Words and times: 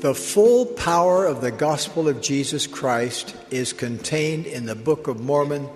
The 0.00 0.14
full 0.14 0.64
power 0.64 1.26
of 1.26 1.40
the 1.40 1.50
gospel 1.50 2.08
of 2.08 2.20
Jesus 2.20 2.68
Christ 2.68 3.34
is 3.50 3.72
contained 3.72 4.46
in 4.46 4.64
the 4.64 4.76
Book 4.76 5.08
of 5.08 5.18
Mormon, 5.18 5.68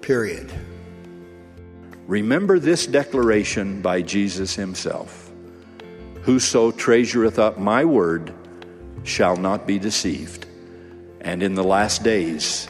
period. 0.00 0.50
Remember 2.06 2.58
this 2.58 2.86
declaration 2.86 3.82
by 3.82 4.00
Jesus 4.00 4.54
himself 4.54 5.30
Whoso 6.22 6.70
treasureth 6.70 7.38
up 7.38 7.58
my 7.58 7.84
word 7.84 8.32
shall 9.04 9.36
not 9.36 9.66
be 9.66 9.78
deceived. 9.78 10.46
And 11.20 11.42
in 11.42 11.54
the 11.54 11.64
last 11.64 12.02
days, 12.02 12.68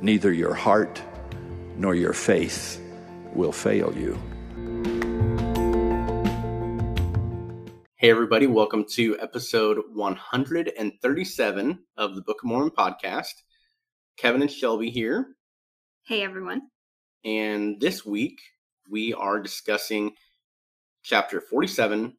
neither 0.00 0.32
your 0.32 0.54
heart 0.54 1.02
nor 1.76 1.96
your 1.96 2.12
faith 2.12 2.80
will 3.34 3.50
fail 3.50 3.92
you. 3.96 4.16
Hey, 8.00 8.10
everybody, 8.10 8.46
welcome 8.46 8.84
to 8.90 9.18
episode 9.18 9.82
137 9.92 11.78
of 11.96 12.14
the 12.14 12.22
Book 12.22 12.36
of 12.40 12.48
Mormon 12.48 12.70
podcast. 12.70 13.42
Kevin 14.16 14.40
and 14.40 14.48
Shelby 14.48 14.88
here. 14.88 15.34
Hey, 16.06 16.22
everyone. 16.22 16.62
And 17.24 17.80
this 17.80 18.06
week, 18.06 18.38
we 18.88 19.14
are 19.14 19.40
discussing 19.40 20.12
chapter 21.02 21.40
47 21.40 22.16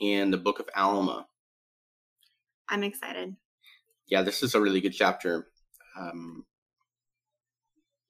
in 0.00 0.30
the 0.30 0.38
Book 0.38 0.60
of 0.60 0.70
Alma. 0.74 1.26
I'm 2.70 2.82
excited. 2.82 3.36
Yeah, 4.06 4.22
this 4.22 4.42
is 4.42 4.54
a 4.54 4.62
really 4.62 4.80
good 4.80 4.94
chapter. 4.94 5.48
Um, 6.00 6.46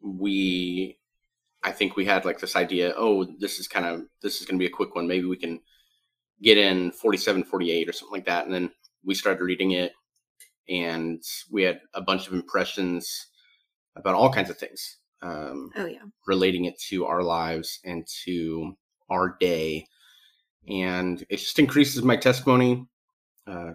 we, 0.01 1.01
I 1.65 1.73
think 1.73 1.97
we 1.97 2.05
had 2.05 2.25
like 2.25 2.39
this 2.39 2.55
idea 2.55 2.95
oh, 2.97 3.27
this 3.41 3.59
is 3.59 3.67
kind 3.67 3.87
of, 3.87 4.03
this 4.23 4.41
is 4.41 4.47
going 4.47 4.57
to 4.57 4.63
be 4.63 4.71
a 4.71 4.77
quick 4.77 4.95
one. 4.95 5.09
Maybe 5.09 5.27
we 5.27 5.37
can 5.37 5.59
get 6.43 6.59
in 6.59 6.91
47 6.93 7.45
48 7.45 7.89
or 7.89 7.93
something 7.93 8.13
like 8.13 8.27
that 8.27 8.45
and 8.45 8.55
then 8.55 8.71
we 9.05 9.15
started 9.15 9.43
reading 9.43 9.73
it 9.73 9.93
and 10.69 11.23
we 11.51 11.63
had 11.63 11.81
a 11.95 12.01
bunch 12.01 12.27
of 12.27 12.35
impressions 12.35 13.27
about 13.97 14.15
all 14.15 14.33
kinds 14.33 14.51
of 14.51 14.59
things 14.59 14.99
um, 15.23 15.71
oh 15.77 15.87
yeah. 15.87 16.03
relating 16.27 16.65
it 16.65 16.79
to 16.89 17.07
our 17.07 17.23
lives 17.23 17.79
and 17.85 18.07
to 18.25 18.77
our 19.11 19.37
day 19.41 19.87
and 20.69 21.25
it 21.29 21.37
just 21.37 21.59
increases 21.59 22.03
my 22.03 22.17
testimony 22.17 22.87
uh, 23.47 23.73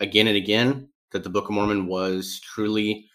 again 0.00 0.26
and 0.26 0.36
again 0.36 0.88
that 1.12 1.24
the 1.24 1.30
book 1.30 1.48
of 1.48 1.54
mormon 1.54 1.86
was 1.86 2.40
truly 2.40 3.06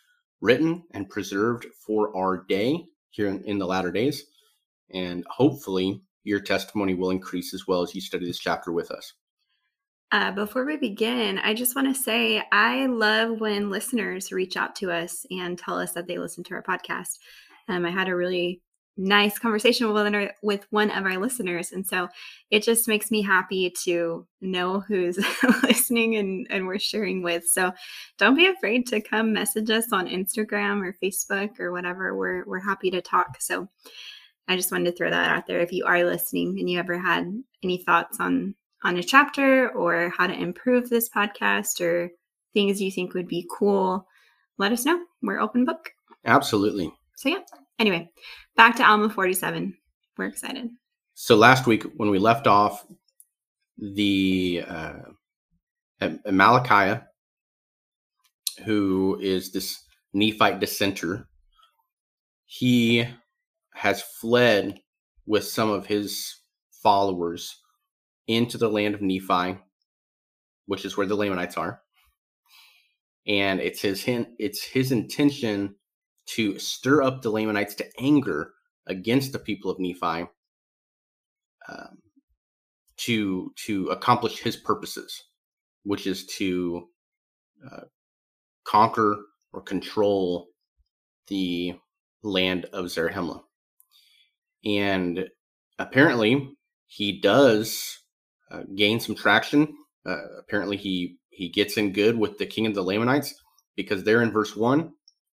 written 0.42 0.83
and 0.92 1.09
preserved 1.09 1.66
for 1.86 2.16
our 2.16 2.45
day 2.48 2.86
here 3.09 3.28
in, 3.28 3.44
in 3.45 3.58
the 3.58 3.66
latter 3.66 3.92
days 3.92 4.23
and 4.94 5.25
hopefully 5.30 6.02
your 6.28 6.42
testimony 6.42 6.94
will 6.94 7.09
increase 7.09 7.53
as 7.53 7.67
well 7.67 7.81
as 7.81 7.95
you 7.95 8.02
study 8.02 8.25
this 8.25 8.38
chapter 8.38 8.72
with 8.72 8.92
us. 8.92 9.14
Uh, 10.11 10.31
before 10.31 10.66
we 10.66 10.78
begin, 10.78 11.38
I 11.38 11.53
just 11.53 11.75
want 11.75 11.88
to 11.88 12.02
say 12.02 12.44
I 12.52 12.86
love 12.86 13.39
when 13.39 13.70
listeners 13.70 14.31
reach 14.31 14.55
out 14.55 14.75
to 14.78 14.92
us 14.92 15.25
and 15.31 15.58
tell 15.58 15.80
us 15.80 15.94
that 15.94 16.08
they 16.08 16.17
listen 16.17 16.44
to 16.45 16.53
our 16.55 16.64
podcast. 16.64 17.17
Um, 17.67 17.86
I 17.86 17.92
had 17.92 18.08
a 18.08 18.16
really 18.16 18.61
nice 18.98 19.38
conversation 19.38 19.94
with, 19.94 20.31
with 20.42 20.66
one 20.72 20.92
of 20.92 21.05
our 21.05 21.17
listeners. 21.17 21.72
And 21.72 21.86
so 21.86 22.08
it 22.50 22.64
just 22.64 22.88
makes 22.88 23.11
me 23.11 23.22
happy 23.22 23.70
to 23.83 24.25
know 24.42 24.80
who's 24.80 25.20
listening 25.64 26.16
and, 26.16 26.48
and 26.50 26.66
we're 26.66 26.80
sharing 26.80 27.22
with. 27.22 27.45
So 27.48 27.72
don't 28.17 28.36
be 28.36 28.48
afraid 28.48 28.88
to 28.88 29.02
come 29.02 29.33
message 29.33 29.70
us 29.70 29.94
on 29.94 30.08
Instagram 30.08 30.83
or 30.83 30.95
Facebook 31.02 31.59
or 31.59 31.72
whatever. 31.72 32.16
We're, 32.17 32.44
we're 32.45 32.59
happy 32.59 32.89
to 32.92 33.02
talk. 33.02 33.39
So 33.39 33.67
I 34.48 34.56
just 34.56 34.72
wanted 34.72 34.92
to 34.92 34.98
throw 34.98 35.09
that 35.09 35.31
out 35.31 35.48
there. 35.48 35.59
If 35.59 35.72
you 35.72 35.86
are 35.86 36.03
listening 36.03 36.58
and 36.59 36.70
you 36.70 36.80
ever 36.80 36.98
had 36.98 37.31
any 37.64 37.78
thoughts 37.78 38.20
on 38.20 38.56
on 38.84 38.98
a 38.98 39.04
chapter 39.04 39.70
or 39.70 40.09
how 40.16 40.28
to 40.28 40.34
improve 40.34 40.89
this 40.89 41.09
podcast 41.09 41.81
or 41.81 42.09
things 42.54 42.81
you 42.81 42.92
think 42.92 43.14
would 43.14 43.28
be 43.28 43.48
cool, 43.52 44.08
let 44.58 44.72
us 44.72 44.86
know. 44.86 45.04
We're 45.22 45.39
open 45.39 45.66
book. 45.66 45.92
Absolutely. 46.26 46.94
So 47.16 47.30
yeah. 47.30 47.39
Anyway, 47.80 48.10
back 48.55 48.76
to 48.77 48.88
Alma 48.88 49.10
47. 49.10 49.76
We're 50.17 50.26
excited. 50.26 50.70
So 51.16 51.36
last 51.36 51.67
week 51.67 51.83
when 51.98 52.10
we 52.10 52.20
left 52.20 52.48
off, 52.48 52.86
the 53.77 54.64
uh, 54.67 54.94
Amalickiah, 56.02 57.04
who 58.64 59.20
is 59.21 59.52
this 59.52 59.83
Nephite 60.14 60.60
dissenter, 60.60 61.27
he 62.45 63.08
has 63.77 64.02
fled 64.02 64.82
with 65.27 65.43
some 65.43 65.70
of 65.70 65.86
his 65.86 66.42
followers 66.71 67.61
into 68.27 68.58
the 68.58 68.70
land 68.70 68.95
of 68.95 69.02
Nephi, 69.02 69.60
which 70.65 70.83
is 70.83 70.98
where 70.98 71.05
the 71.05 71.15
Lamanites 71.15 71.58
are. 71.58 71.82
And 73.27 73.60
it's 73.60 73.82
his 73.82 74.04
it's 74.39 74.64
his 74.64 74.92
intention 74.92 75.76
to 76.27 76.58
stir 76.58 77.04
up 77.04 77.21
the 77.21 77.30
Lamanites 77.30 77.76
to 77.76 77.86
anger 77.99 78.54
against 78.88 79.32
the 79.32 79.39
people 79.39 79.70
of 79.70 79.80
Nephi 79.80 80.27
um, 81.70 81.99
to 82.98 83.54
to 83.65 83.88
accomplish 83.88 84.39
his 84.39 84.55
purposes, 84.55 85.23
which 85.83 86.08
is 86.08 86.26
to 86.38 86.88
uh, 87.70 87.82
conquer 88.64 89.17
or 89.54 89.61
control 89.61 90.48
the 91.27 91.76
land 92.23 92.65
of 92.73 92.86
Zarahemla 92.86 93.42
and 94.66 95.28
apparently 95.80 96.56
he 96.88 97.20
does 97.20 98.00
uh, 98.52 98.64
gain 98.76 99.00
some 99.00 99.16
traction. 99.16 99.76
Uh, 100.06 100.22
apparently 100.40 100.78
he 100.78 101.18
he 101.30 101.50
gets 101.50 101.78
in 101.78 101.94
good 101.94 102.18
with 102.18 102.38
the 102.38 102.45
king 102.45 102.66
of 102.66 102.73
the 102.73 102.84
Lamanites 102.84 103.36
because 103.76 104.04
there 104.04 104.22
in 104.22 104.32
verse 104.32 104.56
one 104.56 104.94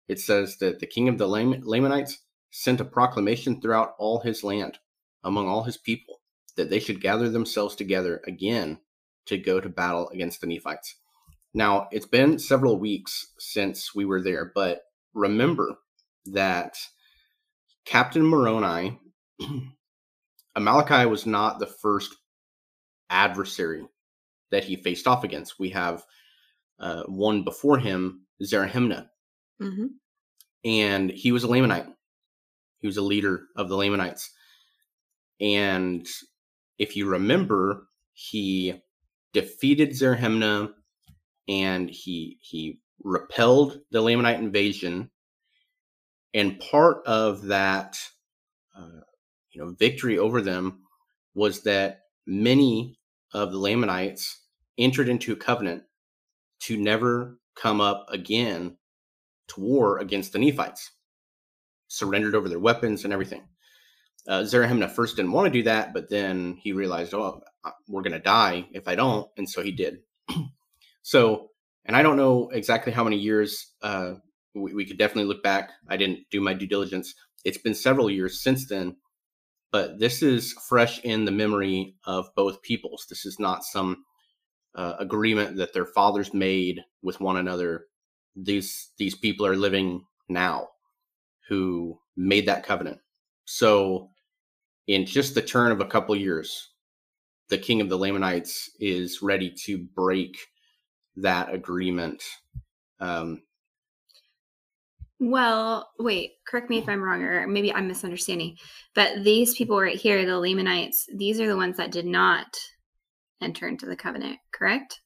it 0.08 0.18
says 0.18 0.56
that 0.58 0.80
the 0.80 0.86
king 0.86 1.08
of 1.08 1.18
the 1.18 1.28
Lam- 1.28 1.62
Lamanites 1.62 2.18
sent 2.50 2.80
a 2.80 2.84
proclamation 2.84 3.60
throughout 3.60 3.94
all 3.98 4.20
his 4.20 4.42
land 4.42 4.78
among 5.24 5.48
all 5.48 5.62
his 5.62 5.76
people 5.76 6.20
that 6.56 6.68
they 6.70 6.80
should 6.80 7.00
gather 7.00 7.28
themselves 7.28 7.74
together 7.74 8.20
again 8.26 8.78
to 9.26 9.38
go 9.38 9.60
to 9.60 9.68
battle 9.68 10.08
against 10.10 10.40
the 10.40 10.46
Nephites. 10.46 10.96
Now, 11.54 11.88
it's 11.92 12.06
been 12.06 12.38
several 12.38 12.78
weeks 12.78 13.32
since 13.38 13.94
we 13.94 14.04
were 14.04 14.22
there, 14.22 14.50
but 14.54 14.82
remember 15.14 15.76
that 16.26 16.76
Captain 17.84 18.22
Moroni 18.22 18.98
Amalickiah 20.56 21.08
was 21.08 21.26
not 21.26 21.58
the 21.58 21.66
first 21.66 22.14
adversary 23.08 23.86
that 24.50 24.64
he 24.64 24.76
faced 24.76 25.06
off 25.06 25.24
against. 25.24 25.58
We 25.58 25.70
have 25.70 26.04
uh, 26.78 27.04
one 27.04 27.44
before 27.44 27.78
him, 27.78 28.26
Zerahemnah. 28.42 29.08
Mm-hmm. 29.60 29.86
And 30.64 31.10
he 31.10 31.32
was 31.32 31.44
a 31.44 31.48
Lamanite. 31.48 31.92
He 32.80 32.86
was 32.86 32.96
a 32.96 33.02
leader 33.02 33.44
of 33.56 33.68
the 33.68 33.76
Lamanites. 33.76 34.30
And 35.40 36.06
if 36.78 36.96
you 36.96 37.06
remember, 37.06 37.86
he 38.12 38.80
defeated 39.32 39.90
Zerahemnah 39.90 40.72
and 41.48 41.90
he 41.90 42.38
he 42.40 42.80
repelled 43.02 43.80
the 43.90 44.00
Lamanite 44.00 44.38
invasion. 44.38 45.10
And 46.34 46.60
part 46.60 47.06
of 47.06 47.46
that 47.46 47.98
uh, 48.76 49.00
you 49.52 49.62
know 49.62 49.74
victory 49.78 50.18
over 50.18 50.40
them 50.40 50.80
was 51.34 51.62
that 51.62 52.00
many 52.26 52.98
of 53.32 53.52
the 53.52 53.58
Lamanites 53.58 54.40
entered 54.78 55.08
into 55.08 55.32
a 55.32 55.36
covenant 55.36 55.82
to 56.60 56.76
never 56.76 57.38
come 57.56 57.80
up 57.80 58.06
again 58.10 58.76
to 59.48 59.60
war 59.60 59.98
against 59.98 60.32
the 60.32 60.38
Nephites, 60.38 60.92
surrendered 61.88 62.34
over 62.34 62.48
their 62.48 62.58
weapons 62.58 63.04
and 63.04 63.12
everything. 63.12 63.42
Uh, 64.28 64.44
first 64.88 65.16
didn't 65.16 65.32
want 65.32 65.52
to 65.52 65.58
do 65.58 65.64
that, 65.64 65.92
but 65.92 66.08
then 66.08 66.56
he 66.60 66.72
realized, 66.72 67.12
oh, 67.12 67.42
we're 67.88 68.02
going 68.02 68.12
to 68.12 68.20
die 68.20 68.66
if 68.72 68.86
I 68.86 68.94
don't. 68.94 69.28
And 69.36 69.48
so 69.48 69.62
he 69.62 69.72
did. 69.72 69.98
so, 71.02 71.48
and 71.84 71.96
I 71.96 72.02
don't 72.02 72.16
know 72.16 72.48
exactly 72.52 72.92
how 72.92 73.02
many 73.02 73.16
years, 73.16 73.72
uh, 73.82 74.14
we, 74.54 74.74
we 74.74 74.84
could 74.84 74.98
definitely 74.98 75.24
look 75.24 75.42
back. 75.42 75.70
I 75.88 75.96
didn't 75.96 76.20
do 76.30 76.40
my 76.40 76.54
due 76.54 76.68
diligence. 76.68 77.14
It's 77.44 77.58
been 77.58 77.74
several 77.74 78.08
years 78.08 78.42
since 78.42 78.68
then 78.68 78.96
but 79.72 79.98
this 79.98 80.22
is 80.22 80.52
fresh 80.52 81.00
in 81.00 81.24
the 81.24 81.32
memory 81.32 81.96
of 82.04 82.28
both 82.36 82.62
peoples. 82.62 83.06
This 83.08 83.24
is 83.24 83.40
not 83.40 83.64
some 83.64 84.04
uh, 84.74 84.94
agreement 84.98 85.56
that 85.56 85.72
their 85.72 85.86
fathers 85.86 86.32
made 86.34 86.82
with 87.02 87.20
one 87.20 87.38
another. 87.38 87.86
These 88.36 88.92
these 88.98 89.14
people 89.14 89.46
are 89.46 89.56
living 89.56 90.04
now, 90.28 90.68
who 91.48 91.98
made 92.16 92.46
that 92.46 92.64
covenant. 92.64 92.98
So, 93.44 94.10
in 94.86 95.06
just 95.06 95.34
the 95.34 95.42
turn 95.42 95.72
of 95.72 95.80
a 95.80 95.86
couple 95.86 96.14
years, 96.14 96.70
the 97.48 97.58
king 97.58 97.80
of 97.80 97.88
the 97.88 97.98
Lamanites 97.98 98.70
is 98.78 99.22
ready 99.22 99.52
to 99.64 99.78
break 99.94 100.36
that 101.16 101.52
agreement. 101.52 102.22
Um, 103.00 103.42
well, 105.22 105.88
wait, 106.00 106.32
correct 106.48 106.68
me 106.68 106.78
if 106.78 106.88
I'm 106.88 107.00
wrong, 107.00 107.22
or 107.22 107.46
maybe 107.46 107.72
I'm 107.72 107.86
misunderstanding. 107.86 108.56
But 108.92 109.22
these 109.22 109.54
people 109.54 109.80
right 109.80 109.96
here, 109.96 110.26
the 110.26 110.38
Lamanites, 110.38 111.06
these 111.14 111.38
are 111.38 111.46
the 111.46 111.56
ones 111.56 111.76
that 111.76 111.92
did 111.92 112.06
not 112.06 112.58
enter 113.40 113.68
into 113.68 113.86
the 113.86 113.94
covenant, 113.94 114.38
correct? 114.52 115.00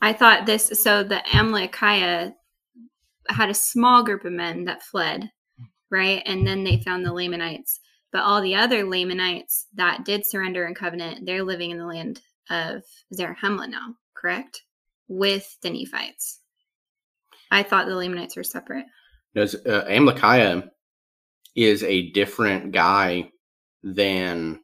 I 0.00 0.12
thought 0.12 0.46
this 0.46 0.80
so 0.80 1.02
the 1.02 1.22
Amalickiah 1.32 2.32
had 3.28 3.50
a 3.50 3.54
small 3.54 4.04
group 4.04 4.24
of 4.24 4.32
men 4.32 4.64
that 4.66 4.82
fled, 4.82 5.28
right? 5.90 6.22
And 6.24 6.46
then 6.46 6.62
they 6.62 6.80
found 6.80 7.04
the 7.04 7.12
Lamanites. 7.12 7.80
But 8.12 8.22
all 8.22 8.42
the 8.42 8.54
other 8.54 8.84
Lamanites 8.84 9.66
that 9.74 10.04
did 10.04 10.24
surrender 10.24 10.66
and 10.66 10.76
covenant, 10.76 11.26
they're 11.26 11.42
living 11.42 11.72
in 11.72 11.78
the 11.78 11.86
land 11.86 12.20
of 12.48 12.82
Zarahemla 13.12 13.68
now, 13.70 13.94
correct? 14.14 14.62
With 15.08 15.56
the 15.62 15.70
Nephites. 15.70 16.38
I 17.50 17.64
thought 17.64 17.86
the 17.86 17.96
Lamanites 17.96 18.36
were 18.36 18.44
separate. 18.44 18.86
No, 19.34 19.46
uh, 19.66 20.62
is 21.54 21.82
a 21.82 22.10
different 22.10 22.72
guy 22.72 23.30
than 23.82 24.60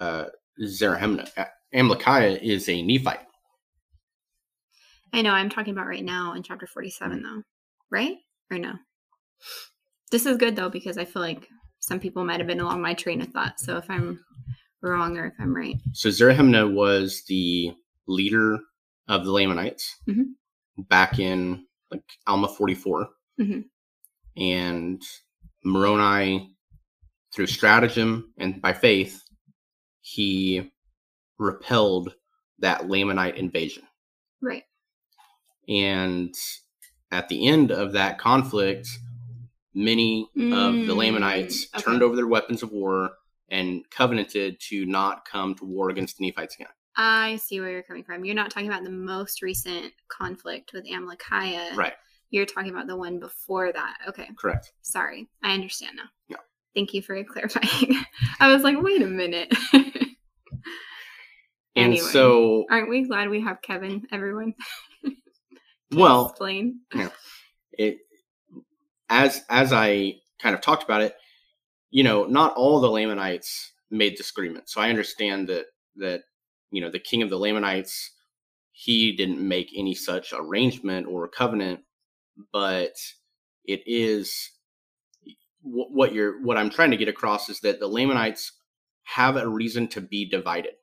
uh, 0.00 0.26
Zerahemnah. 0.60 1.28
Is 1.72 2.68
a 2.68 2.82
Nephite. 2.82 3.26
I 5.12 5.22
know. 5.22 5.30
I'm 5.30 5.50
talking 5.50 5.72
about 5.72 5.86
right 5.86 6.04
now 6.04 6.34
in 6.34 6.42
chapter 6.42 6.66
47, 6.66 7.18
mm-hmm. 7.18 7.26
though, 7.26 7.42
right? 7.90 8.16
Or 8.50 8.58
no? 8.58 8.74
This 10.10 10.26
is 10.26 10.36
good 10.36 10.56
though 10.56 10.70
because 10.70 10.98
I 10.98 11.04
feel 11.04 11.22
like 11.22 11.48
some 11.80 12.00
people 12.00 12.24
might 12.24 12.38
have 12.38 12.46
been 12.46 12.60
along 12.60 12.80
my 12.80 12.94
train 12.94 13.20
of 13.20 13.28
thought. 13.28 13.58
So 13.58 13.76
if 13.76 13.90
I'm 13.90 14.24
wrong 14.82 15.18
or 15.18 15.26
if 15.26 15.34
I'm 15.40 15.54
right. 15.54 15.76
So 15.92 16.08
Zerahemnah 16.08 16.72
was 16.72 17.22
the 17.28 17.72
leader 18.06 18.58
of 19.08 19.24
the 19.24 19.32
Lamanites 19.32 19.96
mm-hmm. 20.08 20.82
back 20.82 21.18
in 21.18 21.66
like 21.90 22.04
Alma 22.26 22.48
44. 22.48 23.08
Mm-hmm. 23.40 23.60
And 24.36 25.02
Moroni, 25.64 26.54
through 27.34 27.46
stratagem 27.46 28.32
and 28.38 28.60
by 28.60 28.72
faith, 28.72 29.22
he 30.00 30.70
repelled 31.38 32.14
that 32.60 32.82
Lamanite 32.82 33.36
invasion. 33.36 33.82
Right. 34.40 34.64
And 35.68 36.34
at 37.10 37.28
the 37.28 37.46
end 37.46 37.70
of 37.70 37.92
that 37.92 38.18
conflict, 38.18 38.88
many 39.74 40.28
mm, 40.36 40.52
of 40.52 40.86
the 40.86 40.92
mm, 40.92 40.96
Lamanites 40.96 41.66
okay. 41.74 41.82
turned 41.82 42.02
over 42.02 42.16
their 42.16 42.26
weapons 42.26 42.62
of 42.62 42.72
war 42.72 43.10
and 43.50 43.88
covenanted 43.90 44.58
to 44.60 44.86
not 44.86 45.24
come 45.24 45.54
to 45.56 45.64
war 45.64 45.90
against 45.90 46.16
the 46.16 46.26
Nephites 46.26 46.56
again. 46.56 46.68
I 46.96 47.36
see 47.36 47.60
where 47.60 47.70
you're 47.70 47.82
coming 47.82 48.04
from. 48.04 48.24
You're 48.24 48.34
not 48.34 48.50
talking 48.50 48.68
about 48.68 48.84
the 48.84 48.90
most 48.90 49.42
recent 49.42 49.92
conflict 50.08 50.72
with 50.72 50.86
Amalickiah. 50.86 51.76
Right. 51.76 51.92
You're 52.30 52.46
talking 52.46 52.70
about 52.70 52.86
the 52.86 52.96
one 52.96 53.18
before 53.18 53.72
that. 53.72 53.96
Okay. 54.08 54.28
Correct. 54.36 54.72
Sorry. 54.82 55.28
I 55.42 55.52
understand 55.52 55.96
now. 55.96 56.08
Yeah. 56.28 56.36
Thank 56.74 56.92
you 56.92 57.02
for 57.02 57.22
clarifying. 57.24 58.04
I 58.40 58.52
was 58.52 58.62
like, 58.62 58.80
wait 58.80 59.02
a 59.02 59.06
minute. 59.06 59.52
and 59.72 59.84
anyway, 61.76 61.98
so 61.98 62.64
aren't 62.70 62.90
we 62.90 63.06
glad 63.06 63.30
we 63.30 63.40
have 63.42 63.62
Kevin, 63.62 64.06
everyone? 64.12 64.54
well 65.92 66.30
explain. 66.30 66.80
Yeah. 66.94 67.10
It 67.72 67.98
as 69.08 69.42
as 69.48 69.72
I 69.72 70.16
kind 70.40 70.54
of 70.54 70.60
talked 70.60 70.84
about 70.84 71.02
it, 71.02 71.14
you 71.90 72.02
know, 72.02 72.24
not 72.24 72.54
all 72.54 72.80
the 72.80 72.90
Lamanites 72.90 73.72
made 73.90 74.16
this 74.16 74.30
agreement. 74.30 74.68
So 74.68 74.80
I 74.80 74.90
understand 74.90 75.48
that 75.48 75.66
that 75.96 76.22
you 76.70 76.80
know 76.80 76.90
the 76.90 76.98
king 76.98 77.22
of 77.22 77.30
the 77.30 77.38
Lamanites 77.38 78.12
he 78.78 79.16
didn't 79.16 79.40
make 79.40 79.70
any 79.74 79.94
such 79.94 80.34
arrangement 80.36 81.06
or 81.06 81.26
covenant, 81.28 81.80
but 82.52 82.94
it 83.64 83.82
is 83.86 84.50
what 85.62 86.14
you're 86.14 86.42
what 86.42 86.56
I'm 86.56 86.70
trying 86.70 86.92
to 86.92 86.96
get 86.96 87.08
across 87.08 87.48
is 87.48 87.60
that 87.60 87.80
the 87.80 87.88
Lamanites 87.88 88.52
have 89.04 89.36
a 89.36 89.48
reason 89.48 89.88
to 89.88 90.00
be 90.00 90.28
divided, 90.28 90.74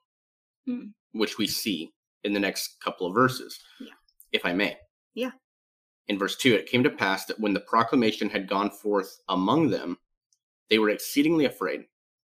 hmm. 0.65 0.87
which 1.11 1.37
we 1.37 1.47
see 1.47 1.91
in 2.23 2.33
the 2.33 2.39
next 2.39 2.77
couple 2.83 3.07
of 3.07 3.13
verses. 3.13 3.59
Yeah. 3.79 3.93
If 4.31 4.45
I 4.45 4.53
may. 4.53 4.77
Yeah. 5.13 5.31
In 6.07 6.17
verse 6.17 6.35
2, 6.35 6.53
it 6.53 6.65
came 6.65 6.83
to 6.83 6.89
pass 6.89 7.25
that 7.25 7.39
when 7.39 7.53
the 7.53 7.59
proclamation 7.59 8.29
had 8.29 8.49
gone 8.49 8.69
forth 8.69 9.19
among 9.29 9.69
them, 9.69 9.97
they 10.69 10.79
were 10.79 10.89
exceedingly 10.89 11.45
afraid. 11.45 11.85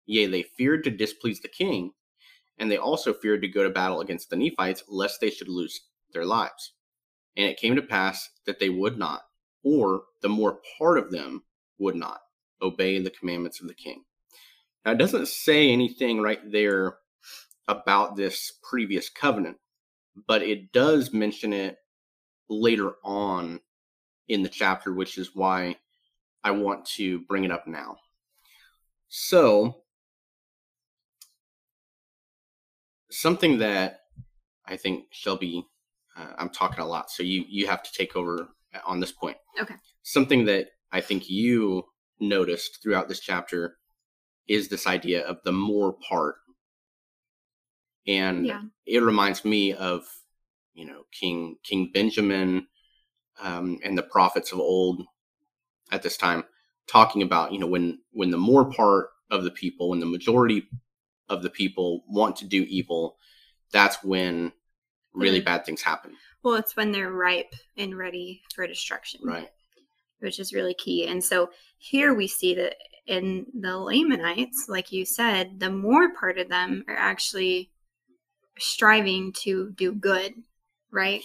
Yea, 0.06 0.28
they 0.28 0.44
feared 0.44 0.84
to 0.84 0.92
displease 0.92 1.40
the 1.40 1.48
king, 1.48 1.92
and 2.58 2.70
they 2.70 2.78
also 2.78 3.14
feared 3.14 3.42
to 3.42 3.48
go 3.48 3.64
to 3.64 3.70
battle 3.70 4.02
against 4.02 4.30
the 4.30 4.36
Nephites, 4.36 4.84
lest 4.88 5.22
they 5.22 5.30
should 5.30 5.48
lose 5.48 5.88
their 6.12 6.26
lives. 6.26 6.74
And 7.36 7.48
it 7.48 7.58
came 7.58 7.76
to 7.76 7.82
pass 7.82 8.30
that 8.46 8.60
they 8.60 8.70
would 8.70 8.98
not, 8.98 9.24
or 9.64 10.04
the 10.22 10.30
more 10.30 10.60
part 10.78 10.98
of 10.98 11.12
them 11.12 11.44
would 11.80 11.96
not, 11.96 12.20
obey 12.62 13.00
the 13.00 13.10
commandments 13.10 13.62
of 13.62 13.68
the 13.68 13.74
king. 13.74 14.04
Now, 14.86 14.92
it 14.92 14.98
doesn't 14.98 15.28
say 15.28 15.70
anything 15.72 16.22
right 16.22 16.40
there 16.52 16.98
about 17.68 18.16
this 18.16 18.54
previous 18.70 19.10
covenant, 19.10 19.58
but 20.28 20.44
it 20.44 20.72
does 20.72 21.14
mention 21.14 21.54
it 21.54 21.78
later 22.50 22.94
on 23.04 23.62
in 24.28 24.44
the 24.44 24.50
chapter, 24.50 24.94
which 24.94 25.18
is 25.18 25.32
why 25.34 25.78
I 26.44 26.52
want 26.52 26.86
to 26.98 27.20
bring 27.22 27.46
it 27.46 27.52
up 27.52 27.68
now. 27.68 27.98
So, 29.08 29.84
something 33.10 33.60
that 33.60 34.02
I 34.66 34.76
think 34.76 35.06
Shelby, 35.12 35.66
uh, 36.16 36.34
I'm 36.38 36.50
talking 36.50 36.80
a 36.80 36.88
lot, 36.88 37.10
so 37.10 37.24
you 37.24 37.46
you 37.48 37.68
have 37.68 37.84
to 37.84 37.92
take 37.92 38.16
over 38.16 38.50
on 38.86 39.00
this 39.00 39.12
point. 39.12 39.38
Okay. 39.60 39.76
Something 40.04 40.46
that 40.46 40.68
I 40.92 41.02
think 41.02 41.30
you 41.30 41.86
noticed 42.20 42.82
throughout 42.82 43.08
this 43.08 43.20
chapter 43.20 43.78
is 44.48 44.68
this 44.68 44.88
idea 44.88 45.26
of 45.26 45.38
the 45.44 45.52
more 45.52 45.94
part, 45.94 46.36
and 48.08 48.46
yeah. 48.46 48.62
it 48.86 49.00
reminds 49.00 49.46
me 49.46 49.74
of 49.74 50.04
you 50.74 50.86
know 50.86 51.04
King 51.12 51.58
King 51.64 51.92
Benjamin 51.94 52.68
um, 53.42 53.80
and 53.84 53.98
the 53.98 54.04
prophets 54.04 54.52
of 54.52 54.60
old 54.60 55.04
at 55.92 56.04
this 56.04 56.18
time 56.18 56.44
talking 56.88 57.22
about 57.22 57.52
you 57.52 57.60
know 57.60 57.68
when 57.68 58.00
when 58.12 58.32
the 58.32 58.38
more 58.38 58.66
part 58.66 59.10
of 59.32 59.44
the 59.44 59.52
people 59.52 59.90
when 59.90 60.00
the 60.00 60.06
majority 60.06 60.68
of 61.30 61.42
the 61.42 61.50
people 61.50 62.04
want 62.08 62.36
to 62.36 62.46
do 62.46 62.64
evil 62.64 63.18
that's 63.72 64.04
when 64.04 64.52
really 65.14 65.42
bad 65.42 65.66
things 65.66 65.82
happen 65.82 66.16
well 66.44 66.56
it's 66.56 66.76
when 66.76 66.92
they're 66.92 67.12
ripe 67.12 67.54
and 67.78 67.98
ready 67.98 68.42
for 68.54 68.66
destruction 68.68 69.20
right 69.24 69.50
which 70.20 70.40
is 70.40 70.54
really 70.54 70.74
key 70.74 71.08
and 71.08 71.24
so 71.24 71.50
here 71.78 72.14
we 72.14 72.28
see 72.28 72.56
that 72.56 72.76
in 73.06 73.46
the 73.60 73.78
lamanites 73.78 74.66
like 74.70 74.92
you 74.92 75.06
said 75.06 75.60
the 75.60 75.70
more 75.70 76.14
part 76.16 76.38
of 76.38 76.50
them 76.50 76.84
are 76.88 76.96
actually 76.96 77.70
striving 78.58 79.34
to 79.34 79.72
do 79.72 79.94
good 79.94 80.34
right? 80.94 81.24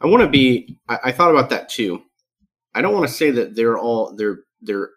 I 0.00 0.06
want 0.06 0.22
to 0.22 0.28
be. 0.28 0.78
I, 0.88 0.98
I 1.04 1.12
thought 1.12 1.30
about 1.30 1.50
that 1.50 1.68
too. 1.68 2.02
I 2.74 2.82
don't 2.82 2.94
want 2.94 3.06
to 3.06 3.12
say 3.12 3.30
that 3.30 3.54
they're 3.54 3.78
all 3.78 4.16
they're 4.16 4.40
they're 4.60 4.90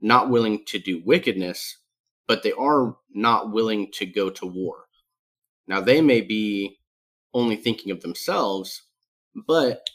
not 0.00 0.30
willing 0.30 0.64
to 0.66 0.78
do 0.78 1.02
wickedness, 1.04 1.78
but 2.28 2.44
they 2.44 2.52
are 2.52 2.96
not 3.12 3.50
willing 3.50 3.90
to 3.94 4.06
go 4.06 4.30
to 4.30 4.46
war. 4.46 4.84
Now 5.66 5.80
they 5.80 6.00
may 6.00 6.20
be 6.20 6.78
only 7.34 7.56
thinking 7.56 7.90
of 7.90 8.00
themselves, 8.00 8.82
but 9.46 9.88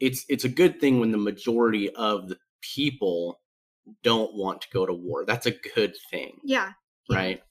it's 0.00 0.24
it's 0.28 0.44
a 0.44 0.48
good 0.48 0.80
thing 0.80 1.00
when 1.00 1.10
the 1.10 1.18
majority 1.18 1.90
of 1.90 2.28
the 2.28 2.38
people 2.60 3.40
don't 4.02 4.34
want 4.34 4.60
to 4.60 4.68
go 4.72 4.84
to 4.84 4.92
war. 4.92 5.24
That's 5.24 5.46
a 5.46 5.54
good 5.74 5.94
thing. 6.10 6.38
Yeah. 6.44 6.72
Right. 7.10 7.42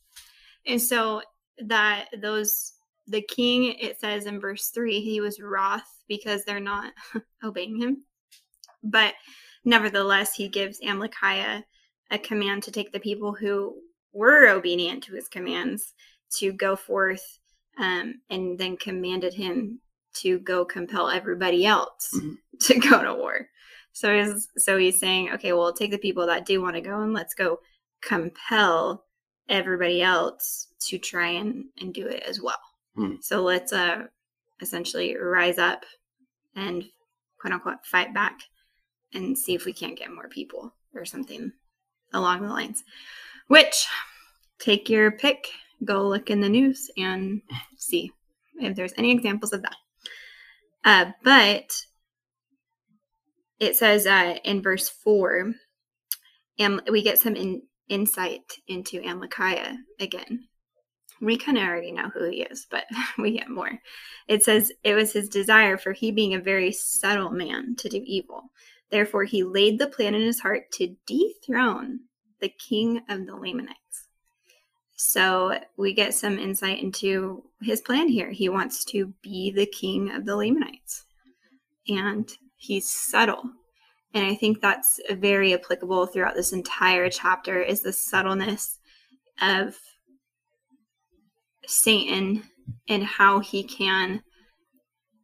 And 0.68 0.82
so 0.82 1.22
that 1.60 2.08
those 2.22 2.74
the 3.08 3.22
king, 3.22 3.75
it 3.80 4.00
says 4.00 4.25
in 4.25 4.39
verse 4.39 4.70
3, 4.70 5.00
he 5.00 5.22
was 5.22 5.39
wroth 5.39 6.04
because 6.08 6.44
they're 6.44 6.60
not 6.60 6.92
obeying 7.44 7.80
him. 7.80 8.04
But 8.84 9.13
nevertheless, 9.63 10.34
he 10.34 10.48
gives 10.48 10.80
Amalickiah 10.82 11.63
a 12.12 12.18
command 12.18 12.63
to 12.63 12.72
take 12.72 12.92
the 12.92 13.00
people 13.00 13.34
who 13.34 13.75
were 14.13 14.48
obedient 14.48 15.04
to 15.04 15.13
his 15.13 15.27
commands 15.27 15.94
to 16.38 16.51
go 16.51 16.75
forth 16.75 17.39
um, 17.77 18.22
and 18.29 18.58
then 18.58 18.77
commanded 18.77 19.34
him 19.34 19.79
to 20.15 20.39
go 20.39 20.63
compel 20.63 21.10
everybody 21.10 21.65
else 21.65 22.10
mm-hmm. 22.15 22.34
to 22.62 22.79
go 22.79 23.03
to 23.03 23.13
war. 23.13 23.48
So 23.94 24.13
he's 24.13 24.50
so 24.58 24.77
he's 24.77 25.00
saying, 25.00 25.32
okay, 25.34 25.53
well, 25.53 25.72
take 25.72 25.91
the 25.91 25.98
people 25.98 26.25
that 26.27 26.46
do 26.46 26.62
want 26.62 26.75
to 26.75 26.82
go 26.82 27.01
and 27.01 27.13
let's 27.13 27.34
go 27.34 27.60
compel 28.01 29.05
everybody 29.48 30.01
else 30.01 30.67
to 30.79 30.98
try 30.98 31.29
and, 31.29 31.65
and 31.79 31.94
do 31.94 32.08
it 32.08 32.24
as 32.24 32.41
well. 32.41 32.60
Mm. 32.98 33.24
So 33.24 33.41
let's 33.41 33.74
uh, 33.74 34.03
essentially 34.62 35.15
rise 35.15 35.58
up 35.58 35.86
and 36.55 36.84
quote 37.39 37.53
unquote 37.53 37.86
fight 37.86 38.13
back 38.13 38.39
and 39.13 39.38
see 39.38 39.55
if 39.55 39.65
we 39.65 39.74
can't 39.74 39.98
get 39.98 40.13
more 40.13 40.27
people 40.27 40.74
or 40.94 41.05
something 41.05 41.51
along 42.13 42.41
the 42.41 42.50
lines. 42.50 42.84
Which, 43.48 43.88
take 44.60 44.89
your 44.89 45.12
pick, 45.12 45.50
go 45.84 46.08
look 46.08 46.29
in 46.29 46.41
the 46.41 46.50
news 46.50 46.89
and 46.98 47.41
see 47.77 48.12
if 48.55 48.75
there's 48.75 48.94
any 48.98 49.12
examples 49.12 49.53
of 49.53 49.62
that. 49.62 49.75
Uh, 50.84 51.12
but 51.24 51.86
it 53.60 53.75
says 53.75 54.05
uh, 54.05 54.36
in 54.44 54.62
verse 54.62 54.89
4, 54.89 55.53
and 56.60 56.82
we 56.89 57.01
get 57.01 57.20
some 57.20 57.36
in, 57.36 57.63
insight 57.89 58.53
into 58.67 59.01
Amalickiah 59.01 59.77
again. 60.00 60.48
we 61.22 61.38
kind 61.38 61.58
of 61.58 61.63
already 61.63 61.91
know 61.91 62.10
who 62.13 62.29
he 62.29 62.44
is, 62.44 62.67
but 62.70 62.86
we 63.17 63.32
get 63.32 63.50
more. 63.50 63.72
It 64.27 64.44
says, 64.44 64.72
It 64.84 64.94
was 64.94 65.13
his 65.13 65.29
desire, 65.29 65.77
for 65.77 65.94
he 65.94 66.12
being 66.12 66.34
a 66.34 66.39
very 66.39 66.72
subtle 66.72 67.32
man, 67.32 67.75
to 67.77 67.89
do 67.89 68.01
evil. 68.05 68.51
Therefore, 68.91 69.24
he 69.24 69.44
laid 69.44 69.79
the 69.79 69.88
plan 69.88 70.13
in 70.13 70.22
his 70.22 70.39
heart 70.39 70.72
to 70.74 70.96
dethrone 71.08 72.01
the 72.39 72.50
king 72.50 73.01
of 73.10 73.25
the 73.25 73.36
Lamanites. 73.36 73.85
So 74.96 75.60
we 75.78 75.94
get 75.94 76.14
some 76.14 76.40
insight 76.40 76.82
into 76.82 77.44
his 77.62 77.82
plan 77.82 78.08
here. 78.08 78.32
He 78.32 78.48
wants 78.50 78.86
to 78.86 79.14
be 79.22 79.52
the 79.52 79.66
king 79.66 80.12
of 80.12 80.25
the 80.25 80.36
Lamanites. 80.36 81.06
And 81.88 82.30
he's 82.56 82.90
subtle. 82.90 83.44
And 84.14 84.25
I 84.25 84.36
think 84.36 84.62
that's 84.62 85.02
very 85.12 85.54
applicable 85.54 86.08
throughout 86.08 86.36
this 86.36 86.54
entire 86.54 87.10
chapter 87.10 87.62
is 87.62 87.82
the 87.82 87.92
subtleness 87.92 88.80
of 89.42 89.75
Satan 91.68 92.44
and 92.88 93.04
how 93.04 93.40
he 93.40 93.64
can 93.64 94.22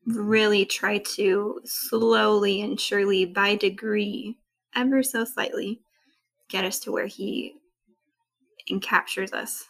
really 0.05 0.65
try 0.65 0.97
to 0.97 1.61
slowly 1.63 2.61
and 2.61 2.79
surely 2.79 3.25
by 3.25 3.55
degree 3.55 4.35
ever 4.75 5.03
so 5.03 5.23
slightly 5.23 5.81
get 6.49 6.65
us 6.65 6.79
to 6.79 6.91
where 6.91 7.07
he 7.07 7.55
encaptures 8.69 9.33
us 9.33 9.65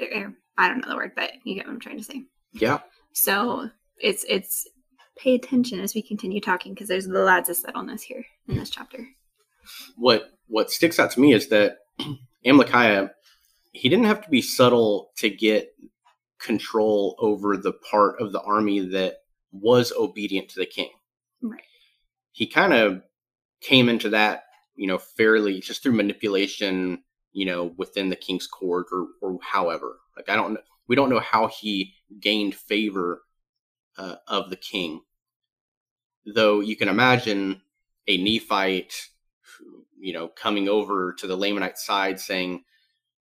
er, 0.00 0.06
er, 0.14 0.34
i 0.58 0.68
don't 0.68 0.80
know 0.80 0.88
the 0.88 0.96
word 0.96 1.12
but 1.16 1.32
you 1.44 1.54
get 1.54 1.66
what 1.66 1.72
i'm 1.72 1.80
trying 1.80 1.98
to 1.98 2.04
say 2.04 2.22
yeah 2.52 2.78
so 3.12 3.68
it's 3.98 4.24
it's 4.28 4.68
pay 5.18 5.34
attention 5.34 5.80
as 5.80 5.94
we 5.94 6.02
continue 6.02 6.40
talking 6.40 6.72
because 6.72 6.88
there's 6.88 7.06
the 7.06 7.22
lots 7.22 7.48
of 7.48 7.56
subtleness 7.56 8.02
here 8.02 8.24
in 8.48 8.56
this 8.56 8.70
chapter 8.70 9.06
what 9.96 10.30
what 10.46 10.70
sticks 10.70 10.98
out 10.98 11.10
to 11.12 11.20
me 11.20 11.32
is 11.32 11.48
that 11.48 11.78
Amalickiah, 12.46 13.10
he 13.72 13.88
didn't 13.88 14.06
have 14.06 14.22
to 14.24 14.30
be 14.30 14.42
subtle 14.42 15.10
to 15.18 15.30
get 15.30 15.70
control 16.40 17.16
over 17.18 17.56
the 17.56 17.72
part 17.72 18.20
of 18.20 18.32
the 18.32 18.40
army 18.40 18.80
that 18.80 19.18
was 19.52 19.92
obedient 19.92 20.48
to 20.50 20.58
the 20.58 20.66
king. 20.66 20.90
Right. 21.42 21.62
He 22.32 22.46
kind 22.46 22.72
of 22.72 23.02
came 23.60 23.88
into 23.88 24.08
that, 24.10 24.44
you 24.74 24.86
know, 24.86 24.98
fairly 24.98 25.60
just 25.60 25.82
through 25.82 25.92
manipulation, 25.92 27.02
you 27.32 27.46
know, 27.46 27.72
within 27.76 28.08
the 28.08 28.16
king's 28.16 28.46
court 28.46 28.86
or 28.92 29.08
or 29.20 29.38
however. 29.42 29.98
Like 30.16 30.28
I 30.28 30.36
don't 30.36 30.58
we 30.88 30.96
don't 30.96 31.10
know 31.10 31.20
how 31.20 31.46
he 31.48 31.94
gained 32.20 32.54
favor 32.54 33.22
uh, 33.96 34.16
of 34.26 34.50
the 34.50 34.56
king. 34.56 35.02
Though 36.26 36.60
you 36.60 36.76
can 36.76 36.88
imagine 36.88 37.62
a 38.06 38.22
Nephite, 38.22 38.94
you 39.98 40.12
know, 40.12 40.28
coming 40.28 40.68
over 40.68 41.12
to 41.14 41.26
the 41.26 41.36
Lamanite 41.36 41.76
side 41.76 42.18
saying, 42.20 42.64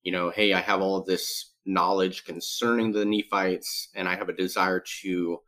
you 0.03 0.13
know, 0.13 0.31
hey, 0.31 0.53
I 0.53 0.61
have 0.61 0.81
all 0.81 0.97
of 0.97 1.07
this 1.07 1.53
knowledge 1.67 2.25
concerning 2.25 2.93
the 2.93 3.05
Nephites, 3.05 3.89
and 3.95 4.09
I 4.09 4.17
have 4.17 4.29
a 4.29 4.33
desire 4.33 4.83
to 5.03 5.41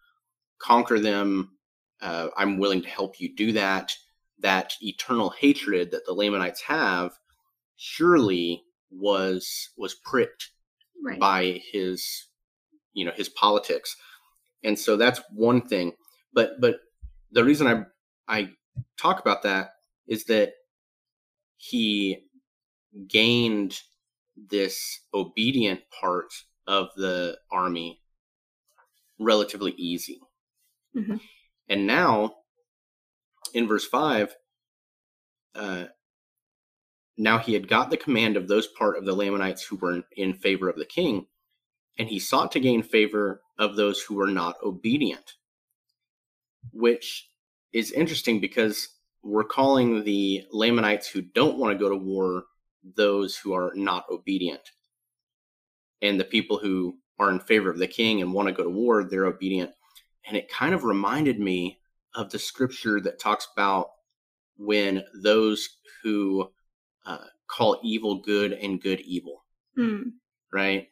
conquer 0.58 1.00
them. 1.00 1.52
Uh, 2.00 2.28
I'm 2.36 2.58
willing 2.58 2.82
to 2.82 2.88
help 2.88 3.20
you 3.20 3.34
do 3.34 3.52
that. 3.52 3.94
That 4.40 4.74
eternal 4.80 5.30
hatred 5.30 5.90
that 5.90 6.06
the 6.06 6.12
Lamanites 6.12 6.62
have 6.62 7.12
surely 7.82 8.62
was 8.90 9.70
was 9.78 9.94
pricked 9.94 10.50
right. 11.02 11.18
by 11.18 11.60
his 11.72 12.28
you 12.92 13.04
know 13.04 13.12
his 13.14 13.28
politics 13.28 13.96
and 14.62 14.78
so 14.78 14.96
that's 14.96 15.20
one 15.32 15.60
thing 15.66 15.92
but 16.34 16.60
but 16.60 16.80
the 17.32 17.42
reason 17.42 17.66
i 17.66 17.82
i 18.28 18.48
talk 18.98 19.20
about 19.20 19.42
that 19.42 19.70
is 20.06 20.24
that 20.24 20.52
he 21.56 22.18
gained 23.08 23.80
this 24.36 25.00
obedient 25.14 25.80
part 26.00 26.32
of 26.66 26.88
the 26.96 27.36
army 27.50 28.00
relatively 29.18 29.72
easy. 29.72 30.20
Mm-hmm. 30.96 31.16
And 31.68 31.86
now, 31.86 32.34
in 33.54 33.68
verse 33.68 33.86
5, 33.86 34.34
uh, 35.54 35.84
now 37.20 37.36
he 37.36 37.52
had 37.52 37.68
got 37.68 37.90
the 37.90 37.98
command 37.98 38.38
of 38.38 38.48
those 38.48 38.66
part 38.66 38.96
of 38.96 39.04
the 39.04 39.12
Lamanites 39.12 39.62
who 39.62 39.76
were 39.76 40.02
in, 40.16 40.32
favor 40.32 40.70
of 40.70 40.76
the 40.76 40.86
king, 40.86 41.26
and 41.98 42.08
he 42.08 42.18
sought 42.18 42.50
to 42.52 42.60
gain 42.60 42.82
favor 42.82 43.42
of 43.58 43.76
those 43.76 44.00
who 44.00 44.14
were 44.14 44.28
not 44.28 44.56
obedient, 44.62 45.34
which 46.72 47.28
is 47.74 47.92
interesting 47.92 48.40
because 48.40 48.88
we're 49.22 49.44
calling 49.44 50.02
the 50.02 50.46
Lamanites 50.50 51.08
who 51.08 51.20
don't 51.20 51.58
want 51.58 51.74
to 51.74 51.78
go 51.78 51.90
to 51.90 51.96
war 51.96 52.44
those 52.96 53.36
who 53.36 53.52
are 53.52 53.72
not 53.74 54.06
obedient. 54.10 54.70
And 56.00 56.18
the 56.18 56.24
people 56.24 56.56
who 56.56 56.96
are 57.18 57.30
in 57.30 57.38
favor 57.38 57.68
of 57.68 57.76
the 57.76 57.86
king 57.86 58.22
and 58.22 58.32
want 58.32 58.48
to 58.48 58.54
go 58.54 58.64
to 58.64 58.70
war, 58.70 59.04
they're 59.04 59.26
obedient. 59.26 59.72
And 60.26 60.38
it 60.38 60.50
kind 60.50 60.72
of 60.72 60.84
reminded 60.84 61.38
me 61.38 61.80
of 62.14 62.30
the 62.30 62.38
scripture 62.38 62.98
that 63.02 63.20
talks 63.20 63.46
about 63.54 63.90
when 64.56 65.04
those 65.22 65.68
who 66.02 66.50
uh, 67.10 67.24
call 67.46 67.80
evil 67.82 68.16
good 68.16 68.52
and 68.52 68.80
good 68.80 69.00
evil, 69.00 69.44
mm. 69.76 70.12
right? 70.52 70.88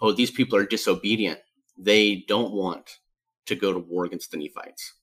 Oh, 0.00 0.12
these 0.12 0.30
people 0.30 0.56
are 0.56 0.66
disobedient. 0.66 1.40
They 1.76 2.24
don't 2.28 2.52
want 2.52 2.98
to 3.46 3.54
go 3.54 3.72
to 3.72 3.78
war 3.78 4.04
against 4.04 4.30
the 4.30 4.36
Nephites. 4.36 4.94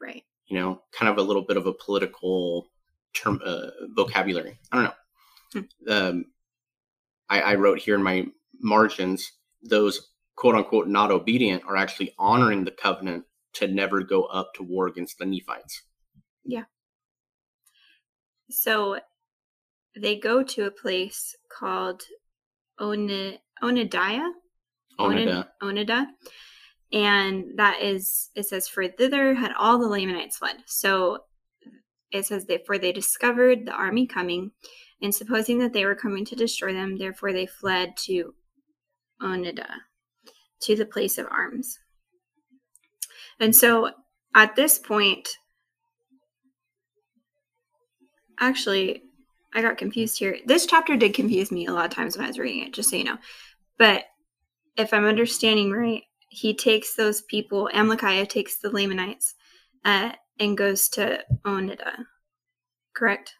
Right. 0.00 0.24
You 0.46 0.58
know, 0.58 0.82
kind 0.92 1.10
of 1.10 1.18
a 1.18 1.22
little 1.22 1.42
bit 1.42 1.56
of 1.56 1.66
a 1.66 1.72
political 1.72 2.70
term 3.12 3.40
uh, 3.44 3.70
vocabulary. 3.94 4.58
I 4.72 4.76
don't 4.76 4.84
know. 4.84 4.94
Um, 5.88 6.24
I, 7.28 7.40
I 7.40 7.54
wrote 7.56 7.80
here 7.80 7.96
in 7.96 8.02
my 8.02 8.26
margins 8.60 9.32
those 9.62 10.10
quote 10.36 10.54
unquote 10.54 10.88
not 10.88 11.10
obedient 11.10 11.62
are 11.66 11.76
actually 11.76 12.14
honoring 12.18 12.64
the 12.64 12.70
covenant 12.70 13.24
to 13.52 13.66
never 13.66 14.02
go 14.02 14.24
up 14.24 14.54
to 14.54 14.62
war 14.62 14.86
against 14.86 15.18
the 15.18 15.26
Nephites. 15.26 15.82
Yeah. 16.44 16.64
So 18.48 19.00
they 20.00 20.16
go 20.16 20.42
to 20.42 20.66
a 20.66 20.70
place 20.70 21.36
called 21.50 22.02
Onid- 22.80 23.38
Onidiah. 23.62 24.30
Onidah. 24.98 25.46
Onidah. 25.62 26.06
And 26.92 27.58
that 27.58 27.80
is, 27.82 28.30
it 28.34 28.46
says, 28.46 28.66
for 28.68 28.88
thither 28.88 29.34
had 29.34 29.52
all 29.58 29.78
the 29.78 29.88
Lamanites 29.88 30.38
fled. 30.38 30.56
So 30.66 31.18
it 32.10 32.26
says 32.26 32.46
that 32.46 32.66
for 32.66 32.78
they 32.78 32.92
discovered 32.92 33.66
the 33.66 33.72
army 33.72 34.06
coming 34.06 34.50
and 35.00 35.14
supposing 35.14 35.58
that 35.58 35.72
they 35.72 35.84
were 35.84 35.94
coming 35.94 36.24
to 36.26 36.36
destroy 36.36 36.72
them, 36.72 36.98
therefore 36.98 37.32
they 37.32 37.46
fled 37.46 37.96
to 38.04 38.34
Onidah, 39.22 39.74
to 40.62 40.76
the 40.76 40.84
place 40.84 41.16
of 41.16 41.26
arms. 41.30 41.78
And 43.38 43.54
so 43.54 43.90
at 44.34 44.56
this 44.56 44.78
point, 44.78 45.28
actually, 48.38 49.02
I 49.54 49.62
got 49.62 49.78
confused 49.78 50.18
here. 50.18 50.38
This 50.46 50.66
chapter 50.66 50.96
did 50.96 51.14
confuse 51.14 51.50
me 51.50 51.66
a 51.66 51.72
lot 51.72 51.86
of 51.86 51.90
times 51.90 52.16
when 52.16 52.24
I 52.24 52.28
was 52.28 52.38
reading 52.38 52.66
it, 52.66 52.72
just 52.72 52.90
so 52.90 52.96
you 52.96 53.04
know. 53.04 53.18
But 53.78 54.04
if 54.76 54.92
I'm 54.94 55.04
understanding 55.04 55.72
right, 55.72 56.02
he 56.28 56.54
takes 56.54 56.94
those 56.94 57.22
people, 57.22 57.68
Amalickiah 57.74 58.28
takes 58.28 58.58
the 58.58 58.70
Lamanites 58.70 59.34
uh, 59.84 60.12
and 60.38 60.56
goes 60.56 60.88
to 60.90 61.24
Onidah. 61.44 62.04
Correct? 62.94 63.34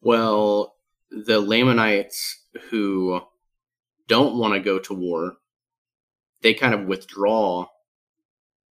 Well, 0.00 0.76
the 1.10 1.40
Lamanites 1.40 2.44
who 2.70 3.20
don't 4.06 4.38
want 4.38 4.54
to 4.54 4.60
go 4.60 4.78
to 4.78 4.94
war, 4.94 5.36
they 6.42 6.54
kind 6.54 6.74
of 6.74 6.86
withdraw 6.86 7.66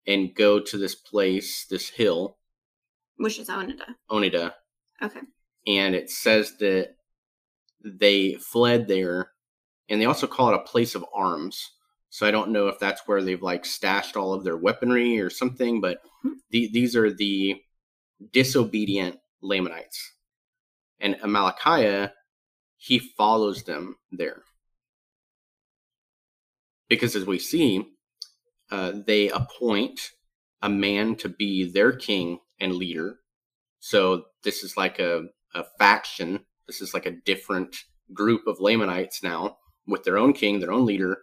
and 0.05 0.35
go 0.35 0.59
to 0.59 0.77
this 0.77 0.95
place, 0.95 1.65
this 1.69 1.89
hill. 1.89 2.37
Which 3.17 3.39
is 3.39 3.49
Onidah. 3.49 3.95
Onidah. 4.09 4.53
Okay. 5.01 5.19
And 5.67 5.95
it 5.95 6.09
says 6.09 6.57
that 6.57 6.95
they 7.83 8.33
fled 8.35 8.87
there, 8.87 9.31
and 9.89 9.99
they 9.99 10.05
also 10.05 10.27
call 10.27 10.49
it 10.49 10.55
a 10.55 10.59
place 10.59 10.95
of 10.95 11.05
arms. 11.13 11.71
So 12.09 12.27
I 12.27 12.31
don't 12.31 12.51
know 12.51 12.67
if 12.67 12.77
that's 12.79 13.01
where 13.05 13.21
they've 13.21 13.41
like 13.41 13.65
stashed 13.65 14.17
all 14.17 14.33
of 14.33 14.43
their 14.43 14.57
weaponry 14.57 15.19
or 15.19 15.29
something, 15.29 15.81
but 15.81 16.01
hmm. 16.21 16.33
the, 16.49 16.69
these 16.71 16.95
are 16.95 17.11
the 17.11 17.61
disobedient 18.31 19.17
Lamanites 19.41 20.13
and 21.01 21.15
Amalickiah, 21.15 22.11
he 22.77 22.99
follows 22.99 23.63
them 23.63 23.97
there. 24.11 24.43
Because 26.89 27.15
as 27.15 27.25
we 27.25 27.39
see, 27.39 27.85
uh, 28.69 28.93
they 29.05 29.29
appoint 29.29 30.11
a 30.61 30.69
man 30.69 31.15
to 31.17 31.29
be 31.29 31.69
their 31.69 31.91
king 31.91 32.39
and 32.59 32.75
leader. 32.75 33.17
So 33.81 34.25
this 34.43 34.63
is 34.63 34.77
like 34.77 34.99
a, 34.99 35.25
a 35.53 35.65
faction. 35.77 36.45
This 36.67 36.81
is 36.81 36.93
like 36.93 37.07
a 37.07 37.17
different 37.25 37.75
group 38.13 38.47
of 38.47 38.61
Lamanites 38.61 39.23
now 39.23 39.57
with 39.87 40.03
their 40.03 40.17
own 40.17 40.33
king, 40.33 40.59
their 40.59 40.71
own 40.71 40.85
leader, 40.85 41.17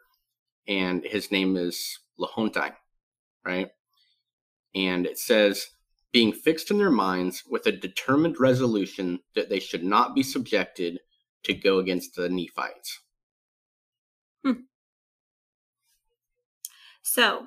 and 0.66 1.04
his 1.04 1.30
name 1.30 1.56
is 1.56 1.98
Lehonti, 2.20 2.72
right? 3.44 3.68
And 4.74 5.06
it 5.06 5.18
says, 5.18 5.68
being 6.12 6.32
fixed 6.32 6.70
in 6.70 6.78
their 6.78 6.90
minds 6.90 7.44
with 7.48 7.66
a 7.66 7.72
determined 7.72 8.40
resolution 8.40 9.20
that 9.34 9.48
they 9.48 9.60
should 9.60 9.84
not 9.84 10.14
be 10.14 10.22
subjected 10.22 10.98
to 11.44 11.54
go 11.54 11.78
against 11.78 12.16
the 12.16 12.28
Nephites. 12.28 13.00
Hmm. 14.42 14.62
So, 17.02 17.46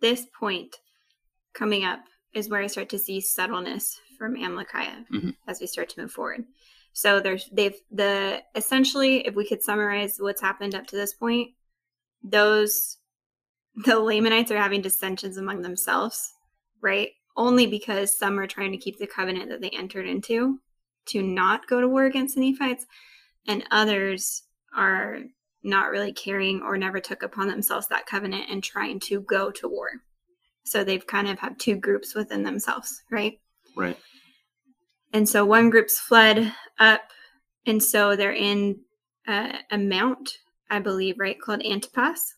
this 0.00 0.26
point 0.38 0.76
coming 1.54 1.84
up 1.84 2.00
is 2.34 2.48
where 2.48 2.60
I 2.60 2.66
start 2.66 2.88
to 2.90 2.98
see 2.98 3.20
subtleness 3.20 4.00
from 4.18 4.36
Amalickiah 4.36 5.06
mm-hmm. 5.12 5.30
as 5.48 5.60
we 5.60 5.66
start 5.66 5.88
to 5.90 6.00
move 6.00 6.12
forward. 6.12 6.44
So 6.92 7.20
there's 7.20 7.48
they've 7.52 7.76
the 7.90 8.42
essentially, 8.54 9.26
if 9.26 9.34
we 9.34 9.46
could 9.46 9.62
summarize 9.62 10.16
what's 10.18 10.40
happened 10.40 10.74
up 10.74 10.86
to 10.88 10.96
this 10.96 11.14
point, 11.14 11.50
those 12.22 12.98
the 13.76 13.98
Lamanites 13.98 14.50
are 14.50 14.58
having 14.58 14.82
dissensions 14.82 15.36
among 15.36 15.62
themselves, 15.62 16.34
right? 16.80 17.10
Only 17.36 17.66
because 17.66 18.16
some 18.16 18.38
are 18.38 18.46
trying 18.46 18.72
to 18.72 18.78
keep 18.78 18.98
the 18.98 19.06
covenant 19.06 19.48
that 19.48 19.60
they 19.60 19.70
entered 19.70 20.06
into 20.06 20.60
to 21.06 21.22
not 21.22 21.66
go 21.66 21.80
to 21.80 21.88
war 21.88 22.04
against 22.04 22.34
the 22.34 22.50
Nephites, 22.50 22.86
and 23.46 23.64
others 23.70 24.42
are 24.76 25.20
not 25.62 25.90
really 25.90 26.12
caring 26.12 26.62
or 26.62 26.76
never 26.76 27.00
took 27.00 27.22
upon 27.22 27.48
themselves 27.48 27.86
that 27.88 28.06
covenant 28.06 28.44
and 28.50 28.62
trying 28.62 28.98
to 29.00 29.20
go 29.20 29.50
to 29.50 29.68
war. 29.68 29.88
So 30.64 30.84
they've 30.84 31.06
kind 31.06 31.28
of 31.28 31.38
have 31.38 31.58
two 31.58 31.76
groups 31.76 32.14
within 32.14 32.42
themselves, 32.42 33.02
right? 33.10 33.40
Right. 33.76 33.96
And 35.12 35.28
so 35.28 35.44
one 35.44 35.70
group's 35.70 35.98
fled 35.98 36.52
up, 36.78 37.02
and 37.66 37.82
so 37.82 38.14
they're 38.14 38.32
in 38.32 38.80
uh, 39.26 39.52
a 39.70 39.78
mount, 39.78 40.30
I 40.70 40.78
believe, 40.78 41.16
right, 41.18 41.40
called 41.40 41.64
Antipas, 41.64 42.34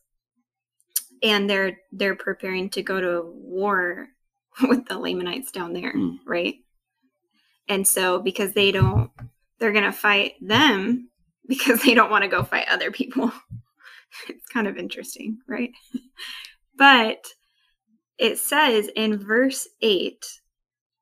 and 1.22 1.48
they're 1.48 1.78
they're 1.92 2.16
preparing 2.16 2.70
to 2.70 2.82
go 2.82 3.00
to 3.00 3.30
war 3.34 4.08
with 4.62 4.86
the 4.86 4.98
Lamanites 4.98 5.52
down 5.52 5.72
there, 5.72 5.94
mm. 5.94 6.18
right? 6.26 6.56
And 7.68 7.86
so 7.86 8.20
because 8.20 8.52
they 8.52 8.72
don't, 8.72 9.10
they're 9.58 9.72
gonna 9.72 9.92
fight 9.92 10.34
them 10.40 11.10
because 11.48 11.82
they 11.82 11.94
don't 11.94 12.10
want 12.10 12.22
to 12.22 12.28
go 12.28 12.42
fight 12.42 12.68
other 12.70 12.90
people. 12.90 13.32
it's 14.28 14.46
kind 14.48 14.66
of 14.66 14.76
interesting, 14.76 15.38
right? 15.46 15.72
but 16.76 17.24
it 18.22 18.38
says 18.38 18.88
in 18.94 19.18
verse 19.18 19.66
8 19.80 20.24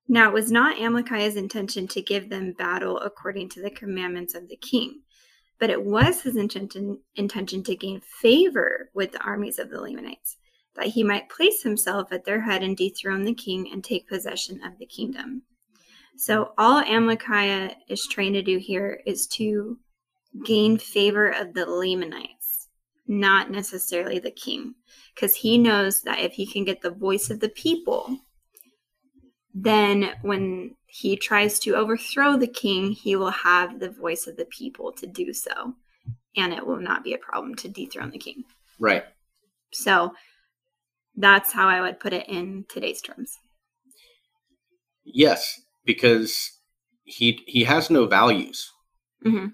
Now 0.09 0.31
it 0.31 0.33
was 0.33 0.51
not 0.51 0.79
Amalickiah's 0.79 1.37
intention 1.37 1.87
to 1.89 2.01
give 2.01 2.31
them 2.31 2.55
battle 2.57 2.99
according 2.99 3.51
to 3.51 3.63
the 3.63 3.71
commandments 3.71 4.35
of 4.35 4.49
the 4.49 4.57
king, 4.57 5.03
but 5.59 5.69
it 5.69 5.85
was 5.85 6.23
his 6.23 6.37
intention, 6.37 6.99
intention 7.17 7.63
to 7.65 7.77
gain 7.77 8.01
favor 8.01 8.89
with 8.95 9.13
the 9.13 9.21
armies 9.21 9.59
of 9.59 9.69
the 9.69 9.83
Lamanites, 9.83 10.39
that 10.77 10.87
he 10.87 11.05
might 11.05 11.29
place 11.29 11.63
himself 11.63 12.11
at 12.11 12.25
their 12.25 12.41
head 12.41 12.63
and 12.63 12.75
dethrone 12.75 13.25
the 13.25 13.35
king 13.35 13.69
and 13.71 13.85
take 13.85 14.09
possession 14.09 14.59
of 14.65 14.79
the 14.79 14.87
kingdom. 14.87 15.43
So, 16.17 16.55
all 16.57 16.83
Amalickiah 16.83 17.75
is 17.87 18.07
trying 18.07 18.33
to 18.33 18.43
do 18.43 18.57
here 18.57 19.03
is 19.05 19.27
to 19.39 19.79
gain 20.47 20.79
favor 20.79 21.29
of 21.29 21.53
the 21.53 21.67
Lamanites, 21.67 22.40
not 23.11 23.51
necessarily 23.51 24.21
the 24.21 24.31
king 24.31 24.73
because 25.15 25.35
he 25.35 25.59
knows 25.59 26.03
that 26.03 26.21
if 26.21 26.33
he 26.33 26.47
can 26.47 26.65
get 26.65 26.81
the 26.81 26.93
voice 26.93 27.29
of 27.29 27.41
the 27.41 27.49
people, 27.49 28.17
then 29.53 30.13
when 30.23 30.77
he 30.87 31.17
tries 31.17 31.59
to 31.59 31.75
overthrow 31.75 32.37
the 32.37 32.47
king, 32.47 32.93
he 32.93 33.17
will 33.17 33.33
have 33.33 33.81
the 33.81 33.91
voice 33.91 34.29
of 34.29 34.37
the 34.37 34.45
people 34.45 34.93
to 34.93 35.09
do 35.09 35.33
so. 35.33 35.75
And 36.37 36.53
it 36.53 36.65
will 36.65 36.79
not 36.79 37.03
be 37.03 37.13
a 37.13 37.19
problem 37.19 37.57
to 37.57 37.69
dethrone 37.69 38.11
the 38.11 38.19
king. 38.19 38.45
Right. 38.79 39.03
So 39.73 40.13
that's 41.17 41.53
how 41.53 41.69
I 41.69 41.81
would 41.81 41.99
put 41.99 42.13
it 42.13 42.29
in 42.29 42.65
today's 42.69 43.03
terms. 43.03 43.37
Yes, 45.05 45.61
because 45.85 46.53
he 47.03 47.43
he 47.49 47.65
has 47.65 47.91
no 47.91 48.07
values. 48.07 48.71
Mm-hmm. 49.27 49.47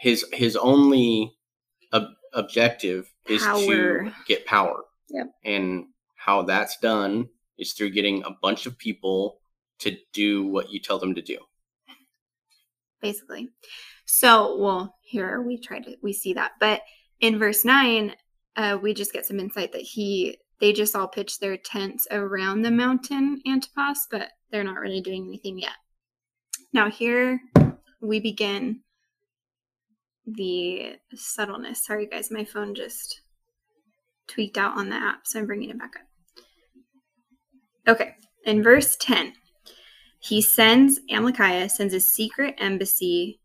His 0.00 0.24
his 0.32 0.56
only 0.56 1.32
ob- 1.92 2.10
objective 2.34 3.12
is 3.28 3.42
power. 3.42 4.04
to 4.04 4.12
get 4.26 4.46
power. 4.46 4.82
Yep. 5.10 5.26
And 5.44 5.86
how 6.16 6.42
that's 6.42 6.78
done 6.78 7.28
is 7.58 7.72
through 7.72 7.90
getting 7.90 8.22
a 8.24 8.36
bunch 8.42 8.66
of 8.66 8.78
people 8.78 9.38
to 9.80 9.96
do 10.12 10.46
what 10.46 10.70
you 10.70 10.80
tell 10.80 10.98
them 10.98 11.14
to 11.14 11.22
do. 11.22 11.38
Basically. 13.00 13.50
So, 14.06 14.56
well, 14.58 14.96
here 15.02 15.42
we 15.42 15.58
try 15.58 15.80
to 15.80 15.96
we 16.02 16.12
see 16.12 16.34
that, 16.34 16.52
but 16.60 16.82
in 17.20 17.38
verse 17.38 17.64
9, 17.64 18.14
uh, 18.56 18.78
we 18.80 18.94
just 18.94 19.12
get 19.12 19.26
some 19.26 19.40
insight 19.40 19.72
that 19.72 19.80
he 19.80 20.38
they 20.60 20.72
just 20.72 20.94
all 20.94 21.08
pitch 21.08 21.40
their 21.40 21.56
tents 21.56 22.06
around 22.10 22.62
the 22.62 22.70
mountain 22.70 23.42
Antipas, 23.46 24.06
but 24.10 24.30
they're 24.50 24.64
not 24.64 24.78
really 24.78 25.00
doing 25.00 25.26
anything 25.26 25.58
yet. 25.58 25.76
Now 26.72 26.90
here 26.90 27.40
we 28.00 28.20
begin 28.20 28.80
the 30.26 30.96
subtleness. 31.14 31.84
Sorry 31.84 32.06
guys, 32.06 32.30
my 32.30 32.44
phone 32.44 32.74
just 32.74 33.20
tweaked 34.26 34.58
out 34.58 34.76
on 34.76 34.88
the 34.88 34.96
app, 34.96 35.26
so 35.26 35.38
I'm 35.38 35.46
bringing 35.46 35.70
it 35.70 35.78
back 35.78 35.92
up. 35.96 36.06
Okay, 37.86 38.14
in 38.44 38.62
verse 38.62 38.96
10, 38.96 39.34
he 40.20 40.40
sends, 40.40 41.00
Amalickiah 41.10 41.70
sends 41.70 41.92
a 41.92 42.00
secret 42.00 42.54
embassy, 42.58 43.40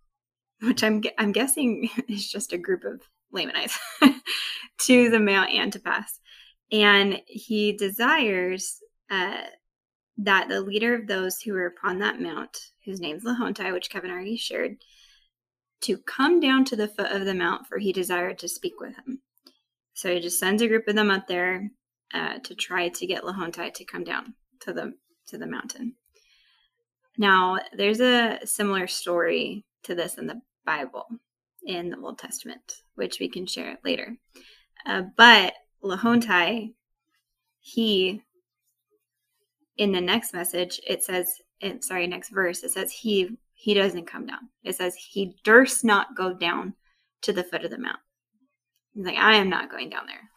which 0.61 0.83
I'm, 0.83 1.03
I'm 1.17 1.33
guessing 1.33 1.89
is 2.07 2.29
just 2.29 2.53
a 2.53 2.57
group 2.57 2.83
of 2.85 3.01
Lamanites, 3.31 3.77
to 4.81 5.09
the 5.09 5.19
Mount 5.19 5.53
Antipas. 5.53 6.19
And 6.71 7.21
he 7.25 7.73
desires 7.73 8.79
uh, 9.09 9.41
that 10.17 10.47
the 10.47 10.61
leader 10.61 10.95
of 10.95 11.07
those 11.07 11.41
who 11.41 11.55
are 11.55 11.65
upon 11.65 11.99
that 11.99 12.21
mount, 12.21 12.57
whose 12.85 13.01
name's 13.01 13.23
Lehonti, 13.23 13.73
which 13.73 13.89
Kevin 13.89 14.11
already 14.11 14.37
shared, 14.37 14.77
to 15.81 15.97
come 15.97 16.39
down 16.39 16.65
to 16.65 16.75
the 16.75 16.87
foot 16.87 17.11
of 17.11 17.25
the 17.25 17.33
mount, 17.33 17.67
for 17.67 17.77
he 17.77 17.93
desired 17.93 18.39
to 18.39 18.47
speak 18.47 18.79
with 18.79 18.95
him. 18.95 19.21
So 19.93 20.13
he 20.13 20.19
just 20.19 20.39
sends 20.39 20.61
a 20.61 20.67
group 20.67 20.87
of 20.87 20.95
them 20.95 21.11
up 21.11 21.27
there 21.27 21.71
uh, 22.13 22.39
to 22.39 22.55
try 22.55 22.89
to 22.89 23.07
get 23.07 23.23
Lehonti 23.23 23.73
to 23.73 23.85
come 23.85 24.03
down 24.03 24.33
to 24.61 24.73
the 24.73 24.93
to 25.27 25.37
the 25.37 25.47
mountain. 25.47 25.95
Now, 27.17 27.59
there's 27.73 27.99
a 27.99 28.39
similar 28.45 28.87
story 28.87 29.65
to 29.83 29.93
this 29.93 30.17
in 30.17 30.25
the 30.25 30.41
Bible, 30.65 31.05
in 31.63 31.89
the 31.89 31.97
Old 31.97 32.17
Testament, 32.17 32.81
which 32.95 33.19
we 33.19 33.29
can 33.29 33.45
share 33.45 33.77
later. 33.83 34.15
Uh, 34.85 35.03
but 35.17 35.53
Lehonti, 35.83 36.73
he, 37.59 38.23
in 39.77 39.91
the 39.91 40.01
next 40.01 40.33
message, 40.33 40.79
it 40.87 41.03
says, 41.03 41.41
sorry, 41.81 42.07
next 42.07 42.29
verse, 42.29 42.63
it 42.63 42.71
says 42.71 42.91
he 42.91 43.37
he 43.61 43.73
doesn't 43.73 44.07
come 44.07 44.25
down. 44.25 44.47
It 44.63 44.77
says 44.77 44.95
he 44.95 45.35
durst 45.43 45.83
not 45.83 46.15
go 46.15 46.33
down 46.33 46.75
to 47.23 47.33
the 47.33 47.43
foot 47.43 47.65
of 47.65 47.71
the 47.71 47.77
mount. 47.77 47.99
He's 48.93 49.05
like, 49.05 49.17
I 49.17 49.35
am 49.35 49.49
not 49.49 49.69
going 49.69 49.89
down 49.89 50.05
there. 50.07 50.29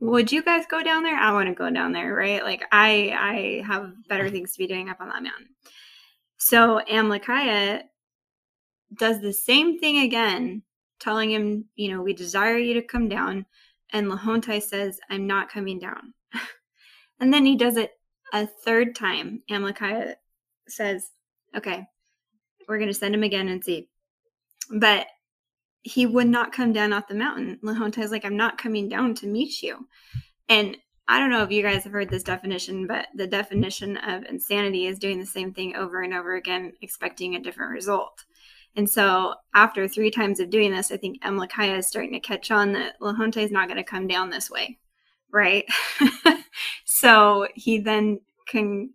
Would 0.00 0.32
you 0.32 0.42
guys 0.42 0.64
go 0.68 0.82
down 0.82 1.04
there? 1.04 1.16
I 1.16 1.30
want 1.30 1.48
to 1.48 1.54
go 1.54 1.70
down 1.70 1.92
there, 1.92 2.12
right? 2.12 2.42
Like 2.42 2.64
I 2.72 3.14
I 3.16 3.64
have 3.64 3.92
better 4.08 4.28
things 4.28 4.52
to 4.52 4.58
be 4.58 4.66
doing 4.66 4.88
up 4.88 5.00
on 5.00 5.08
that 5.08 5.22
mountain. 5.22 5.50
So 6.36 6.80
Amalickiah 6.90 7.82
does 8.98 9.20
the 9.20 9.32
same 9.32 9.78
thing 9.78 9.98
again, 9.98 10.62
telling 10.98 11.30
him, 11.30 11.66
you 11.76 11.92
know, 11.92 12.02
we 12.02 12.12
desire 12.12 12.58
you 12.58 12.74
to 12.74 12.82
come 12.82 13.08
down. 13.08 13.46
And 13.90 14.08
Lehonti 14.08 14.60
says, 14.60 14.98
I'm 15.08 15.28
not 15.28 15.48
coming 15.48 15.78
down. 15.78 16.12
and 17.20 17.32
then 17.32 17.46
he 17.46 17.54
does 17.54 17.76
it 17.76 17.92
a 18.32 18.48
third 18.48 18.96
time. 18.96 19.42
Amalickiah 19.48 20.14
says, 20.66 21.12
okay, 21.56 21.86
we're 22.68 22.78
going 22.78 22.88
to 22.88 22.94
send 22.94 23.14
him 23.14 23.22
again 23.22 23.48
and 23.48 23.64
see. 23.64 23.88
But 24.70 25.06
he 25.82 26.04
would 26.04 26.26
not 26.26 26.52
come 26.52 26.72
down 26.72 26.92
off 26.92 27.08
the 27.08 27.14
mountain. 27.14 27.58
Lehonti 27.62 28.02
is 28.02 28.10
like, 28.10 28.24
I'm 28.24 28.36
not 28.36 28.58
coming 28.58 28.88
down 28.88 29.14
to 29.16 29.26
meet 29.26 29.62
you. 29.62 29.86
And 30.48 30.76
I 31.08 31.20
don't 31.20 31.30
know 31.30 31.44
if 31.44 31.52
you 31.52 31.62
guys 31.62 31.84
have 31.84 31.92
heard 31.92 32.10
this 32.10 32.24
definition, 32.24 32.88
but 32.88 33.06
the 33.14 33.28
definition 33.28 33.96
of 33.98 34.24
insanity 34.24 34.86
is 34.86 34.98
doing 34.98 35.20
the 35.20 35.26
same 35.26 35.54
thing 35.54 35.76
over 35.76 36.02
and 36.02 36.12
over 36.12 36.34
again, 36.34 36.72
expecting 36.82 37.36
a 37.36 37.40
different 37.40 37.70
result. 37.70 38.24
And 38.74 38.90
so 38.90 39.34
after 39.54 39.86
three 39.86 40.10
times 40.10 40.40
of 40.40 40.50
doing 40.50 40.72
this, 40.72 40.90
I 40.90 40.96
think 40.96 41.22
Amalickiah 41.22 41.78
is 41.78 41.86
starting 41.86 42.12
to 42.12 42.20
catch 42.20 42.50
on 42.50 42.72
that 42.72 43.00
Lehonti 43.00 43.38
is 43.38 43.52
not 43.52 43.68
going 43.68 43.78
to 43.78 43.84
come 43.84 44.08
down 44.08 44.30
this 44.30 44.50
way. 44.50 44.78
Right. 45.32 45.64
so 46.84 47.46
he 47.54 47.78
then 47.78 48.20
can, 48.48 48.90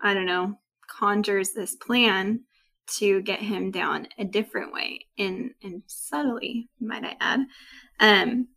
I 0.00 0.12
don't 0.12 0.26
know, 0.26 0.58
conjures 0.98 1.52
this 1.52 1.74
plan 1.74 2.40
to 2.96 3.22
get 3.22 3.40
him 3.40 3.70
down 3.70 4.08
a 4.18 4.24
different 4.24 4.72
way 4.72 5.06
and 5.18 5.52
and 5.62 5.82
subtly 5.86 6.68
might 6.80 7.04
i 7.04 7.16
add. 7.20 7.40
Um 8.00 8.48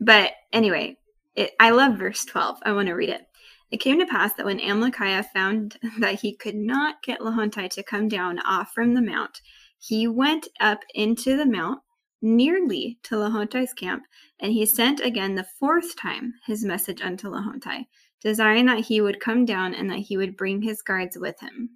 but 0.00 0.32
anyway 0.52 0.96
it, 1.34 1.52
i 1.60 1.70
love 1.70 1.98
verse 1.98 2.24
12 2.24 2.58
i 2.64 2.72
want 2.72 2.88
to 2.88 2.94
read 2.94 3.10
it. 3.10 3.26
It 3.70 3.78
came 3.78 3.98
to 3.98 4.06
pass 4.06 4.34
that 4.34 4.46
when 4.46 4.60
Amalickiah 4.60 5.26
found 5.32 5.78
that 5.98 6.20
he 6.20 6.36
could 6.36 6.54
not 6.54 7.02
get 7.02 7.20
Lehonti 7.20 7.68
to 7.70 7.82
come 7.82 8.08
down 8.08 8.38
off 8.40 8.72
from 8.72 8.94
the 8.94 9.02
mount, 9.02 9.40
he 9.78 10.06
went 10.06 10.46
up 10.60 10.80
into 10.94 11.36
the 11.36 11.46
mount 11.46 11.80
nearly 12.22 12.98
to 13.02 13.16
Lehonti's 13.16 13.74
camp, 13.74 14.04
and 14.40 14.52
he 14.52 14.64
sent 14.64 15.00
again 15.00 15.34
the 15.34 15.46
fourth 15.58 15.96
time 15.96 16.34
his 16.46 16.64
message 16.64 17.02
unto 17.02 17.28
Lehonti, 17.28 17.86
desiring 18.20 18.66
that 18.66 18.84
he 18.86 19.00
would 19.00 19.20
come 19.20 19.44
down 19.44 19.74
and 19.74 19.90
that 19.90 19.98
he 19.98 20.16
would 20.16 20.36
bring 20.36 20.62
his 20.62 20.80
guards 20.80 21.18
with 21.18 21.38
him. 21.40 21.70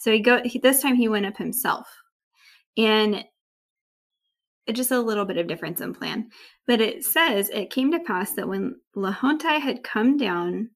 So 0.00 0.10
he 0.10 0.20
go 0.20 0.40
he, 0.42 0.58
this 0.58 0.80
time 0.80 0.96
he 0.96 1.08
went 1.08 1.26
up 1.26 1.36
himself. 1.36 1.86
And 2.76 3.22
just 4.72 4.92
a 4.92 5.00
little 5.00 5.26
bit 5.26 5.36
of 5.36 5.46
difference 5.46 5.80
in 5.80 5.92
plan. 5.92 6.30
But 6.66 6.80
it 6.80 7.04
says 7.04 7.50
it 7.50 7.70
came 7.70 7.92
to 7.92 8.00
pass 8.00 8.32
that 8.32 8.48
when 8.48 8.76
Lehonti 8.96 9.60
had 9.60 9.82
come 9.82 10.16
down 10.16 10.70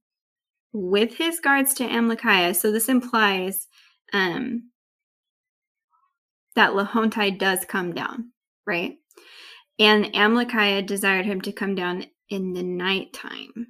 with 0.72 1.14
his 1.14 1.40
guards 1.40 1.72
to 1.74 1.86
Amalickiah, 1.88 2.54
so 2.54 2.70
this 2.70 2.88
implies 2.88 3.66
um, 4.12 4.70
that 6.54 6.72
Lehonti 6.72 7.38
does 7.38 7.64
come 7.64 7.94
down, 7.94 8.30
right? 8.66 8.96
And 9.78 10.06
Amalickiah 10.06 10.84
desired 10.84 11.24
him 11.24 11.40
to 11.42 11.52
come 11.52 11.74
down 11.74 12.04
in 12.28 12.52
the 12.52 12.62
nighttime. 12.62 13.68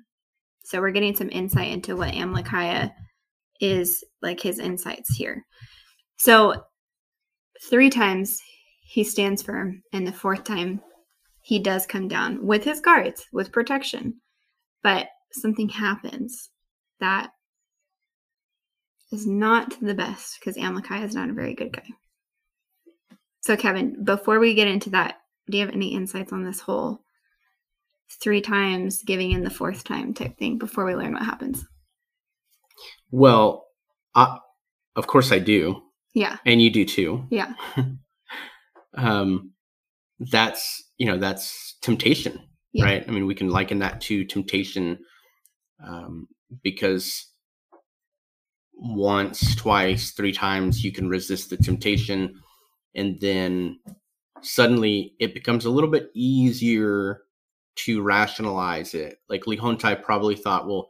So 0.65 0.81
we're 0.81 0.91
getting 0.91 1.15
some 1.15 1.31
insight 1.31 1.71
into 1.71 1.95
what 1.95 2.15
Amalickiah 2.15 2.93
is 3.61 4.05
like 4.23 4.41
his 4.41 4.59
insights 4.59 5.17
here. 5.17 5.45
So 6.17 6.65
three 7.69 7.91
times 7.91 8.41
he 8.83 9.05
stands 9.05 9.43
firm, 9.43 9.83
and 9.93 10.07
the 10.07 10.13
fourth 10.13 10.45
time 10.45 10.81
he 11.41 11.59
does 11.59 11.87
come 11.87 12.09
down 12.09 12.45
with 12.47 12.65
his 12.65 12.81
guards, 12.81 13.27
with 13.33 13.53
protection. 13.53 14.21
But 14.83 15.09
something 15.33 15.69
happens 15.69 16.51
that 17.01 17.31
is 19.13 19.27
not 19.27 19.75
the 19.81 19.95
best 19.95 20.39
because 20.39 20.57
Amalickiah 20.57 21.05
is 21.05 21.15
not 21.15 21.31
a 21.31 21.35
very 21.35 21.55
good 21.55 21.73
guy. 21.73 21.89
So, 23.41 23.57
Kevin, 23.57 24.05
before 24.05 24.39
we 24.39 24.55
get 24.55 24.69
into 24.69 24.91
that, 24.91 25.17
do 25.51 25.59
you 25.59 25.65
have 25.65 25.75
any 25.75 25.95
insights 25.95 26.33
on 26.33 26.45
this 26.45 26.61
whole 26.61 27.03
three 28.23 28.41
times 28.41 29.03
giving 29.03 29.33
in 29.33 29.45
the 29.45 29.51
fourth 29.51 29.85
time 29.85 30.15
type 30.15 30.39
thing 30.39 30.57
before 30.57 30.85
we 30.87 30.95
learn 30.95 31.13
what 31.13 31.23
happens? 31.23 31.67
Well, 33.11 33.67
I, 34.15 34.39
of 34.97 35.07
course 35.07 35.33
I 35.33 35.39
do. 35.39 35.83
Yeah. 36.15 36.37
And 36.47 36.63
you 36.63 36.71
do 36.71 36.85
too. 36.85 37.27
Yeah. 37.31 37.53
um, 38.97 39.53
that's, 40.19 40.85
you 40.99 41.07
know, 41.07 41.19
that's 41.19 41.77
temptation, 41.83 42.41
yeah. 42.73 42.85
right? 42.85 43.05
I 43.07 43.11
mean, 43.11 43.27
we 43.27 43.35
can 43.35 43.51
liken 43.51 43.81
that 43.81 44.01
to 44.03 44.25
temptation 44.25 44.99
um, 45.85 46.29
because 46.63 47.27
once, 48.75 49.55
twice, 49.57 50.13
three 50.13 50.33
times 50.33 50.85
you 50.85 50.93
can 50.93 51.09
resist 51.09 51.51
the 51.51 51.57
temptation. 51.57 52.41
And 52.95 53.21
then 53.21 53.81
suddenly 54.41 55.15
it 55.19 55.35
becomes 55.35 55.65
a 55.65 55.71
little 55.71 55.91
bit 55.91 56.11
easier 56.15 57.23
to 57.77 58.03
rationalize 58.03 58.95
it. 58.95 59.19
Like 59.29 59.45
Lehonti 59.45 60.01
probably 60.03 60.37
thought, 60.37 60.67
well, 60.67 60.89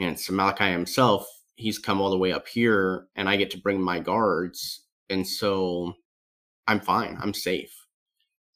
and 0.00 0.16
Samalakai 0.16 0.72
himself, 0.72 1.26
he's 1.56 1.78
come 1.78 2.00
all 2.00 2.10
the 2.10 2.18
way 2.18 2.32
up 2.32 2.48
here 2.48 3.06
and 3.16 3.28
I 3.28 3.36
get 3.36 3.50
to 3.50 3.60
bring 3.60 3.80
my 3.80 4.00
guards. 4.00 4.86
And 5.08 5.26
so 5.26 5.94
I'm 6.66 6.80
fine. 6.80 7.18
I'm 7.20 7.34
safe. 7.34 7.74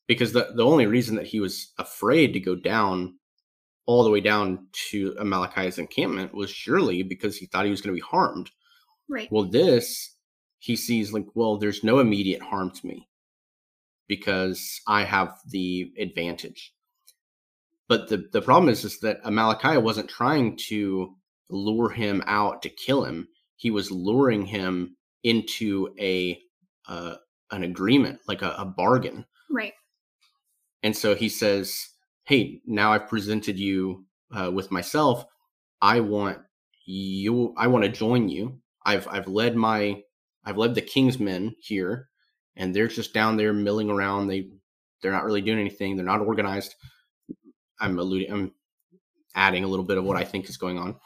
Because 0.06 0.32
the, 0.32 0.52
the 0.54 0.64
only 0.64 0.86
reason 0.86 1.16
that 1.16 1.26
he 1.26 1.40
was 1.40 1.72
afraid 1.78 2.32
to 2.32 2.40
go 2.40 2.54
down 2.54 3.14
all 3.86 4.04
the 4.04 4.10
way 4.10 4.20
down 4.20 4.66
to 4.90 5.12
Amalickiah's 5.12 5.78
encampment 5.78 6.34
was 6.34 6.50
surely 6.50 7.02
because 7.02 7.36
he 7.36 7.46
thought 7.46 7.64
he 7.64 7.70
was 7.70 7.80
going 7.80 7.94
to 7.94 8.00
be 8.00 8.06
harmed. 8.06 8.50
Right. 9.08 9.30
Well, 9.30 9.44
this 9.44 10.14
he 10.58 10.76
sees 10.76 11.12
like, 11.12 11.26
well, 11.34 11.58
there's 11.58 11.84
no 11.84 11.98
immediate 11.98 12.40
harm 12.40 12.70
to 12.70 12.86
me 12.86 13.06
because 14.08 14.80
I 14.88 15.04
have 15.04 15.38
the 15.50 15.92
advantage. 15.98 16.72
But 17.86 18.08
the, 18.08 18.28
the 18.32 18.40
problem 18.40 18.70
is, 18.70 18.82
is 18.84 18.98
that 19.00 19.22
Amalickiah 19.24 19.82
wasn't 19.82 20.08
trying 20.08 20.56
to 20.68 21.14
lure 21.48 21.90
him 21.90 22.22
out 22.26 22.62
to 22.62 22.68
kill 22.68 23.04
him. 23.04 23.28
He 23.56 23.70
was 23.70 23.90
luring 23.90 24.46
him 24.46 24.96
into 25.22 25.94
a 25.98 26.40
uh, 26.88 27.16
an 27.50 27.62
agreement, 27.62 28.20
like 28.28 28.42
a, 28.42 28.54
a 28.58 28.64
bargain. 28.64 29.24
Right. 29.50 29.72
And 30.82 30.96
so 30.96 31.14
he 31.14 31.28
says, 31.28 31.88
"Hey, 32.24 32.60
now 32.66 32.92
I've 32.92 33.08
presented 33.08 33.58
you 33.58 34.04
uh, 34.30 34.50
with 34.52 34.70
myself. 34.70 35.24
I 35.80 36.00
want 36.00 36.38
you. 36.84 37.54
I 37.56 37.66
want 37.68 37.84
to 37.84 37.90
join 37.90 38.28
you. 38.28 38.60
I've 38.84 39.08
I've 39.08 39.28
led 39.28 39.56
my 39.56 40.02
I've 40.44 40.58
led 40.58 40.74
the 40.74 40.82
king's 40.82 41.18
men 41.18 41.54
here, 41.58 42.08
and 42.56 42.74
they're 42.74 42.88
just 42.88 43.14
down 43.14 43.36
there 43.36 43.52
milling 43.52 43.90
around. 43.90 44.26
They 44.26 44.50
they're 45.00 45.12
not 45.12 45.24
really 45.24 45.42
doing 45.42 45.58
anything. 45.58 45.96
They're 45.96 46.04
not 46.04 46.20
organized. 46.20 46.74
I'm 47.80 47.98
alluding. 47.98 48.30
I'm 48.30 48.52
adding 49.34 49.64
a 49.64 49.68
little 49.68 49.84
bit 49.84 49.98
of 49.98 50.04
what 50.04 50.16
I 50.16 50.24
think 50.24 50.48
is 50.48 50.56
going 50.56 50.78
on 50.78 50.96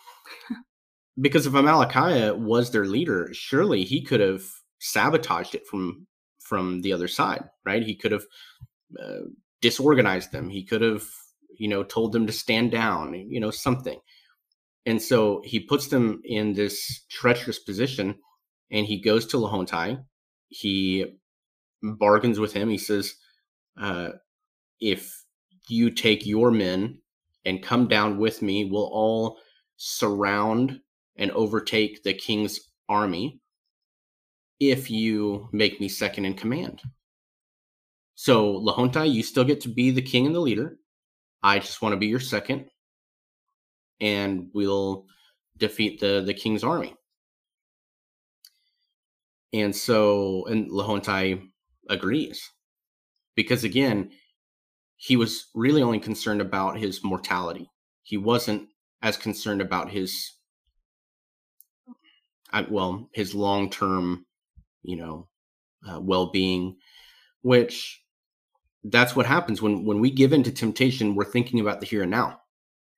because 1.21 1.47
if 1.47 1.53
Amalickiah 1.53 2.37
was 2.39 2.71
their 2.71 2.87
leader, 2.87 3.29
surely 3.33 3.85
he 3.85 4.03
could 4.03 4.21
have 4.21 4.43
sabotaged 4.79 5.55
it 5.55 5.67
from 5.67 6.07
from 6.41 6.81
the 6.81 6.93
other 6.93 7.09
side, 7.09 7.45
right? 7.65 7.83
He 7.83 7.95
could 7.95 8.13
have 8.13 8.25
uh, 8.99 9.27
disorganized 9.61 10.33
them. 10.33 10.49
He 10.49 10.65
could 10.65 10.81
have, 10.81 11.05
you 11.59 11.69
know, 11.69 11.83
told 11.83 12.13
them 12.13 12.27
to 12.27 12.33
stand 12.33 12.71
down, 12.71 13.15
you 13.15 13.39
know, 13.39 13.51
something. 13.51 13.99
And 14.87 15.03
so 15.03 15.43
he 15.45 15.61
puts 15.61 15.89
them 15.89 16.23
in 16.25 16.55
this 16.55 17.05
treacherous 17.11 17.59
position, 17.59 18.17
and 18.71 18.87
he 18.87 19.01
goes 19.01 19.27
to 19.27 19.37
Lehonti. 19.37 20.03
He 20.49 21.05
bargains 21.83 22.41
with 22.41 22.55
him. 22.55 22.71
He 22.71 22.79
says, 22.79 23.15
uh, 23.79 24.11
"If 24.81 25.25
you 25.69 25.91
take 25.91 26.25
your 26.25 26.51
men 26.51 27.03
and 27.45 27.63
come 27.63 27.89
down 27.89 28.19
with 28.19 28.41
me, 28.43 28.65
we'll 28.65 28.91
all." 28.93 29.39
Surround 29.79 30.81
and 31.17 31.31
overtake 31.31 32.03
the 32.03 32.13
king's 32.13 32.61
army 32.89 33.41
if 34.61 34.91
you 34.91 35.49
make 35.53 35.81
me 35.81 35.89
second 35.89 36.25
in 36.25 36.35
command. 36.35 36.83
So, 38.15 38.53
Lehonti, 38.61 39.11
you 39.13 39.23
still 39.23 39.45
get 39.45 39.61
to 39.63 39.69
be 39.69 39.91
the 39.91 40.03
king 40.03 40.27
and 40.27 40.35
the 40.35 40.41
leader. 40.41 40.79
I 41.43 41.61
just 41.61 41.81
want 41.81 41.93
to 41.93 41.97
be 41.97 42.09
your 42.09 42.19
second, 42.19 42.67
and 44.01 44.49
we'll 44.53 45.07
defeat 45.57 46.01
the, 46.01 46.23
the 46.27 46.35
king's 46.35 46.65
army. 46.65 46.97
And 49.53 49.75
so, 49.75 50.45
and 50.47 50.69
Lehonti 50.71 51.49
agrees. 51.89 52.51
Because 53.37 53.63
again, 53.63 54.11
he 54.97 55.17
was 55.17 55.47
really 55.55 55.81
only 55.81 56.01
concerned 56.01 56.41
about 56.41 56.77
his 56.77 57.05
mortality. 57.05 57.71
He 58.03 58.17
wasn't 58.17 58.69
as 59.03 59.17
concerned 59.17 59.61
about 59.61 59.91
his 59.91 60.33
well 62.71 63.09
his 63.13 63.35
long 63.35 63.71
term 63.71 64.27
you 64.83 64.97
know 64.97 65.29
uh, 65.89 66.01
well 66.01 66.31
being 66.31 66.77
which 67.43 68.03
that's 68.85 69.15
what 69.15 69.27
happens 69.27 69.61
when 69.61 69.85
when 69.85 70.01
we 70.01 70.11
give 70.11 70.33
into 70.33 70.51
temptation 70.51 71.15
we're 71.15 71.25
thinking 71.25 71.61
about 71.61 71.81
the 71.81 71.87
here 71.87 72.03
and 72.03 72.11
now. 72.11 72.41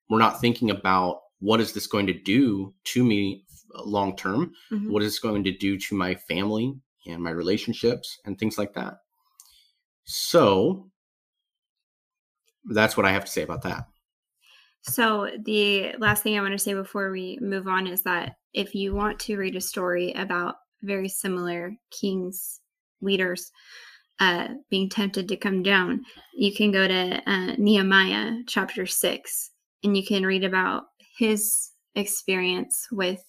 We're 0.08 0.18
not 0.18 0.40
thinking 0.40 0.70
about 0.70 1.20
what 1.38 1.60
is 1.60 1.72
this 1.72 1.86
going 1.86 2.08
to 2.08 2.12
do 2.12 2.74
to 2.84 3.04
me 3.04 3.44
uh, 3.76 3.84
long 3.84 4.16
term 4.16 4.52
mm-hmm. 4.72 4.90
what 4.90 5.02
is 5.02 5.12
this 5.12 5.18
going 5.18 5.44
to 5.44 5.56
do 5.56 5.78
to 5.78 5.94
my 5.94 6.14
family 6.14 6.74
and 7.06 7.22
my 7.22 7.30
relationships 7.30 8.18
and 8.24 8.38
things 8.38 8.58
like 8.58 8.74
that? 8.74 8.98
So 10.04 10.90
that's 12.66 12.94
what 12.94 13.06
i 13.06 13.12
have 13.12 13.24
to 13.24 13.30
say 13.30 13.42
about 13.42 13.62
that 13.62 13.86
so, 14.82 15.28
the 15.44 15.94
last 15.98 16.22
thing 16.22 16.38
I 16.38 16.42
want 16.42 16.52
to 16.52 16.58
say 16.58 16.74
before 16.74 17.10
we 17.10 17.38
move 17.40 17.68
on 17.68 17.86
is 17.86 18.02
that 18.02 18.36
if 18.54 18.74
you 18.74 18.94
want 18.94 19.18
to 19.20 19.36
read 19.36 19.56
a 19.56 19.60
story 19.60 20.12
about 20.14 20.56
very 20.82 21.08
similar 21.08 21.74
kings, 21.90 22.60
leaders 23.02 23.52
uh, 24.20 24.48
being 24.70 24.88
tempted 24.88 25.28
to 25.28 25.36
come 25.36 25.62
down, 25.62 26.04
you 26.34 26.54
can 26.54 26.70
go 26.70 26.88
to 26.88 27.22
uh, 27.26 27.54
Nehemiah 27.58 28.38
chapter 28.46 28.86
6 28.86 29.50
and 29.84 29.96
you 29.96 30.04
can 30.04 30.24
read 30.24 30.44
about 30.44 30.84
his 31.18 31.70
experience 31.94 32.86
with 32.90 33.22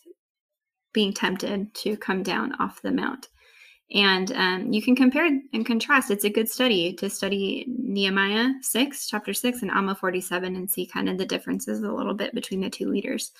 being 0.93 1.13
tempted 1.13 1.73
to 1.73 1.97
come 1.97 2.23
down 2.23 2.53
off 2.59 2.81
the 2.81 2.91
mount. 2.91 3.27
And 3.93 4.31
um, 4.31 4.71
you 4.71 4.81
can 4.81 4.95
compare 4.95 5.25
and 5.25 5.65
contrast. 5.65 6.11
It's 6.11 6.23
a 6.23 6.29
good 6.29 6.49
study 6.49 6.93
to 6.93 7.09
study 7.09 7.65
Nehemiah 7.67 8.51
6, 8.61 9.07
chapter 9.07 9.33
6, 9.33 9.61
and 9.61 9.71
Alma 9.71 9.95
47 9.95 10.55
and 10.55 10.69
see 10.69 10.85
kind 10.85 11.09
of 11.09 11.17
the 11.17 11.25
differences 11.25 11.83
a 11.83 11.91
little 11.91 12.13
bit 12.13 12.33
between 12.33 12.61
the 12.61 12.69
two 12.69 12.89
leaders. 12.89 13.31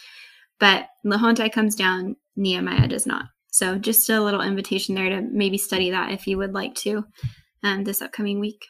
But 0.60 0.90
Lehonti 1.06 1.52
comes 1.52 1.76
down, 1.76 2.18
Nehemiah 2.36 2.88
does 2.88 3.08
not. 3.08 3.26
So 3.52 3.78
just 3.78 4.10
a 4.10 4.22
little 4.22 4.42
invitation 4.42 4.96
there 4.96 5.10
to 5.10 5.22
maybe 5.22 5.58
study 5.58 5.90
that 5.92 6.12
if 6.12 6.28
you 6.28 6.38
would 6.38 6.54
like 6.54 6.76
to 6.76 7.06
um, 7.64 7.84
this 7.84 8.02
upcoming 8.02 8.40
week. 8.40 8.66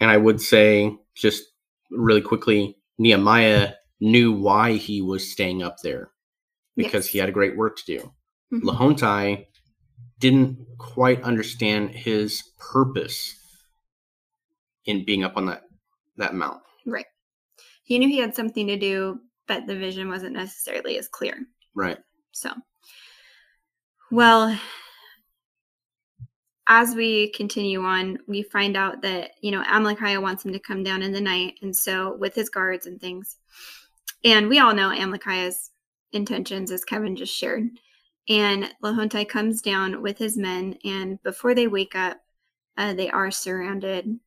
And 0.00 0.10
I 0.10 0.16
would 0.16 0.40
say, 0.40 0.96
just 1.14 1.44
really 1.90 2.20
quickly, 2.20 2.76
Nehemiah 2.98 3.74
knew 4.00 4.32
why 4.32 4.72
he 4.72 5.02
was 5.02 5.30
staying 5.30 5.62
up 5.62 5.76
there 5.82 6.10
because 6.76 7.06
yes. 7.06 7.12
he 7.12 7.18
had 7.18 7.28
a 7.28 7.32
great 7.32 7.56
work 7.56 7.76
to 7.76 7.84
do. 7.84 8.12
Mm-hmm. 8.52 8.68
Lehonti 8.68 9.46
didn't 10.22 10.56
quite 10.78 11.20
understand 11.22 11.90
his 11.90 12.42
purpose 12.58 13.34
in 14.86 15.04
being 15.04 15.24
up 15.24 15.36
on 15.36 15.46
that 15.46 15.62
that 16.16 16.34
mount. 16.34 16.62
Right. 16.86 17.06
He 17.82 17.98
knew 17.98 18.08
he 18.08 18.18
had 18.18 18.34
something 18.34 18.66
to 18.68 18.78
do, 18.78 19.18
but 19.48 19.66
the 19.66 19.76
vision 19.76 20.08
wasn't 20.08 20.34
necessarily 20.34 20.96
as 20.96 21.08
clear. 21.08 21.36
Right. 21.74 21.98
So, 22.30 22.52
well, 24.12 24.56
as 26.68 26.94
we 26.94 27.32
continue 27.32 27.82
on, 27.82 28.18
we 28.28 28.42
find 28.44 28.76
out 28.76 29.02
that, 29.02 29.32
you 29.40 29.50
know, 29.50 29.62
Amalickiah 29.64 30.22
wants 30.22 30.44
him 30.44 30.52
to 30.52 30.60
come 30.60 30.84
down 30.84 31.02
in 31.02 31.12
the 31.12 31.20
night. 31.20 31.54
And 31.62 31.74
so 31.74 32.16
with 32.16 32.34
his 32.34 32.48
guards 32.48 32.86
and 32.86 33.00
things. 33.00 33.36
And 34.24 34.48
we 34.48 34.60
all 34.60 34.74
know 34.74 34.90
Amalickiah's 34.90 35.70
intentions, 36.12 36.70
as 36.70 36.84
Kevin 36.84 37.16
just 37.16 37.34
shared. 37.34 37.68
And 38.28 38.72
Lehonti 38.82 39.28
comes 39.28 39.60
down 39.60 40.00
with 40.00 40.18
his 40.18 40.36
men, 40.36 40.76
and 40.84 41.22
before 41.22 41.54
they 41.54 41.66
wake 41.66 41.96
up, 41.96 42.18
uh, 42.76 42.94
they 42.94 43.10
are 43.10 43.30
surrounded. 43.30 44.18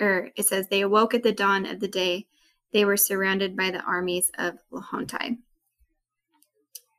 Or 0.00 0.30
it 0.36 0.46
says, 0.46 0.66
they 0.68 0.80
awoke 0.80 1.14
at 1.14 1.22
the 1.22 1.32
dawn 1.32 1.66
of 1.66 1.78
the 1.78 1.88
day. 1.88 2.26
They 2.72 2.84
were 2.84 2.96
surrounded 2.96 3.56
by 3.56 3.70
the 3.70 3.82
armies 3.82 4.30
of 4.38 4.58
Lehonti. 4.72 5.38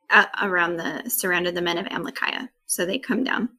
Uh, 0.09 0.25
around 0.43 0.77
the 0.77 1.09
surrounded 1.09 1.55
the 1.55 1.61
men 1.61 1.77
of 1.77 1.87
Amalickiah. 1.87 2.47
So 2.67 2.85
they 2.85 2.99
come 2.99 3.23
down. 3.23 3.49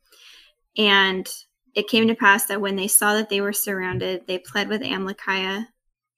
And 0.77 1.29
it 1.75 1.89
came 1.89 2.07
to 2.07 2.15
pass 2.15 2.47
that 2.47 2.61
when 2.61 2.77
they 2.77 2.89
saw 2.89 3.15
that 3.15 3.29
they 3.29 3.41
were 3.41 3.53
surrounded, 3.53 4.27
they 4.27 4.39
pled 4.39 4.69
with 4.69 4.83
Amalickiah, 4.83 5.67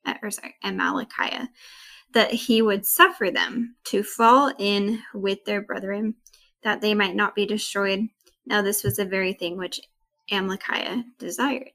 uh, 0.05 0.15
or 0.23 0.31
sorry, 0.31 0.55
Amalickiah, 0.65 1.49
that 2.13 2.33
he 2.33 2.63
would 2.63 2.85
suffer 2.85 3.31
them 3.31 3.77
to 3.85 4.03
fall 4.03 4.53
in 4.59 5.03
with 5.15 5.45
their 5.45 5.63
brethren, 5.63 6.15
that 6.63 6.81
they 6.81 6.95
might 6.95 7.15
not 7.15 7.35
be 7.35 7.47
destroyed. 7.47 8.09
Now, 8.47 8.63
this 8.63 8.85
was 8.85 8.97
the 8.97 9.05
very 9.05 9.33
thing 9.33 9.57
which 9.57 9.81
Amalickiah 10.31 11.05
desired. 11.19 11.71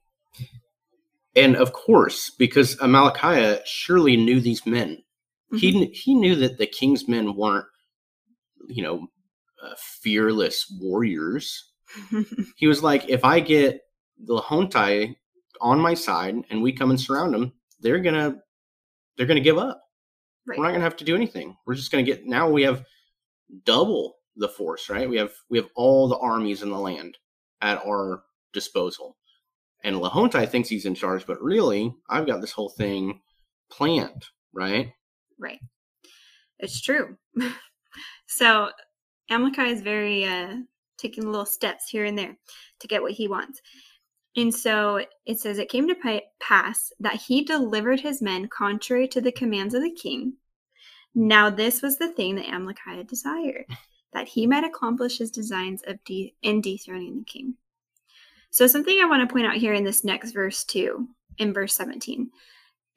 And 1.36 1.56
of 1.56 1.74
course, 1.74 2.30
because 2.30 2.76
Amalickiah 2.78 3.62
surely 3.66 4.18
knew 4.18 4.42
these 4.42 4.66
men, 4.66 4.98
mm-hmm. 5.54 5.58
he 5.58 5.86
he 5.88 6.14
knew 6.14 6.36
that 6.36 6.58
the 6.58 6.68
king's 6.68 7.08
men 7.08 7.36
weren't, 7.36 7.68
you 8.68 8.84
know, 8.84 9.08
uh, 9.64 9.74
fearless 9.78 10.66
warriors. 10.80 11.72
he 12.56 12.68
was 12.68 12.84
like, 12.84 13.08
if 13.08 13.24
I 13.24 13.40
get 13.40 13.82
the 14.18 14.42
Hontai 14.42 15.16
on 15.62 15.80
my 15.80 15.94
side 15.94 16.36
and 16.50 16.62
we 16.62 16.74
come 16.74 16.90
and 16.90 17.00
surround 17.00 17.34
them, 17.34 17.54
they're 17.80 18.00
gonna 18.00 18.42
they're 19.16 19.28
gonna 19.28 19.40
give 19.40 19.58
up. 19.58 19.82
Right. 20.46 20.58
We're 20.58 20.66
not 20.66 20.72
gonna 20.72 20.84
have 20.84 20.98
to 20.98 21.06
do 21.06 21.16
anything. 21.16 21.56
We're 21.66 21.76
just 21.76 21.92
gonna 21.92 22.04
get 22.04 22.26
now 22.26 22.50
we 22.50 22.64
have 22.64 22.84
double 23.64 24.18
the 24.42 24.50
force, 24.50 24.90
right? 24.90 25.10
We 25.10 25.18
have 25.18 25.34
we 25.50 25.58
have 25.58 25.70
all 25.76 26.10
the 26.10 26.18
armies 26.18 26.64
in 26.64 26.70
the 26.70 26.80
land 26.80 27.18
at 27.62 27.82
our 27.86 28.24
disposal. 28.54 29.18
And 29.84 29.96
Lehonti 29.96 30.48
thinks 30.48 30.70
he's 30.70 30.86
in 30.86 30.94
charge, 30.96 31.26
but 31.26 31.42
really, 31.42 31.96
I've 32.10 32.28
got 32.28 32.42
this 32.42 32.52
whole 32.52 32.70
thing 32.70 33.22
planned, 33.72 34.26
right? 34.54 34.94
Right. 35.40 35.60
It's 36.60 36.82
true. 36.82 37.18
so 38.28 38.70
Amalickiah 39.32 39.72
is 39.72 39.82
very 39.82 40.26
uh 40.26 40.58
taking 40.98 41.26
little 41.26 41.46
steps 41.46 41.90
here 41.90 42.06
and 42.06 42.18
there 42.18 42.38
to 42.80 42.88
get 42.88 43.02
what 43.02 43.14
he 43.14 43.28
wants. 43.28 43.62
And 44.36 44.54
so 44.54 45.06
it 45.26 45.40
says, 45.40 45.58
It 45.58 45.70
came 45.70 45.88
to 45.88 46.22
pass 46.40 46.92
that 47.00 47.16
he 47.16 47.44
delivered 47.44 48.00
his 48.00 48.22
men 48.22 48.48
contrary 48.48 49.08
to 49.10 49.22
the 49.22 49.32
commands 49.32 49.74
of 49.74 49.82
the 49.82 49.92
king. 49.92 50.34
Now, 51.14 51.50
this 51.50 51.82
was 51.82 51.98
the 51.98 52.14
thing 52.14 52.36
that 52.36 52.46
Amalickiah 52.46 53.08
desired, 53.08 53.66
that 54.14 54.28
he 54.28 54.48
might 54.48 54.64
accomplish 54.64 55.18
his 55.18 55.32
designs 55.32 55.82
of 55.88 56.04
de- 56.04 56.34
in 56.42 56.62
dethroning 56.62 57.20
the 57.20 57.26
king. 57.26 57.56
So, 58.50 58.68
something 58.68 59.00
I 59.00 59.06
want 59.06 59.28
to 59.28 59.32
point 59.32 59.48
out 59.48 59.56
here 59.56 59.74
in 59.74 59.84
this 59.84 60.04
next 60.04 60.34
verse, 60.34 60.64
too, 60.64 61.08
in 61.38 61.54
verse 61.54 61.74
17, 61.76 62.30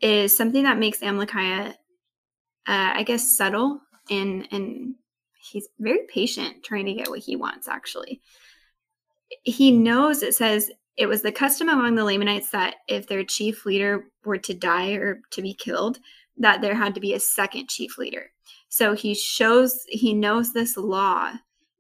is 0.01 0.37
something 0.37 0.65
that 0.65 0.79
makes 0.79 0.99
Amalickiah, 0.99 1.71
uh, 1.71 1.75
I 2.67 3.03
guess, 3.05 3.37
subtle 3.37 3.81
and, 4.11 4.49
and 4.51 4.95
he's 5.41 5.69
very 5.79 6.07
patient 6.09 6.63
trying 6.65 6.87
to 6.87 6.95
get 6.95 7.09
what 7.09 7.21
he 7.21 7.37
wants, 7.37 7.69
actually. 7.69 8.21
He 9.45 9.71
knows 9.71 10.23
it 10.23 10.35
says 10.35 10.71
it 10.97 11.07
was 11.07 11.23
the 11.23 11.33
custom 11.33 11.69
among 11.69 11.95
the 11.95 12.05
Lamanites 12.05 12.51
that 12.51 12.77
if 12.89 13.07
their 13.07 13.25
chief 13.25 13.67
leader 13.67 14.07
were 14.25 14.39
to 14.39 14.55
die 14.55 14.93
or 14.93 15.21
to 15.31 15.43
be 15.43 15.55
killed, 15.55 15.99
that 16.39 16.61
there 16.61 16.75
had 16.75 16.95
to 16.95 17.01
be 17.01 17.15
a 17.15 17.21
second 17.21 17.69
chief 17.69 17.99
leader. 17.99 18.31
So 18.75 18.93
he 18.93 19.15
shows 19.15 19.85
he 19.89 20.15
knows 20.15 20.53
this 20.53 20.77
law. 20.77 21.35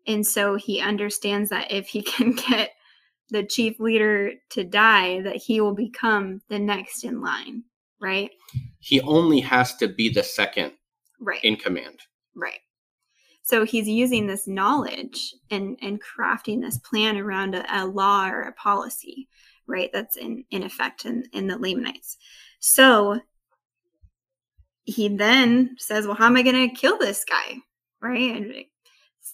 And 0.07 0.25
so 0.25 0.55
he 0.55 0.81
understands 0.81 1.51
that 1.51 1.73
if 1.73 1.89
he 1.89 2.03
can 2.15 2.31
get 2.31 2.71
the 3.31 3.43
chief 3.43 3.81
leader 3.81 4.35
to 4.51 4.63
die, 4.63 5.21
that 5.23 5.35
he 5.35 5.61
will 5.61 5.75
become 5.75 6.41
the 6.49 6.61
next 6.61 7.03
in 7.03 7.21
line, 7.21 7.65
right? 8.01 8.31
He 8.79 9.01
only 9.01 9.41
has 9.41 9.75
to 9.79 9.89
be 9.89 10.09
the 10.09 10.23
second 10.23 10.71
right 11.19 11.43
in 11.43 11.57
command. 11.57 11.99
Right. 12.37 12.61
So 13.43 13.65
he's 13.65 13.89
using 13.89 14.29
this 14.29 14.47
knowledge 14.47 15.35
and, 15.51 15.77
and 15.83 16.01
crafting 16.01 16.61
this 16.61 16.79
plan 16.79 17.17
around 17.17 17.57
a, 17.57 17.67
a 17.77 17.87
law 17.87 18.29
or 18.29 18.43
a 18.43 18.53
policy, 18.53 19.29
right? 19.67 19.91
That's 19.93 20.17
in, 20.17 20.45
in 20.53 20.63
effect 20.63 21.07
in, 21.07 21.25
in 21.33 21.49
the 21.49 21.59
Lamanites. 21.59 22.19
So 22.61 23.19
he 24.85 25.09
then 25.09 25.77
says, 25.79 26.07
Well, 26.07 26.17
how 26.17 26.27
am 26.27 26.37
I 26.37 26.43
going 26.43 26.69
to 26.69 26.75
kill 26.75 26.99
this 26.99 27.25
guy? 27.25 27.57
Right? 28.01 28.37
And 28.37 28.55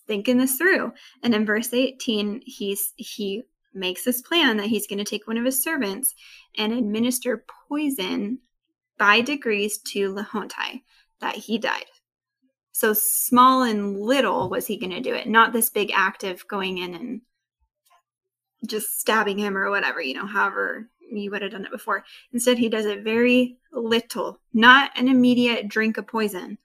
thinking 0.07 0.39
this 0.39 0.57
through. 0.57 0.93
And 1.23 1.35
in 1.35 1.47
verse 1.47 1.73
18, 1.73 2.43
he's 2.45 2.93
he 2.97 3.43
makes 3.73 4.05
this 4.05 4.23
plan 4.23 4.57
that 4.57 4.67
he's 4.67 4.87
going 4.87 4.99
to 4.99 5.05
take 5.05 5.27
one 5.27 5.39
of 5.39 5.45
his 5.45 5.63
servants 5.63 6.15
and 6.59 6.73
administer 6.73 7.45
poison 7.69 8.39
by 8.99 9.21
degrees 9.21 9.79
to 9.79 10.13
Lehonti, 10.13 10.83
that 11.21 11.37
he 11.37 11.59
died. 11.59 11.87
So 12.73 12.93
small 12.93 13.63
and 13.63 14.01
little 14.01 14.51
was 14.51 14.67
he 14.67 14.77
going 14.77 14.91
to 14.91 15.01
do 15.01 15.15
it, 15.15 15.29
not 15.29 15.53
this 15.53 15.71
big 15.71 15.93
act 15.95 16.25
of 16.25 16.47
going 16.49 16.79
in 16.79 16.95
and 16.95 17.21
just 18.67 19.01
stabbing 19.01 19.39
him 19.39 19.57
or 19.57 19.71
whatever, 19.71 20.01
you 20.01 20.15
know, 20.15 20.27
however 20.27 20.89
you 21.19 21.31
would 21.31 21.43
have 21.43 21.53
done 21.53 21.65
it 21.65 21.71
before. 21.71 22.05
Instead, 22.33 22.59
he 22.59 22.69
does 22.69 22.87
it 22.87 23.03
very 23.03 23.59
little, 23.73 24.41
not 24.53 24.91
an 24.97 25.09
immediate 25.09 25.69
drink 25.69 25.99
of 25.99 26.07
poison, 26.07 26.59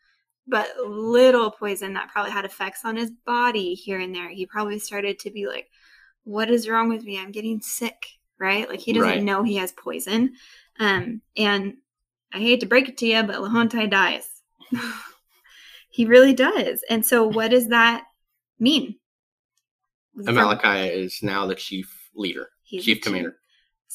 but 0.48 0.68
little 0.86 1.52
poison 1.52 1.94
that 1.94 2.10
probably 2.10 2.32
had 2.32 2.46
effects 2.46 2.82
on 2.84 2.96
his 2.96 3.12
body 3.26 3.74
here 3.74 4.00
and 4.00 4.14
there. 4.14 4.30
He 4.30 4.46
probably 4.46 4.80
started 4.80 5.20
to 5.20 5.32
be 5.32 5.48
like, 5.48 5.70
What 6.24 6.50
is 6.50 6.70
wrong 6.70 6.90
with 6.90 7.04
me? 7.04 7.20
I'm 7.20 7.32
getting 7.32 7.62
sick, 7.62 8.06
right? 8.40 8.70
Like 8.70 8.80
he 8.80 8.94
doesn't 8.94 9.10
right. 9.10 9.24
know 9.24 9.44
he 9.44 9.56
has 9.58 9.72
poison. 9.72 10.34
Um, 10.80 11.22
and 11.38 11.76
I 12.34 12.40
hate 12.40 12.60
to 12.60 12.66
break 12.66 12.90
it 12.90 12.98
to 12.98 13.08
you, 13.08 13.24
but 13.24 13.38
Lehonti 13.38 13.90
dies. 13.90 14.30
He 15.96 16.04
really 16.04 16.34
does. 16.34 16.84
And 16.90 17.06
so, 17.06 17.26
what 17.26 17.52
does 17.52 17.70
that 17.70 18.04
mean? 18.60 18.96
Amalickiah 20.20 20.92
is 20.92 21.24
now 21.24 21.46
the 21.46 21.56
chief 21.56 22.10
leader, 22.14 22.50
he's 22.64 22.84
chief 22.84 23.00
commander. 23.00 23.38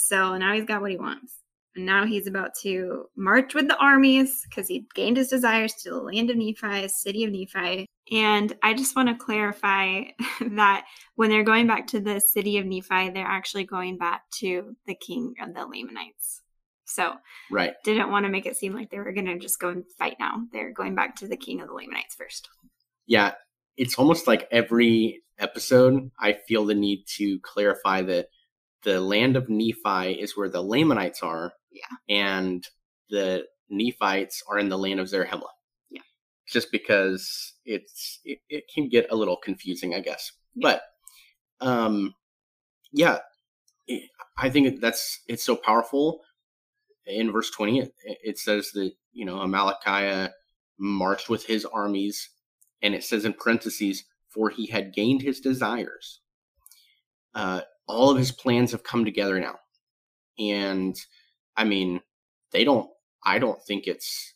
So 0.01 0.39
now 0.39 0.55
he's 0.55 0.65
got 0.65 0.81
what 0.81 0.91
he 0.91 0.97
wants. 0.97 1.35
And 1.77 1.85
now 1.85 2.07
he's 2.07 2.27
about 2.27 2.55
to 2.63 3.05
march 3.17 3.55
with 3.55 3.69
the 3.69 3.77
armies 3.77 4.45
because 4.49 4.67
he 4.67 4.87
gained 4.95 5.19
his 5.19 5.29
desires 5.29 5.75
to 5.75 5.91
the 5.91 6.01
land 6.01 6.31
of 6.31 6.39
Nephi, 6.39 6.89
city 6.89 7.23
of 7.23 7.31
Nephi. 7.31 7.87
And 8.11 8.57
I 8.63 8.73
just 8.73 8.97
want 8.97 9.11
to 9.11 9.15
clarify 9.15 10.05
that 10.53 10.87
when 11.17 11.29
they're 11.29 11.45
going 11.45 11.67
back 11.67 11.87
to 11.89 12.01
the 12.01 12.19
city 12.19 12.57
of 12.57 12.65
Nephi, 12.65 13.11
they're 13.11 13.27
actually 13.27 13.65
going 13.65 13.99
back 13.99 14.23
to 14.39 14.75
the 14.87 14.95
king 14.95 15.35
of 15.41 15.53
the 15.53 15.67
Lamanites. 15.67 16.41
So 16.87 17.13
right. 17.51 17.75
didn't 17.85 18.11
want 18.11 18.25
to 18.25 18.33
make 18.33 18.47
it 18.47 18.57
seem 18.57 18.75
like 18.75 18.91
they 18.91 18.99
were 18.99 19.13
going 19.13 19.27
to 19.27 19.39
just 19.39 19.61
go 19.61 19.69
and 19.69 19.85
fight 19.99 20.17
now. 20.19 20.47
They're 20.51 20.73
going 20.73 20.95
back 20.95 21.17
to 21.17 21.29
the 21.29 21.37
king 21.37 21.61
of 21.61 21.69
the 21.69 21.75
Lamanites 21.75 22.15
first. 22.15 22.49
Yeah, 23.07 23.35
it's 23.77 23.97
almost 23.97 24.27
like 24.27 24.49
every 24.51 25.23
episode 25.39 26.11
I 26.19 26.39
feel 26.49 26.65
the 26.65 26.75
need 26.75 27.05
to 27.19 27.39
clarify 27.41 28.01
that 28.03 28.29
the 28.83 29.01
land 29.01 29.37
of 29.37 29.49
Nephi 29.49 30.13
is 30.13 30.37
where 30.37 30.49
the 30.49 30.63
Lamanites 30.63 31.23
are. 31.23 31.53
Yeah. 31.71 32.15
And 32.15 32.67
the 33.11 33.45
Nephites 33.69 34.43
are 34.49 34.59
in 34.59 34.69
the 34.69 34.79
land 34.79 35.01
of 35.01 35.09
Zarahemla. 35.09 35.49
Yeah. 35.91 36.03
Just 36.49 36.73
because 36.73 37.55
it's 37.65 38.21
it, 38.25 38.39
it 38.49 38.65
can 38.73 38.89
get 38.89 39.07
a 39.11 39.17
little 39.17 39.37
confusing, 39.37 39.95
I 39.95 40.01
guess. 40.01 40.33
Yeah. 40.55 40.69
But 41.61 41.67
um 41.67 42.15
yeah, 42.93 43.19
I 44.37 44.51
think 44.51 44.81
that's 44.81 45.21
it's 45.29 45.45
so 45.45 45.57
powerful 45.57 46.23
in 47.11 47.33
verse 47.33 47.51
20, 47.51 47.81
it, 47.81 47.95
it 48.05 48.39
says 48.39 48.71
that, 48.73 48.93
you 49.13 49.25
know, 49.25 49.37
Amalickiah 49.37 50.31
marched 50.79 51.29
with 51.29 51.47
his 51.47 51.65
armies, 51.65 52.31
and 52.83 52.95
it 52.95 53.05
says 53.05 53.25
in 53.25 53.35
parentheses, 53.35 54.05
for 54.29 54.51
he 54.51 54.67
had 54.67 54.95
gained 54.95 55.23
his 55.23 55.41
desires. 55.41 56.21
Uh, 57.35 57.63
all 57.91 58.11
of 58.11 58.19
his 58.19 58.33
plans 58.33 58.73
have 58.73 58.83
come 58.83 59.05
together 59.05 59.39
now. 59.39 59.57
And 60.39 60.97
I 61.57 61.65
mean, 61.65 62.01
they 62.53 62.65
don't, 62.65 62.89
I 63.25 63.39
don't 63.39 63.63
think 63.67 63.87
it's, 63.87 64.35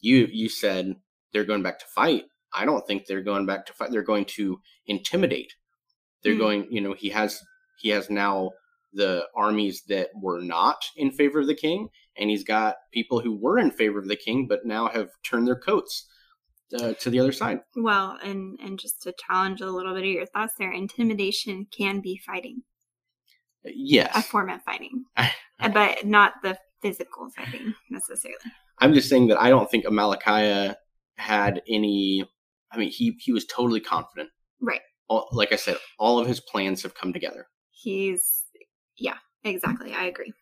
you, 0.00 0.28
you 0.30 0.48
said 0.48 0.96
they're 1.32 1.44
going 1.44 1.62
back 1.62 1.78
to 1.78 1.86
fight. 1.86 2.24
I 2.52 2.64
don't 2.64 2.86
think 2.86 3.06
they're 3.06 3.22
going 3.22 3.46
back 3.46 3.66
to 3.66 3.72
fight. 3.72 3.90
They're 3.90 4.02
going 4.02 4.26
to 4.36 4.60
intimidate. 4.86 5.52
They're 6.22 6.34
mm. 6.34 6.38
going, 6.38 6.66
you 6.70 6.80
know, 6.80 6.94
he 6.94 7.10
has, 7.10 7.40
he 7.80 7.90
has 7.90 8.10
now 8.10 8.50
the 8.94 9.26
armies 9.36 9.82
that 9.88 10.10
were 10.14 10.40
not 10.40 10.84
in 10.96 11.10
favor 11.10 11.40
of 11.40 11.46
the 11.46 11.54
king, 11.54 11.88
and 12.16 12.30
he's 12.30 12.44
got 12.44 12.76
people 12.92 13.20
who 13.20 13.36
were 13.36 13.58
in 13.58 13.70
favor 13.70 13.98
of 13.98 14.08
the 14.08 14.16
king 14.16 14.46
but 14.48 14.64
now 14.64 14.88
have 14.88 15.10
turned 15.24 15.46
their 15.46 15.58
coats 15.58 16.08
uh, 16.80 16.94
to 16.94 17.10
the 17.10 17.20
other 17.20 17.32
side. 17.32 17.60
Well, 17.76 18.16
and 18.22 18.58
and 18.62 18.78
just 18.78 19.02
to 19.02 19.14
challenge 19.26 19.60
a 19.60 19.70
little 19.70 19.94
bit 19.94 20.04
of 20.04 20.08
your 20.08 20.26
thoughts 20.26 20.54
there, 20.58 20.72
intimidation 20.72 21.66
can 21.76 22.00
be 22.00 22.20
fighting. 22.24 22.62
Yes. 23.66 24.12
a 24.14 24.22
form 24.22 24.50
of 24.50 24.62
fighting. 24.62 25.04
But 25.72 26.04
not 26.04 26.34
the 26.42 26.58
physical 26.82 27.30
fighting 27.30 27.74
necessarily. 27.88 28.38
I'm 28.80 28.92
just 28.92 29.08
saying 29.08 29.28
that 29.28 29.40
i 29.40 29.48
don't 29.48 29.70
think 29.70 29.86
amalickiah 29.86 30.74
had 31.16 31.62
any 31.68 32.28
i 32.70 32.76
mean 32.76 32.90
he 32.90 33.16
he 33.20 33.32
was 33.32 33.46
totally 33.46 33.80
confident. 33.80 34.28
Right. 34.60 34.80
All, 35.08 35.28
like 35.32 35.52
i 35.52 35.56
said 35.56 35.78
all 35.98 36.18
of 36.18 36.26
his 36.26 36.40
plans 36.40 36.82
have 36.82 36.94
come 36.94 37.12
together. 37.12 37.46
He's 37.70 38.44
yeah 38.98 39.16
exactly. 39.44 39.94
I 39.94 40.04
agree. 40.04 40.34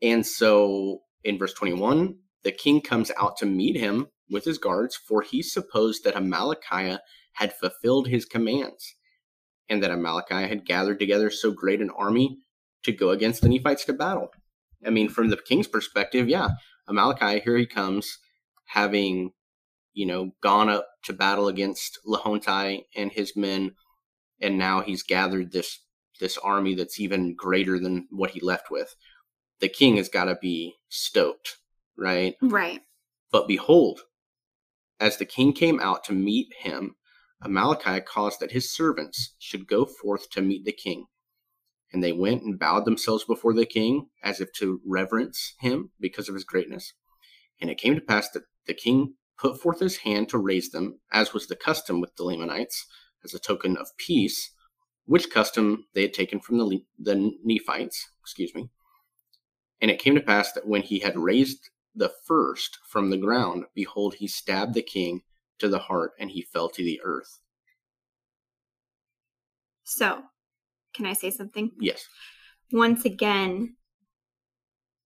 And 0.00 0.24
so 0.24 1.00
in 1.24 1.36
verse 1.36 1.52
21 1.52 2.16
the 2.44 2.52
king 2.52 2.80
comes 2.80 3.10
out 3.18 3.36
to 3.38 3.46
meet 3.46 3.76
him 3.76 4.06
with 4.30 4.44
his 4.44 4.58
guards 4.58 4.96
for 4.96 5.20
he 5.20 5.42
supposed 5.42 6.04
that 6.04 6.14
amalickiah 6.14 7.00
had 7.34 7.52
fulfilled 7.52 8.08
his 8.08 8.24
commands 8.24 8.94
and 9.68 9.82
that 9.82 9.90
Amalickiah 9.90 10.48
had 10.48 10.64
gathered 10.64 10.98
together 10.98 11.30
so 11.30 11.50
great 11.50 11.80
an 11.80 11.90
army 11.90 12.38
to 12.86 12.92
go 12.92 13.10
against 13.10 13.42
the 13.42 13.48
Nephites 13.48 13.84
to 13.84 13.92
battle. 13.92 14.30
I 14.84 14.90
mean, 14.90 15.08
from 15.08 15.28
the 15.28 15.36
king's 15.36 15.68
perspective, 15.68 16.28
yeah, 16.28 16.50
Amalickiah, 16.88 17.42
here 17.42 17.56
he 17.56 17.66
comes, 17.66 18.18
having, 18.66 19.32
you 19.92 20.06
know, 20.06 20.32
gone 20.42 20.68
up 20.68 20.86
to 21.04 21.12
battle 21.12 21.48
against 21.48 21.98
Lehonti 22.06 22.84
and 22.94 23.12
his 23.12 23.36
men, 23.36 23.72
and 24.40 24.58
now 24.58 24.80
he's 24.80 25.02
gathered 25.02 25.52
this 25.52 25.80
this 26.18 26.38
army 26.38 26.74
that's 26.74 26.98
even 26.98 27.34
greater 27.34 27.78
than 27.78 28.06
what 28.10 28.30
he 28.30 28.40
left 28.40 28.70
with. 28.70 28.94
The 29.60 29.68
king 29.68 29.96
has 29.96 30.08
got 30.08 30.24
to 30.24 30.36
be 30.40 30.74
stoked, 30.88 31.58
right? 31.96 32.36
Right. 32.40 32.80
But 33.30 33.46
behold, 33.46 34.00
as 34.98 35.18
the 35.18 35.26
king 35.26 35.52
came 35.52 35.78
out 35.78 36.04
to 36.04 36.14
meet 36.14 36.48
him, 36.58 36.96
Amalickiah 37.44 38.04
caused 38.04 38.40
that 38.40 38.52
his 38.52 38.72
servants 38.72 39.34
should 39.38 39.68
go 39.68 39.84
forth 39.84 40.30
to 40.30 40.40
meet 40.40 40.64
the 40.64 40.72
king. 40.72 41.06
And 41.92 42.02
they 42.02 42.12
went 42.12 42.42
and 42.42 42.58
bowed 42.58 42.84
themselves 42.84 43.24
before 43.24 43.54
the 43.54 43.66
king, 43.66 44.08
as 44.22 44.40
if 44.40 44.52
to 44.54 44.80
reverence 44.84 45.54
him 45.60 45.90
because 46.00 46.28
of 46.28 46.34
his 46.34 46.44
greatness. 46.44 46.92
And 47.60 47.70
it 47.70 47.78
came 47.78 47.94
to 47.94 48.00
pass 48.00 48.28
that 48.30 48.42
the 48.66 48.74
king 48.74 49.14
put 49.38 49.60
forth 49.60 49.80
his 49.80 49.98
hand 49.98 50.28
to 50.30 50.38
raise 50.38 50.70
them, 50.70 50.98
as 51.12 51.32
was 51.32 51.46
the 51.46 51.56
custom 51.56 52.00
with 52.00 52.16
the 52.16 52.24
Lamanites, 52.24 52.86
as 53.24 53.34
a 53.34 53.38
token 53.38 53.76
of 53.76 53.96
peace, 53.98 54.50
which 55.04 55.30
custom 55.30 55.86
they 55.94 56.02
had 56.02 56.14
taken 56.14 56.40
from 56.40 56.58
the, 56.58 56.82
the 56.98 57.32
Nephites. 57.44 58.08
Excuse 58.20 58.54
me. 58.54 58.68
And 59.80 59.90
it 59.90 59.98
came 59.98 60.14
to 60.14 60.20
pass 60.20 60.52
that 60.52 60.66
when 60.66 60.82
he 60.82 61.00
had 61.00 61.16
raised 61.18 61.70
the 61.94 62.12
first 62.26 62.78
from 62.88 63.10
the 63.10 63.16
ground, 63.16 63.64
behold, 63.74 64.14
he 64.14 64.26
stabbed 64.26 64.74
the 64.74 64.82
king 64.82 65.22
to 65.58 65.68
the 65.68 65.78
heart, 65.78 66.12
and 66.18 66.30
he 66.30 66.42
fell 66.42 66.68
to 66.68 66.82
the 66.82 67.00
earth. 67.02 67.40
So, 69.84 70.24
can 70.96 71.06
I 71.06 71.12
say 71.12 71.30
something? 71.30 71.70
Yes. 71.78 72.06
Once 72.72 73.04
again, 73.04 73.76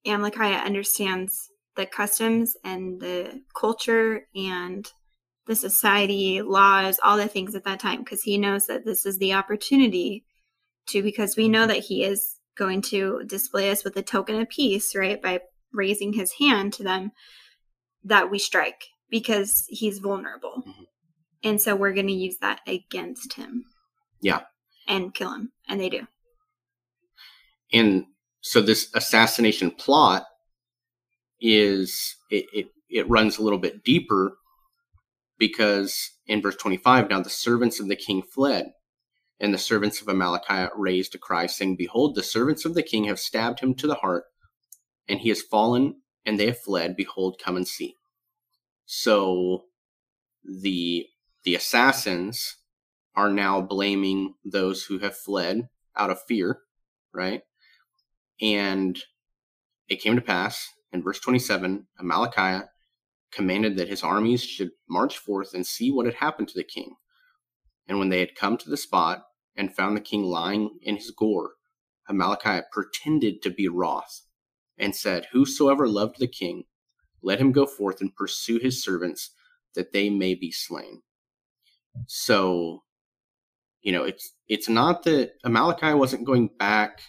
Amalickiah 0.06 0.64
understands 0.64 1.50
the 1.76 1.84
customs 1.84 2.56
and 2.64 3.00
the 3.00 3.42
culture 3.58 4.22
and 4.34 4.90
the 5.46 5.56
society, 5.56 6.42
laws, 6.42 6.98
all 7.02 7.16
the 7.16 7.28
things 7.28 7.54
at 7.54 7.64
that 7.64 7.80
time, 7.80 7.98
because 7.98 8.22
he 8.22 8.38
knows 8.38 8.66
that 8.66 8.84
this 8.84 9.04
is 9.04 9.18
the 9.18 9.34
opportunity 9.34 10.24
to, 10.86 11.02
because 11.02 11.36
we 11.36 11.48
know 11.48 11.66
that 11.66 11.78
he 11.78 12.04
is 12.04 12.36
going 12.56 12.82
to 12.82 13.22
display 13.26 13.70
us 13.70 13.84
with 13.84 13.96
a 13.96 14.02
token 14.02 14.40
of 14.40 14.48
peace, 14.48 14.94
right? 14.94 15.20
By 15.20 15.40
raising 15.72 16.12
his 16.12 16.34
hand 16.34 16.72
to 16.74 16.82
them, 16.82 17.12
that 18.04 18.30
we 18.30 18.38
strike 18.38 18.86
because 19.10 19.66
he's 19.68 19.98
vulnerable. 19.98 20.62
Mm-hmm. 20.66 20.82
And 21.42 21.60
so 21.60 21.74
we're 21.74 21.94
going 21.94 22.06
to 22.06 22.12
use 22.12 22.36
that 22.40 22.60
against 22.66 23.34
him. 23.34 23.64
Yeah. 24.20 24.40
And 24.90 25.14
kill 25.14 25.32
him. 25.32 25.52
And 25.68 25.80
they 25.80 25.88
do. 25.88 26.06
And 27.72 28.04
so 28.40 28.60
this 28.60 28.90
assassination 28.94 29.70
plot 29.70 30.24
is 31.40 32.16
it, 32.30 32.44
it, 32.52 32.66
it 32.88 33.08
runs 33.08 33.38
a 33.38 33.42
little 33.42 33.58
bit 33.58 33.84
deeper 33.84 34.36
because 35.38 36.10
in 36.26 36.42
verse 36.42 36.56
25 36.56 37.08
now 37.08 37.20
the 37.20 37.30
servants 37.30 37.80
of 37.80 37.88
the 37.88 37.96
king 37.96 38.22
fled 38.22 38.72
and 39.38 39.54
the 39.54 39.58
servants 39.58 40.02
of 40.02 40.08
Amalickiah 40.08 40.68
raised 40.76 41.14
a 41.14 41.18
cry 41.18 41.46
saying 41.46 41.76
behold 41.76 42.14
the 42.14 42.22
servants 42.22 42.66
of 42.66 42.74
the 42.74 42.82
king 42.82 43.04
have 43.04 43.18
stabbed 43.18 43.60
him 43.60 43.74
to 43.76 43.86
the 43.86 43.94
heart 43.94 44.24
and 45.08 45.20
he 45.20 45.30
has 45.30 45.40
fallen 45.40 45.94
and 46.26 46.38
they 46.38 46.46
have 46.46 46.58
fled 46.58 46.94
behold 46.94 47.40
come 47.42 47.56
and 47.56 47.66
see 47.66 47.94
so 48.84 49.64
the 50.44 51.06
the 51.44 51.54
assassins 51.54 52.56
are 53.14 53.30
now 53.30 53.60
blaming 53.60 54.34
those 54.44 54.84
who 54.84 54.98
have 54.98 55.16
fled 55.16 55.68
out 55.96 56.10
of 56.10 56.22
fear, 56.22 56.60
right? 57.12 57.42
And 58.40 58.98
it 59.88 60.00
came 60.00 60.16
to 60.16 60.22
pass 60.22 60.68
in 60.92 61.02
verse 61.02 61.20
27, 61.20 61.86
Amalickiah 62.00 62.68
commanded 63.30 63.76
that 63.76 63.88
his 63.88 64.02
armies 64.02 64.42
should 64.42 64.70
march 64.88 65.18
forth 65.18 65.54
and 65.54 65.66
see 65.66 65.90
what 65.90 66.06
had 66.06 66.16
happened 66.16 66.48
to 66.48 66.54
the 66.54 66.64
king. 66.64 66.94
And 67.86 67.98
when 67.98 68.08
they 68.08 68.20
had 68.20 68.34
come 68.34 68.56
to 68.58 68.70
the 68.70 68.76
spot 68.76 69.24
and 69.56 69.74
found 69.74 69.96
the 69.96 70.00
king 70.00 70.24
lying 70.24 70.78
in 70.82 70.96
his 70.96 71.10
gore, 71.10 71.52
Amalickiah 72.08 72.64
pretended 72.72 73.42
to 73.42 73.50
be 73.50 73.68
wroth 73.68 74.22
and 74.76 74.96
said, 74.96 75.26
Whosoever 75.32 75.86
loved 75.86 76.18
the 76.18 76.26
king, 76.26 76.64
let 77.22 77.40
him 77.40 77.52
go 77.52 77.66
forth 77.66 78.00
and 78.00 78.14
pursue 78.14 78.58
his 78.58 78.82
servants 78.82 79.30
that 79.74 79.92
they 79.92 80.10
may 80.10 80.34
be 80.34 80.50
slain. 80.50 81.02
So, 82.06 82.82
you 83.82 83.92
know, 83.92 84.04
it's 84.04 84.32
it's 84.48 84.68
not 84.68 85.04
that 85.04 85.32
Amalickiah 85.44 85.98
wasn't 85.98 86.26
going 86.26 86.50
back. 86.58 87.00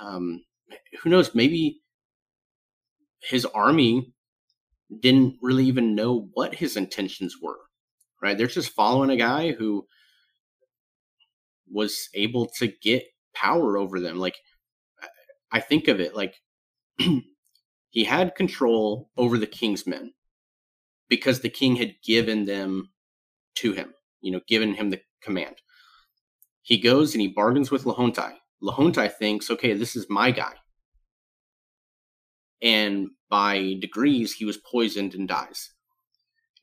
Um, 0.00 0.44
who 1.02 1.10
knows? 1.10 1.34
Maybe 1.34 1.80
his 3.22 3.44
army 3.46 4.12
didn't 5.00 5.36
really 5.40 5.64
even 5.64 5.94
know 5.94 6.28
what 6.34 6.54
his 6.54 6.76
intentions 6.76 7.36
were. 7.40 7.58
Right? 8.20 8.38
They're 8.38 8.46
just 8.46 8.70
following 8.70 9.10
a 9.10 9.16
guy 9.16 9.52
who 9.52 9.86
was 11.70 12.08
able 12.14 12.48
to 12.58 12.68
get 12.82 13.04
power 13.34 13.76
over 13.76 13.98
them. 13.98 14.18
Like 14.18 14.36
I 15.50 15.60
think 15.60 15.88
of 15.88 16.00
it 16.00 16.14
like 16.14 16.36
he 17.90 18.04
had 18.04 18.34
control 18.34 19.10
over 19.16 19.38
the 19.38 19.46
king's 19.46 19.86
men 19.86 20.12
because 21.08 21.40
the 21.40 21.50
king 21.50 21.76
had 21.76 21.94
given 22.02 22.46
them 22.46 22.90
to 23.56 23.72
him, 23.72 23.92
you 24.20 24.32
know, 24.32 24.40
given 24.48 24.74
him 24.74 24.90
the 24.90 25.00
command. 25.22 25.56
He 26.62 26.78
goes 26.78 27.14
and 27.14 27.20
he 27.20 27.28
bargains 27.28 27.70
with 27.70 27.84
Lehonti. 27.84 28.34
Lehonti 28.62 29.12
thinks, 29.12 29.50
okay, 29.50 29.74
this 29.74 29.96
is 29.96 30.06
my 30.08 30.30
guy. 30.30 30.52
And 32.60 33.08
by 33.28 33.74
degrees, 33.80 34.32
he 34.32 34.44
was 34.44 34.56
poisoned 34.56 35.14
and 35.14 35.26
dies. 35.26 35.72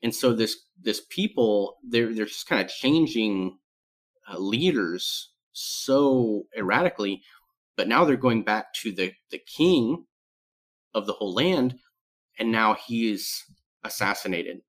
And 0.02 0.14
so 0.14 0.32
this 0.32 0.56
this 0.80 1.02
people, 1.10 1.76
they're 1.86 2.14
they're 2.14 2.24
just 2.24 2.48
kind 2.48 2.62
of 2.62 2.68
changing 2.68 3.58
uh, 4.30 4.38
leaders 4.38 5.32
so 5.52 6.46
erratically, 6.56 7.22
but 7.76 7.86
now 7.86 8.04
they're 8.04 8.16
going 8.16 8.42
back 8.42 8.72
to 8.74 8.92
the 8.92 9.12
the 9.30 9.38
king 9.38 10.06
of 10.94 11.06
the 11.06 11.12
whole 11.12 11.34
land, 11.34 11.78
and 12.38 12.50
now 12.50 12.74
he 12.74 13.12
is 13.12 13.44
assassinated, 13.84 14.62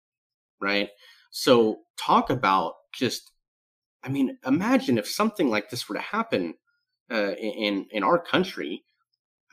right? 0.59 0.89
So 1.31 1.79
talk 1.97 2.29
about 2.29 2.73
just, 2.93 3.30
I 4.03 4.09
mean, 4.09 4.37
imagine 4.45 4.97
if 4.97 5.07
something 5.07 5.49
like 5.49 5.69
this 5.69 5.87
were 5.87 5.95
to 5.95 6.01
happen 6.01 6.55
uh, 7.11 7.33
in 7.33 7.87
in 7.91 8.03
our 8.03 8.19
country. 8.19 8.83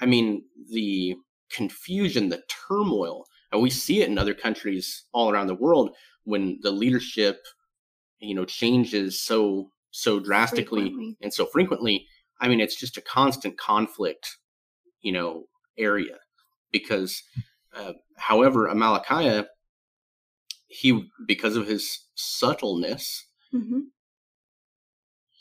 I 0.00 0.06
mean, 0.06 0.44
the 0.70 1.16
confusion, 1.50 2.28
the 2.28 2.42
turmoil, 2.68 3.26
and 3.52 3.61
we 3.61 3.70
see 3.70 4.00
it 4.02 4.08
in 4.08 4.18
other 4.18 4.34
countries 4.34 5.04
all 5.12 5.30
around 5.30 5.48
the 5.48 5.54
world 5.54 5.90
when 6.24 6.58
the 6.62 6.70
leadership, 6.70 7.40
you 8.20 8.34
know, 8.34 8.44
changes 8.44 9.20
so 9.20 9.70
so 9.90 10.20
drastically 10.20 10.83
frequently. 10.83 11.16
and 11.20 11.35
so 11.35 11.46
frequently. 11.46 12.06
I 12.40 12.48
mean, 12.48 12.60
it's 12.60 12.77
just 12.77 12.96
a 12.96 13.02
constant 13.02 13.58
conflict, 13.58 14.37
you 15.00 15.10
know, 15.12 15.46
area 15.77 16.18
because, 16.70 17.23
uh, 17.77 17.94
however, 18.16 18.68
Amalickiah, 18.68 19.46
he 20.68 21.08
because 21.27 21.56
of 21.56 21.66
his 21.66 22.06
subtleness, 22.14 23.27
mm-hmm. 23.52 23.81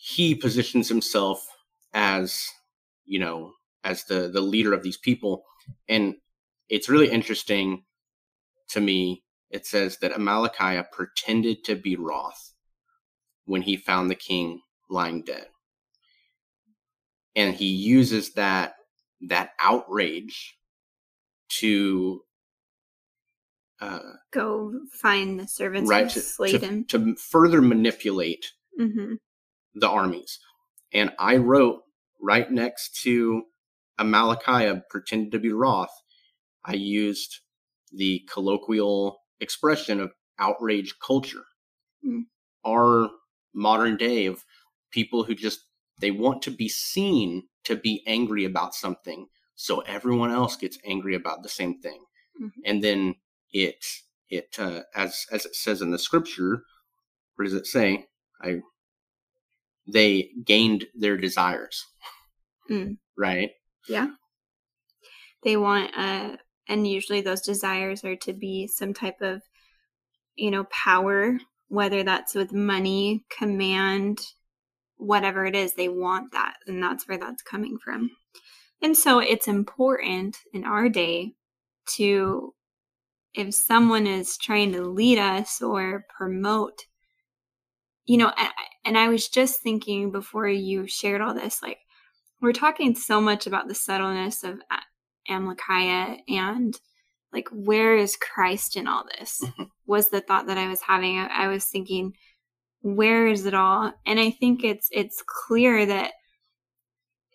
He 0.08 0.34
positions 0.34 0.88
himself 0.88 1.46
as 1.94 2.48
you 3.06 3.20
know 3.20 3.52
as 3.84 4.06
the 4.06 4.30
the 4.30 4.42
leader 4.42 4.74
of 4.74 4.84
these 4.84 4.98
people, 4.98 5.44
and 5.90 6.16
it's 6.70 6.90
really 6.90 7.10
interesting 7.10 7.84
to 8.70 8.80
me. 8.80 9.24
It 9.50 9.66
says 9.66 9.98
that 10.00 10.14
Amalickiah 10.14 10.92
pretended 10.92 11.64
to 11.66 11.76
be 11.76 11.96
wroth 11.96 12.54
when 13.46 13.62
he 13.62 13.78
found 13.78 14.10
the 14.10 14.16
king 14.16 14.62
lying 14.90 15.24
dead, 15.24 15.48
and 17.36 17.54
he 17.54 17.68
uses 17.68 18.34
that 18.34 18.76
that 19.22 19.52
outrage 19.60 20.58
to 21.50 22.22
uh, 23.82 24.00
go 24.32 24.74
find 24.92 25.40
the 25.40 25.48
servants 25.48 25.90
right, 25.90 26.10
to, 26.10 26.20
slay 26.20 26.58
to, 26.58 26.84
to 26.86 27.16
further 27.16 27.62
manipulate 27.62 28.54
mm-hmm. 28.80 29.16
The 29.80 29.90
armies. 29.90 30.40
And 30.94 31.12
I 31.20 31.38
wrote 31.38 31.82
right 32.22 32.50
next 32.50 33.02
to 33.04 33.44
Amalickiah 34.00 34.82
pretended 34.90 35.32
to 35.32 35.40
be 35.40 35.52
wroth. 35.52 35.92
I 36.66 36.74
used 36.74 37.40
the 37.92 38.28
colloquial 38.32 39.20
expression 39.40 40.00
of 40.00 40.12
outrage 40.40 40.96
culture. 41.06 41.46
Mm. 42.06 42.24
Our 42.66 43.10
modern 43.54 43.98
day 43.98 44.26
of 44.26 44.44
people 44.92 45.24
who 45.24 45.36
just 45.36 45.62
they 46.00 46.12
want 46.12 46.42
to 46.44 46.52
be 46.52 46.70
seen 46.70 47.44
to 47.64 47.76
be 47.76 48.04
angry 48.08 48.46
about 48.46 48.76
something 48.76 49.28
so 49.56 49.80
everyone 49.82 50.32
else 50.32 50.56
gets 50.56 50.78
angry 50.86 51.16
about 51.16 51.42
the 51.42 51.50
same 51.50 51.80
thing 51.80 52.00
mm-hmm. 52.42 52.62
and 52.66 52.84
then 52.84 53.16
it 53.52 53.84
it 54.30 54.56
uh, 54.60 54.82
as 54.96 55.26
as 55.32 55.46
it 55.46 55.56
says 55.56 55.82
in 55.82 55.92
the 55.92 56.00
scripture 56.00 56.64
what 57.36 57.46
does 57.46 57.54
it 57.54 57.66
say 57.66 58.06
i 58.42 58.60
they 59.88 60.30
gained 60.44 60.86
their 60.96 61.18
desires. 61.18 61.86
Mm. 62.70 62.98
right? 63.18 63.52
Yeah. 63.88 64.10
They 65.44 65.56
want 65.56 65.92
uh 65.98 66.36
and 66.68 66.86
usually 66.86 67.22
those 67.22 67.42
desires 67.42 68.04
are 68.04 68.18
to 68.18 68.34
be 68.34 68.68
some 68.68 68.94
type 68.94 69.22
of 69.22 69.42
you 70.36 70.52
know 70.52 70.66
power 70.66 71.38
whether 71.70 72.04
that's 72.04 72.36
with 72.36 72.52
money 72.52 73.24
command 73.30 74.20
whatever 74.98 75.46
it 75.46 75.56
is 75.56 75.74
they 75.74 75.88
want 75.88 76.32
that 76.34 76.56
and 76.68 76.82
that's 76.84 77.08
where 77.08 77.18
that's 77.18 77.42
coming 77.42 77.78
from. 77.78 78.10
And 78.82 78.96
so 78.96 79.20
it's 79.20 79.48
important 79.48 80.38
in 80.54 80.64
our 80.64 80.90
day 80.90 81.34
to, 81.96 82.54
if 83.34 83.54
someone 83.54 84.06
is 84.06 84.38
trying 84.38 84.72
to 84.74 84.84
lead 84.84 85.18
us 85.18 85.62
or 85.62 86.06
promote, 86.16 86.86
you 88.08 88.18
know, 88.18 88.32
and 88.86 88.98
I 88.98 89.10
was 89.10 89.28
just 89.28 89.62
thinking 89.62 90.12
before 90.12 90.48
you 90.48 90.88
shared 90.88 91.22
all 91.22 91.34
this, 91.34 91.62
like, 91.62 91.78
we're 92.42 92.54
talking 92.54 92.96
so 92.96 93.20
much 93.20 93.46
about 93.46 93.68
the 93.68 93.76
subtleness 93.76 94.44
of 94.44 94.60
Amalickiah 95.30 96.20
and 96.30 96.80
like, 97.34 97.50
where 97.52 97.98
is 97.98 98.16
Christ 98.16 98.78
in 98.78 98.88
all 98.88 99.04
this? 99.20 99.42
Mm-hmm. 99.44 99.64
Was 99.86 100.10
the 100.10 100.22
thought 100.22 100.48
that 100.48 100.58
I 100.58 100.70
was 100.70 100.82
having. 100.82 101.18
I 101.18 101.48
was 101.48 101.66
thinking, 101.66 102.14
where 102.82 103.28
is 103.28 103.46
it 103.46 103.54
all? 103.54 103.92
And 104.06 104.20
I 104.20 104.32
think 104.32 104.64
it's 104.64 104.88
it's 104.92 105.22
clear 105.26 105.86
that 105.86 106.14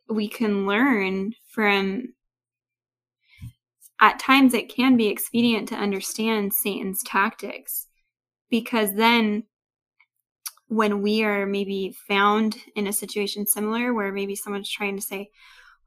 we 0.08 0.28
can 0.28 0.66
learn 0.66 1.32
from 1.50 2.14
at 4.00 4.18
times 4.18 4.54
it 4.54 4.74
can 4.74 4.96
be 4.96 5.08
expedient 5.08 5.68
to 5.68 5.74
understand 5.74 6.52
Satan's 6.52 7.02
tactics 7.02 7.86
because 8.50 8.94
then 8.94 9.44
when 10.72 11.02
we 11.02 11.22
are 11.22 11.44
maybe 11.44 11.94
found 12.08 12.56
in 12.74 12.86
a 12.86 12.92
situation 12.92 13.46
similar 13.46 13.92
where 13.92 14.10
maybe 14.10 14.34
someone's 14.34 14.70
trying 14.70 14.96
to 14.96 15.02
say 15.02 15.28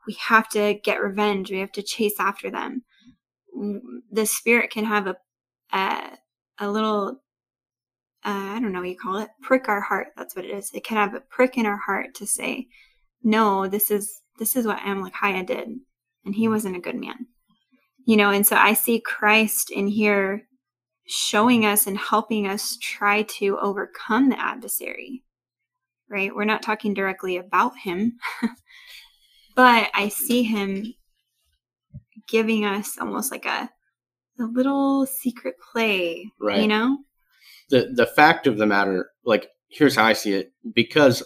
we 0.05 0.13
have 0.13 0.47
to 0.49 0.75
get 0.83 1.01
revenge. 1.01 1.49
We 1.49 1.59
have 1.59 1.71
to 1.71 1.81
chase 1.81 2.19
after 2.19 2.51
them. 2.51 2.83
The 4.11 4.25
spirit 4.25 4.69
can 4.69 4.85
have 4.85 5.07
a 5.07 5.15
a, 5.73 6.17
a 6.59 6.69
little 6.69 7.21
uh, 8.23 8.53
i 8.55 8.59
don't 8.59 8.71
know 8.71 8.79
what 8.79 8.89
you 8.89 8.95
call 8.95 9.17
it 9.17 9.29
prick 9.41 9.67
our 9.67 9.81
heart 9.81 10.09
that's 10.15 10.35
what 10.35 10.45
it 10.45 10.51
is. 10.51 10.69
It 10.73 10.83
can 10.83 10.97
have 10.97 11.15
a 11.15 11.21
prick 11.21 11.57
in 11.57 11.65
our 11.65 11.77
heart 11.77 12.13
to 12.15 12.27
say 12.27 12.67
no, 13.23 13.67
this 13.67 13.89
is 13.89 14.21
this 14.37 14.55
is 14.55 14.67
what 14.67 14.79
Amalickiah 14.79 15.47
did, 15.47 15.69
and 16.25 16.35
he 16.35 16.47
wasn't 16.47 16.75
a 16.75 16.81
good 16.81 16.95
man. 16.95 17.25
You 18.05 18.17
know, 18.17 18.29
and 18.29 18.45
so 18.45 18.55
I 18.55 18.73
see 18.73 18.99
Christ 18.99 19.71
in 19.71 19.87
here 19.87 20.47
showing 21.05 21.65
us 21.65 21.87
and 21.87 21.97
helping 21.97 22.47
us 22.47 22.77
try 22.81 23.23
to 23.23 23.57
overcome 23.59 24.29
the 24.29 24.39
adversary. 24.39 25.23
Right? 26.09 26.35
We're 26.35 26.45
not 26.45 26.61
talking 26.61 26.93
directly 26.93 27.37
about 27.37 27.77
him, 27.77 28.19
but 29.55 29.89
I 29.93 30.09
see 30.09 30.43
him 30.43 30.93
giving 32.27 32.65
us 32.65 32.97
almost 32.99 33.31
like 33.31 33.45
a 33.45 33.69
a 34.39 34.43
little 34.43 35.05
secret 35.05 35.55
play, 35.71 36.31
right? 36.39 36.61
You 36.61 36.67
know, 36.67 36.97
the 37.69 37.91
the 37.93 38.05
fact 38.05 38.47
of 38.47 38.57
the 38.57 38.65
matter, 38.65 39.11
like 39.23 39.49
here's 39.67 39.95
how 39.95 40.05
I 40.05 40.13
see 40.13 40.33
it, 40.33 40.53
because 40.73 41.23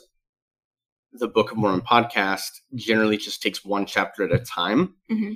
the 1.12 1.28
Book 1.28 1.52
of 1.52 1.58
Mormon 1.58 1.82
podcast 1.82 2.52
generally 2.76 3.18
just 3.18 3.42
takes 3.42 3.66
one 3.66 3.86
chapter 3.86 4.24
at 4.24 4.32
a 4.32 4.44
time. 4.44 4.96
Mm-hmm. 5.12 5.34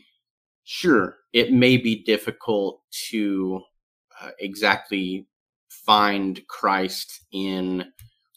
Sure, 0.64 1.18
it 1.34 1.52
may 1.52 1.78
be 1.78 2.04
difficult 2.04 2.82
to 3.10 3.62
uh, 4.24 4.32
exactly 4.40 5.28
find 5.70 6.42
Christ 6.48 7.22
in 7.32 7.86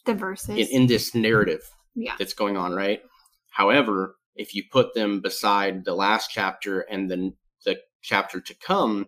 the 0.05 0.13
verses 0.13 0.49
in, 0.49 0.67
in 0.81 0.87
this 0.87 1.15
narrative 1.15 1.61
yeah. 1.95 2.13
that's 2.19 2.33
going 2.33 2.57
on, 2.57 2.73
right? 2.73 3.01
However, 3.49 4.17
if 4.35 4.53
you 4.53 4.63
put 4.71 4.93
them 4.93 5.21
beside 5.21 5.85
the 5.85 5.95
last 5.95 6.29
chapter 6.29 6.81
and 6.81 7.09
then 7.09 7.33
the 7.65 7.79
chapter 8.01 8.41
to 8.41 8.53
come, 8.55 9.07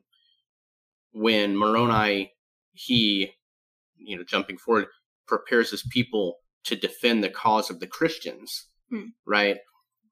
when 1.11 1.57
Moroni 1.57 2.31
he, 2.71 3.31
you 3.97 4.15
know, 4.15 4.23
jumping 4.23 4.57
forward, 4.57 4.87
prepares 5.27 5.71
his 5.71 5.83
people 5.83 6.37
to 6.63 6.75
defend 6.75 7.23
the 7.23 7.29
cause 7.29 7.69
of 7.69 7.79
the 7.79 7.87
Christians, 7.87 8.67
hmm. 8.89 9.07
right? 9.25 9.57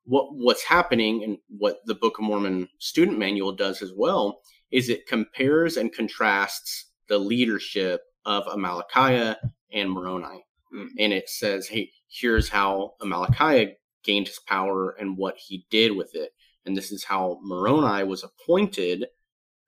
What 0.03 0.27
what's 0.33 0.63
happening 0.63 1.23
and 1.23 1.37
what 1.49 1.77
the 1.85 1.95
Book 1.95 2.17
of 2.17 2.25
Mormon 2.25 2.67
student 2.79 3.17
manual 3.17 3.53
does 3.53 3.81
as 3.81 3.91
well 3.95 4.41
is 4.71 4.89
it 4.89 5.07
compares 5.07 5.77
and 5.77 5.93
contrasts 5.93 6.91
the 7.07 7.17
leadership 7.17 8.01
of 8.25 8.45
Amalickiah 8.45 9.37
and 9.71 9.91
Moroni. 9.91 10.45
Hmm. 10.71 10.87
And 10.99 11.13
it 11.13 11.29
says, 11.29 11.67
hey, 11.67 11.91
here's 12.09 12.49
how 12.49 12.93
Amalickiah 13.01 13.73
gained 14.03 14.27
his 14.27 14.39
power 14.39 14.95
and 14.99 15.17
what 15.17 15.35
he 15.37 15.65
did 15.69 15.95
with 15.95 16.15
it. 16.15 16.31
And 16.65 16.75
this 16.75 16.91
is 16.91 17.05
how 17.05 17.39
Moroni 17.41 18.03
was 18.03 18.23
appointed 18.23 19.05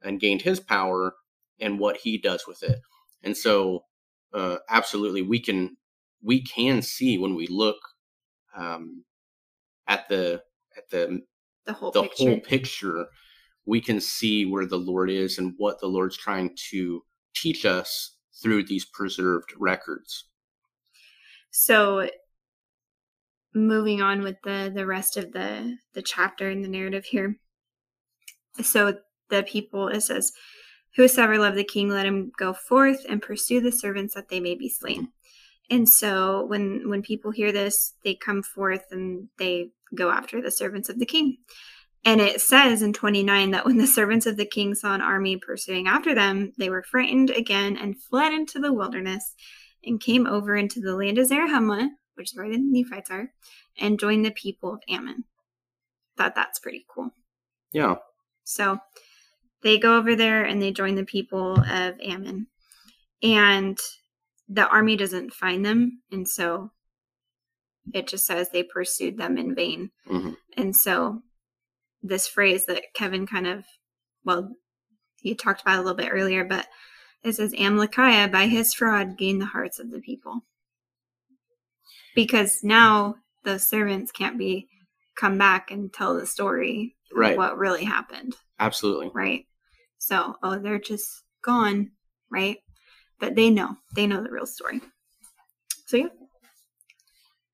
and 0.01 0.19
gained 0.19 0.41
his 0.41 0.59
power 0.59 1.15
and 1.59 1.79
what 1.79 1.97
he 1.97 2.17
does 2.17 2.45
with 2.47 2.63
it. 2.63 2.79
And 3.23 3.35
so, 3.35 3.85
uh, 4.33 4.57
absolutely, 4.69 5.21
we 5.21 5.39
can 5.39 5.77
we 6.21 6.41
can 6.41 6.81
see 6.81 7.17
when 7.17 7.35
we 7.35 7.47
look 7.47 7.77
um, 8.55 9.03
at 9.87 10.07
the 10.09 10.41
at 10.77 10.89
the 10.89 11.21
the 11.65 11.73
whole 11.73 11.91
the 11.91 12.03
picture. 12.03 12.23
whole 12.23 12.39
picture, 12.39 13.05
we 13.69 13.79
can 13.79 14.01
see 14.01 14.45
where 14.45 14.65
the 14.65 14.77
Lord 14.77 15.11
is 15.11 15.37
and 15.37 15.53
what 15.57 15.79
the 15.79 15.87
Lord's 15.87 16.17
trying 16.17 16.55
to 16.71 17.03
teach 17.35 17.65
us 17.65 18.15
through 18.41 18.63
these 18.63 18.83
preserved 18.83 19.53
records. 19.57 20.25
So 21.51 22.09
moving 23.53 24.01
on 24.01 24.21
with 24.21 24.37
the 24.43 24.71
the 24.73 24.85
rest 24.85 25.17
of 25.17 25.31
the 25.33 25.77
the 25.93 26.01
chapter 26.01 26.49
and 26.49 26.63
the 26.63 26.67
narrative 26.69 27.05
here. 27.05 27.37
So 28.63 28.95
the 29.29 29.43
people 29.43 29.87
it 29.87 30.01
says 30.01 30.33
Whosoever 30.95 31.37
loved 31.37 31.55
the 31.55 31.63
king, 31.63 31.89
let 31.89 32.07
him 32.07 32.31
go 32.37 32.51
forth 32.51 33.05
and 33.07 33.21
pursue 33.21 33.61
the 33.61 33.71
servants 33.71 34.15
that 34.15 34.29
they 34.29 34.39
may 34.39 34.55
be 34.55 34.69
slain. 34.69 35.09
And 35.69 35.87
so 35.87 36.45
when 36.45 36.89
when 36.89 37.03
people 37.03 37.29
hear 37.29 37.51
this, 37.51 37.93
they 38.03 38.15
come 38.15 38.41
forth 38.41 38.85
and 38.91 39.29
they 39.37 39.69
go 39.95 40.09
after 40.09 40.41
the 40.41 40.49
servants 40.49 40.89
of 40.89 40.97
the 40.97 41.05
king. 41.05 41.37
And 42.05 42.21
it 42.21 42.41
says 42.41 42.81
in 42.81 42.93
29 42.93 43.51
that 43.51 43.65
when 43.65 43.77
the 43.77 43.87
servants 43.87 44.25
of 44.25 44.37
the 44.37 44.45
king 44.45 44.73
saw 44.73 44.93
an 44.95 45.01
army 45.01 45.37
pursuing 45.37 45.87
after 45.87 46.15
them, 46.15 46.53
they 46.57 46.69
were 46.69 46.83
frightened 46.83 47.29
again 47.29 47.77
and 47.77 48.01
fled 48.01 48.33
into 48.33 48.59
the 48.59 48.73
wilderness 48.73 49.35
and 49.83 49.99
came 49.99 50.25
over 50.25 50.55
into 50.55 50.79
the 50.79 50.95
land 50.95 51.17
of 51.17 51.27
Zarahemla, 51.27 51.89
which 52.15 52.31
is 52.31 52.37
where 52.37 52.49
the 52.49 52.57
Nephites 52.57 53.11
are, 53.11 53.31
and 53.77 53.99
joined 53.99 54.25
the 54.25 54.31
people 54.31 54.73
of 54.73 54.81
Ammon. 54.89 55.25
Thought 56.17 56.35
that's 56.35 56.59
pretty 56.59 56.85
cool. 56.93 57.09
Yeah. 57.71 57.95
So 58.45 58.79
they 59.61 59.77
go 59.77 59.97
over 59.97 60.15
there 60.15 60.43
and 60.43 60.61
they 60.61 60.71
join 60.71 60.95
the 60.95 61.05
people 61.05 61.59
of 61.59 61.95
Ammon. 62.01 62.47
And 63.21 63.77
the 64.49 64.67
army 64.67 64.95
doesn't 64.95 65.31
find 65.31 65.63
them 65.65 66.01
and 66.11 66.27
so 66.27 66.71
it 67.93 68.07
just 68.07 68.25
says 68.25 68.49
they 68.49 68.63
pursued 68.63 69.17
them 69.17 69.37
in 69.37 69.53
vain 69.53 69.91
mm-hmm. 70.09 70.31
and 70.57 70.75
so 70.75 71.21
this 72.01 72.27
phrase 72.27 72.65
that 72.65 72.83
kevin 72.93 73.27
kind 73.27 73.47
of 73.47 73.65
well 74.23 74.55
he 75.17 75.35
talked 75.35 75.61
about 75.61 75.75
a 75.75 75.81
little 75.81 75.95
bit 75.95 76.11
earlier 76.11 76.43
but 76.43 76.67
it 77.23 77.35
says 77.35 77.53
amalickiah 77.53 78.31
by 78.31 78.47
his 78.47 78.73
fraud 78.73 79.17
gained 79.17 79.41
the 79.41 79.45
hearts 79.45 79.79
of 79.79 79.91
the 79.91 79.99
people. 79.99 80.45
Because 82.15 82.63
now 82.63 83.15
the 83.43 83.59
servants 83.59 84.11
can't 84.11 84.37
be 84.37 84.67
come 85.15 85.37
back 85.37 85.71
and 85.71 85.91
tell 85.91 86.15
the 86.15 86.25
story 86.25 86.95
right. 87.13 87.37
what 87.37 87.57
really 87.57 87.83
happened. 87.83 88.35
Absolutely. 88.59 89.11
Right? 89.13 89.45
So 89.97 90.35
oh 90.43 90.59
they're 90.59 90.79
just 90.79 91.23
gone 91.41 91.91
right? 92.31 92.57
But 93.19 93.35
they 93.35 93.49
know. 93.49 93.75
They 93.95 94.07
know 94.07 94.23
the 94.23 94.31
real 94.31 94.45
story. 94.45 94.81
So 95.87 95.97
yeah. 95.97 96.07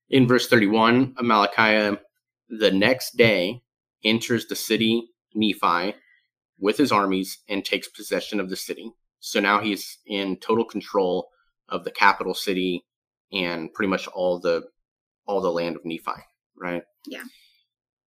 In 0.09 0.27
verse 0.27 0.47
31 0.47 1.15
amalickiah 1.15 1.97
the 2.49 2.71
next 2.71 3.17
day 3.17 3.63
enters 4.05 4.45
the 4.45 4.55
city 4.55 5.09
nephi 5.33 5.95
with 6.59 6.77
his 6.77 6.91
armies 6.91 7.39
and 7.49 7.65
takes 7.65 7.89
possession 7.89 8.39
of 8.39 8.49
the 8.49 8.55
city 8.55 8.91
so 9.19 9.39
now 9.39 9.59
he's 9.59 9.97
in 10.05 10.37
total 10.37 10.63
control 10.63 11.29
of 11.67 11.83
the 11.83 11.91
capital 11.91 12.33
city 12.33 12.85
and 13.33 13.73
pretty 13.73 13.89
much 13.89 14.07
all 14.07 14.39
the 14.39 14.63
all 15.25 15.41
the 15.41 15.51
land 15.51 15.75
of 15.75 15.83
nephi 15.83 16.21
right 16.57 16.83
yeah 17.07 17.23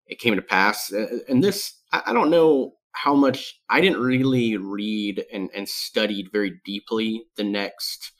it 0.07 0.19
came 0.19 0.35
to 0.35 0.41
pass. 0.41 0.91
And 1.27 1.43
this, 1.43 1.73
I 1.91 2.13
don't 2.13 2.31
know 2.31 2.73
how 2.93 3.13
much 3.13 3.59
I 3.69 3.81
didn't 3.81 4.01
really 4.01 4.57
read 4.57 5.23
and, 5.31 5.49
and 5.53 5.67
studied 5.67 6.31
very 6.31 6.59
deeply 6.65 7.23
the 7.35 7.43
next 7.43 8.11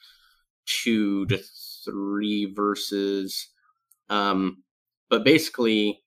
two 0.65 1.25
to 1.27 1.39
three 1.85 2.53
verses. 2.53 3.47
Um, 4.09 4.63
but 5.09 5.23
basically, 5.23 6.01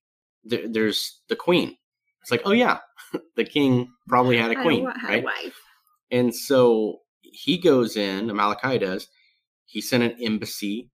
th- 0.48 0.68
there's 0.70 1.20
the 1.28 1.36
queen. 1.36 1.76
It's 2.22 2.30
like, 2.30 2.42
oh 2.44 2.52
yeah, 2.52 2.78
the 3.36 3.44
king 3.44 3.90
probably 4.08 4.36
had 4.36 4.50
a 4.50 4.62
queen, 4.62 4.86
right? 5.04 5.24
A 5.24 5.52
and 6.10 6.34
so 6.34 6.98
he 7.22 7.58
goes 7.58 7.96
in, 7.96 8.26
Amalickiah 8.26 8.80
does. 8.80 9.06
He 9.66 9.80
sent 9.80 10.02
an 10.02 10.16
embassy 10.20 10.90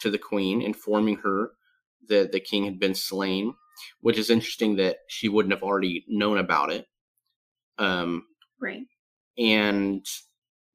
to 0.00 0.10
the 0.10 0.18
queen, 0.18 0.62
informing 0.62 1.16
her 1.16 1.50
that 2.08 2.32
the 2.32 2.40
king 2.40 2.64
had 2.64 2.80
been 2.80 2.94
slain 2.94 3.54
which 4.00 4.18
is 4.18 4.30
interesting 4.30 4.76
that 4.76 4.98
she 5.08 5.28
wouldn't 5.28 5.52
have 5.52 5.62
already 5.62 6.04
known 6.08 6.38
about 6.38 6.72
it. 6.72 6.86
Um, 7.78 8.24
right. 8.60 8.82
And 9.38 10.04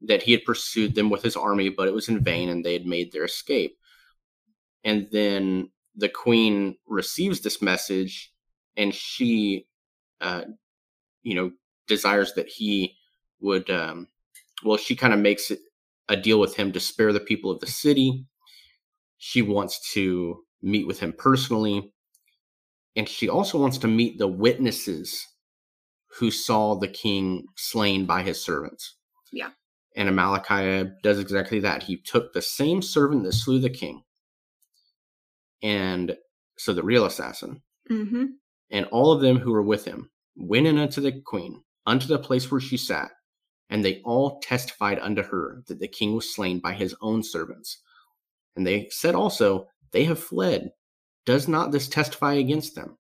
that 0.01 0.23
he 0.23 0.31
had 0.31 0.45
pursued 0.45 0.95
them 0.95 1.09
with 1.09 1.23
his 1.23 1.35
army, 1.35 1.69
but 1.69 1.87
it 1.87 1.93
was 1.93 2.09
in 2.09 2.23
vain 2.23 2.49
and 2.49 2.63
they 2.63 2.73
had 2.73 2.85
made 2.85 3.11
their 3.11 3.25
escape. 3.25 3.77
And 4.83 5.07
then 5.11 5.71
the 5.97 6.09
queen 6.09 6.77
receives 6.87 7.41
this 7.41 7.61
message 7.61 8.31
and 8.77 8.93
she, 8.93 9.67
uh, 10.21 10.43
you 11.23 11.35
know, 11.35 11.51
desires 11.87 12.33
that 12.35 12.47
he 12.47 12.95
would, 13.41 13.69
um, 13.69 14.07
well, 14.63 14.77
she 14.77 14.95
kind 14.95 15.13
of 15.13 15.19
makes 15.19 15.51
it 15.51 15.59
a 16.07 16.15
deal 16.15 16.39
with 16.39 16.55
him 16.55 16.71
to 16.71 16.79
spare 16.79 17.11
the 17.11 17.19
people 17.19 17.51
of 17.51 17.59
the 17.59 17.67
city. 17.67 18.25
She 19.17 19.41
wants 19.41 19.91
to 19.93 20.43
meet 20.61 20.87
with 20.87 20.99
him 20.99 21.13
personally 21.17 21.91
and 22.97 23.07
she 23.07 23.29
also 23.29 23.59
wants 23.59 23.77
to 23.77 23.87
meet 23.87 24.17
the 24.17 24.27
witnesses 24.27 25.27
who 26.17 26.31
saw 26.31 26.75
the 26.75 26.87
king 26.87 27.45
slain 27.55 28.07
by 28.07 28.23
his 28.23 28.43
servants. 28.43 28.95
Yeah. 29.31 29.51
And 29.95 30.09
Amalickiah 30.09 30.93
does 31.03 31.19
exactly 31.19 31.59
that. 31.59 31.83
He 31.83 31.97
took 31.97 32.33
the 32.33 32.41
same 32.41 32.81
servant 32.81 33.23
that 33.23 33.33
slew 33.33 33.59
the 33.59 33.69
king, 33.69 34.01
and 35.61 36.15
so 36.57 36.73
the 36.73 36.83
real 36.83 37.05
assassin, 37.05 37.61
mm-hmm. 37.89 38.25
and 38.71 38.85
all 38.87 39.11
of 39.11 39.21
them 39.21 39.37
who 39.37 39.51
were 39.51 39.63
with 39.63 39.85
him 39.85 40.09
went 40.35 40.67
in 40.67 40.77
unto 40.77 41.01
the 41.01 41.21
queen, 41.25 41.63
unto 41.85 42.07
the 42.07 42.19
place 42.19 42.49
where 42.51 42.61
she 42.61 42.77
sat, 42.77 43.11
and 43.69 43.83
they 43.83 44.01
all 44.05 44.39
testified 44.39 44.99
unto 44.99 45.23
her 45.23 45.63
that 45.67 45.79
the 45.79 45.87
king 45.87 46.15
was 46.15 46.33
slain 46.33 46.59
by 46.59 46.73
his 46.73 46.95
own 47.01 47.23
servants. 47.23 47.79
And 48.55 48.65
they 48.65 48.87
said 48.89 49.15
also, 49.15 49.67
They 49.91 50.03
have 50.05 50.19
fled 50.19 50.71
does 51.27 51.47
not 51.47 51.71
this 51.71 51.87
testify 51.87 52.35
against 52.35 52.73
them? 52.73 52.97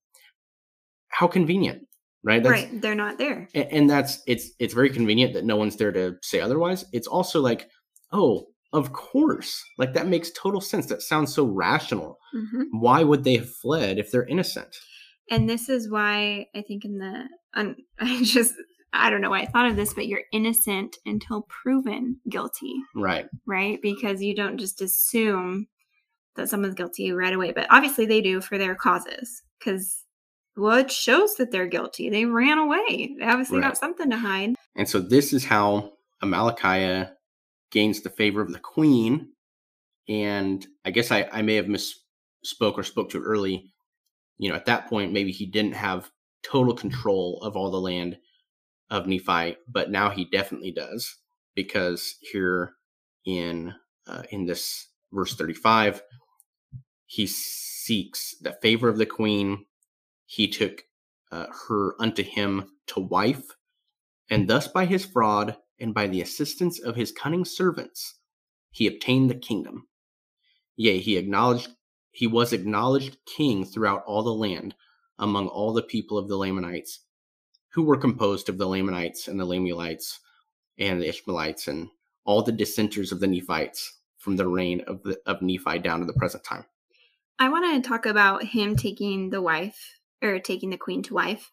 How 1.07 1.25
convenient, 1.25 1.87
right? 2.23 2.43
That's, 2.43 2.51
right. 2.51 2.81
They're 2.81 2.93
not 2.93 3.17
there. 3.17 3.47
And, 3.55 3.71
and 3.71 3.89
that's 3.89 4.21
it's 4.27 4.51
it's 4.59 4.73
very 4.73 4.91
convenient 4.91 5.33
that 5.33 5.45
no 5.45 5.55
one's 5.55 5.77
there 5.77 5.93
to 5.93 6.17
say 6.21 6.41
otherwise. 6.41 6.85
It's 6.91 7.07
also 7.07 7.41
like, 7.41 7.69
oh, 8.11 8.47
of 8.73 8.93
course. 8.93 9.63
Like 9.77 9.93
that 9.93 10.07
makes 10.07 10.31
total 10.31 10.61
sense. 10.61 10.87
That 10.87 11.01
sounds 11.01 11.33
so 11.33 11.45
rational. 11.45 12.19
Mm-hmm. 12.35 12.79
Why 12.79 13.03
would 13.03 13.23
they 13.23 13.37
have 13.37 13.49
fled 13.49 13.97
if 13.97 14.11
they're 14.11 14.25
innocent? 14.25 14.75
And 15.29 15.49
this 15.49 15.69
is 15.69 15.89
why 15.89 16.47
I 16.55 16.61
think 16.61 16.85
in 16.85 16.97
the 16.99 17.23
um, 17.53 17.75
I 17.99 18.23
just 18.23 18.53
I 18.93 19.09
don't 19.09 19.21
know 19.21 19.29
why 19.29 19.41
I 19.41 19.45
thought 19.45 19.69
of 19.69 19.75
this, 19.75 19.93
but 19.93 20.07
you're 20.07 20.23
innocent 20.31 20.97
until 21.05 21.43
proven 21.43 22.19
guilty. 22.29 22.73
Right. 22.95 23.27
Right? 23.45 23.79
Because 23.81 24.21
you 24.21 24.35
don't 24.35 24.57
just 24.57 24.81
assume 24.81 25.67
that 26.35 26.49
someone's 26.49 26.75
guilty 26.75 27.11
right 27.11 27.33
away, 27.33 27.51
but 27.51 27.67
obviously 27.69 28.05
they 28.05 28.21
do 28.21 28.41
for 28.41 28.57
their 28.57 28.75
causes 28.75 29.43
because 29.59 30.03
well, 30.55 30.77
it 30.77 30.91
shows 30.91 31.35
that 31.35 31.51
they're 31.51 31.67
guilty. 31.67 32.09
They 32.09 32.25
ran 32.25 32.57
away. 32.57 33.15
They 33.19 33.25
obviously 33.25 33.59
right. 33.59 33.67
got 33.67 33.77
something 33.77 34.09
to 34.09 34.17
hide. 34.17 34.55
And 34.75 34.89
so 34.89 34.99
this 34.99 35.31
is 35.31 35.45
how 35.45 35.93
Amalickiah 36.23 37.11
gains 37.71 38.01
the 38.01 38.09
favor 38.09 38.41
of 38.41 38.51
the 38.51 38.59
queen. 38.59 39.33
And 40.07 40.65
I 40.85 40.91
guess 40.91 41.11
I, 41.11 41.27
I 41.31 41.41
may 41.41 41.55
have 41.55 41.65
misspoke 41.65 42.77
or 42.77 42.83
spoke 42.83 43.09
too 43.09 43.21
early. 43.23 43.71
You 44.37 44.49
know, 44.49 44.55
at 44.55 44.65
that 44.65 44.87
point, 44.87 45.13
maybe 45.13 45.31
he 45.31 45.45
didn't 45.45 45.73
have 45.73 46.11
total 46.43 46.73
control 46.73 47.39
of 47.41 47.55
all 47.55 47.71
the 47.71 47.81
land 47.81 48.17
of 48.89 49.07
Nephi, 49.07 49.57
but 49.67 49.91
now 49.91 50.09
he 50.09 50.25
definitely 50.25 50.71
does 50.71 51.17
because 51.55 52.15
here 52.21 52.73
in 53.25 53.73
uh, 54.05 54.23
in 54.31 54.45
this 54.45 54.87
verse 55.11 55.35
35 55.35 56.01
he 57.07 57.25
seeks 57.25 58.35
the 58.41 58.53
favor 58.61 58.89
of 58.89 58.97
the 58.97 59.05
queen. 59.05 59.65
He 60.25 60.47
took 60.47 60.83
uh, 61.31 61.47
her 61.67 61.95
unto 61.99 62.21
him 62.21 62.69
to 62.87 62.99
wife, 62.99 63.43
and 64.29 64.47
thus 64.47 64.67
by 64.67 64.85
his 64.85 65.05
fraud 65.05 65.57
and 65.79 65.93
by 65.93 66.07
the 66.07 66.21
assistance 66.21 66.79
of 66.79 66.95
his 66.95 67.11
cunning 67.11 67.45
servants, 67.45 68.15
he 68.71 68.87
obtained 68.87 69.29
the 69.29 69.35
kingdom. 69.35 69.87
Yea, 70.75 70.99
he 70.99 71.17
acknowledged 71.17 71.69
he 72.11 72.27
was 72.27 72.51
acknowledged 72.51 73.17
king 73.25 73.63
throughout 73.63 74.03
all 74.05 74.23
the 74.23 74.33
land 74.33 74.73
among 75.19 75.47
all 75.47 75.71
the 75.71 75.83
people 75.83 76.17
of 76.17 76.27
the 76.27 76.35
Lamanites, 76.35 77.01
who 77.73 77.83
were 77.83 77.97
composed 77.97 78.49
of 78.49 78.57
the 78.57 78.67
Lamanites 78.67 79.27
and 79.27 79.39
the 79.39 79.45
Lamuelites 79.45 80.19
and 80.79 81.01
the 81.01 81.09
Ishmaelites 81.09 81.67
and 81.67 81.89
all 82.25 82.41
the 82.41 82.51
dissenters 82.51 83.11
of 83.11 83.19
the 83.19 83.27
Nephites 83.27 83.99
from 84.17 84.35
the 84.35 84.47
reign 84.47 84.81
of, 84.87 85.03
the, 85.03 85.19
of 85.25 85.41
Nephi 85.41 85.79
down 85.79 85.99
to 85.99 86.05
the 86.05 86.13
present 86.13 86.43
time. 86.43 86.65
I 87.39 87.49
want 87.49 87.83
to 87.83 87.87
talk 87.87 88.05
about 88.05 88.43
him 88.43 88.75
taking 88.75 89.29
the 89.29 89.41
wife 89.41 89.99
or 90.21 90.39
taking 90.39 90.71
the 90.71 90.77
queen 90.77 91.03
to 91.03 91.13
wife 91.13 91.51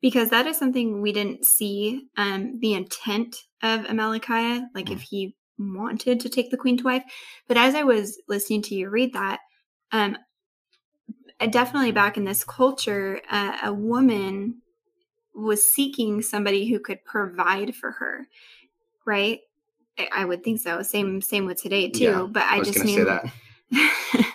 because 0.00 0.30
that 0.30 0.46
is 0.46 0.58
something 0.58 1.00
we 1.00 1.12
didn't 1.12 1.46
see 1.46 2.08
um, 2.16 2.58
the 2.60 2.74
intent 2.74 3.36
of 3.62 3.82
Amalickiah, 3.82 4.66
like 4.74 4.86
mm. 4.86 4.92
if 4.92 5.02
he 5.02 5.36
wanted 5.58 6.20
to 6.20 6.28
take 6.28 6.50
the 6.50 6.56
queen 6.56 6.76
to 6.78 6.84
wife. 6.84 7.04
But 7.48 7.56
as 7.56 7.74
I 7.74 7.82
was 7.82 8.20
listening 8.28 8.62
to 8.62 8.74
you 8.74 8.90
read 8.90 9.12
that, 9.12 9.40
um, 9.92 10.16
definitely 11.50 11.92
back 11.92 12.16
in 12.16 12.24
this 12.24 12.44
culture, 12.44 13.20
uh, 13.30 13.58
a 13.64 13.72
woman 13.72 14.62
was 15.34 15.64
seeking 15.70 16.22
somebody 16.22 16.68
who 16.68 16.78
could 16.78 17.04
provide 17.04 17.74
for 17.74 17.92
her, 17.92 18.28
right? 19.06 19.40
I, 19.98 20.08
I 20.16 20.24
would 20.24 20.44
think 20.44 20.60
so. 20.60 20.82
Same, 20.82 21.20
same 21.20 21.46
with 21.46 21.60
today 21.62 21.88
too. 21.88 22.04
Yeah, 22.04 22.26
but 22.30 22.42
I, 22.42 22.58
I 22.58 22.62
just 22.62 22.84
mean 22.84 23.04
that. 23.04 23.32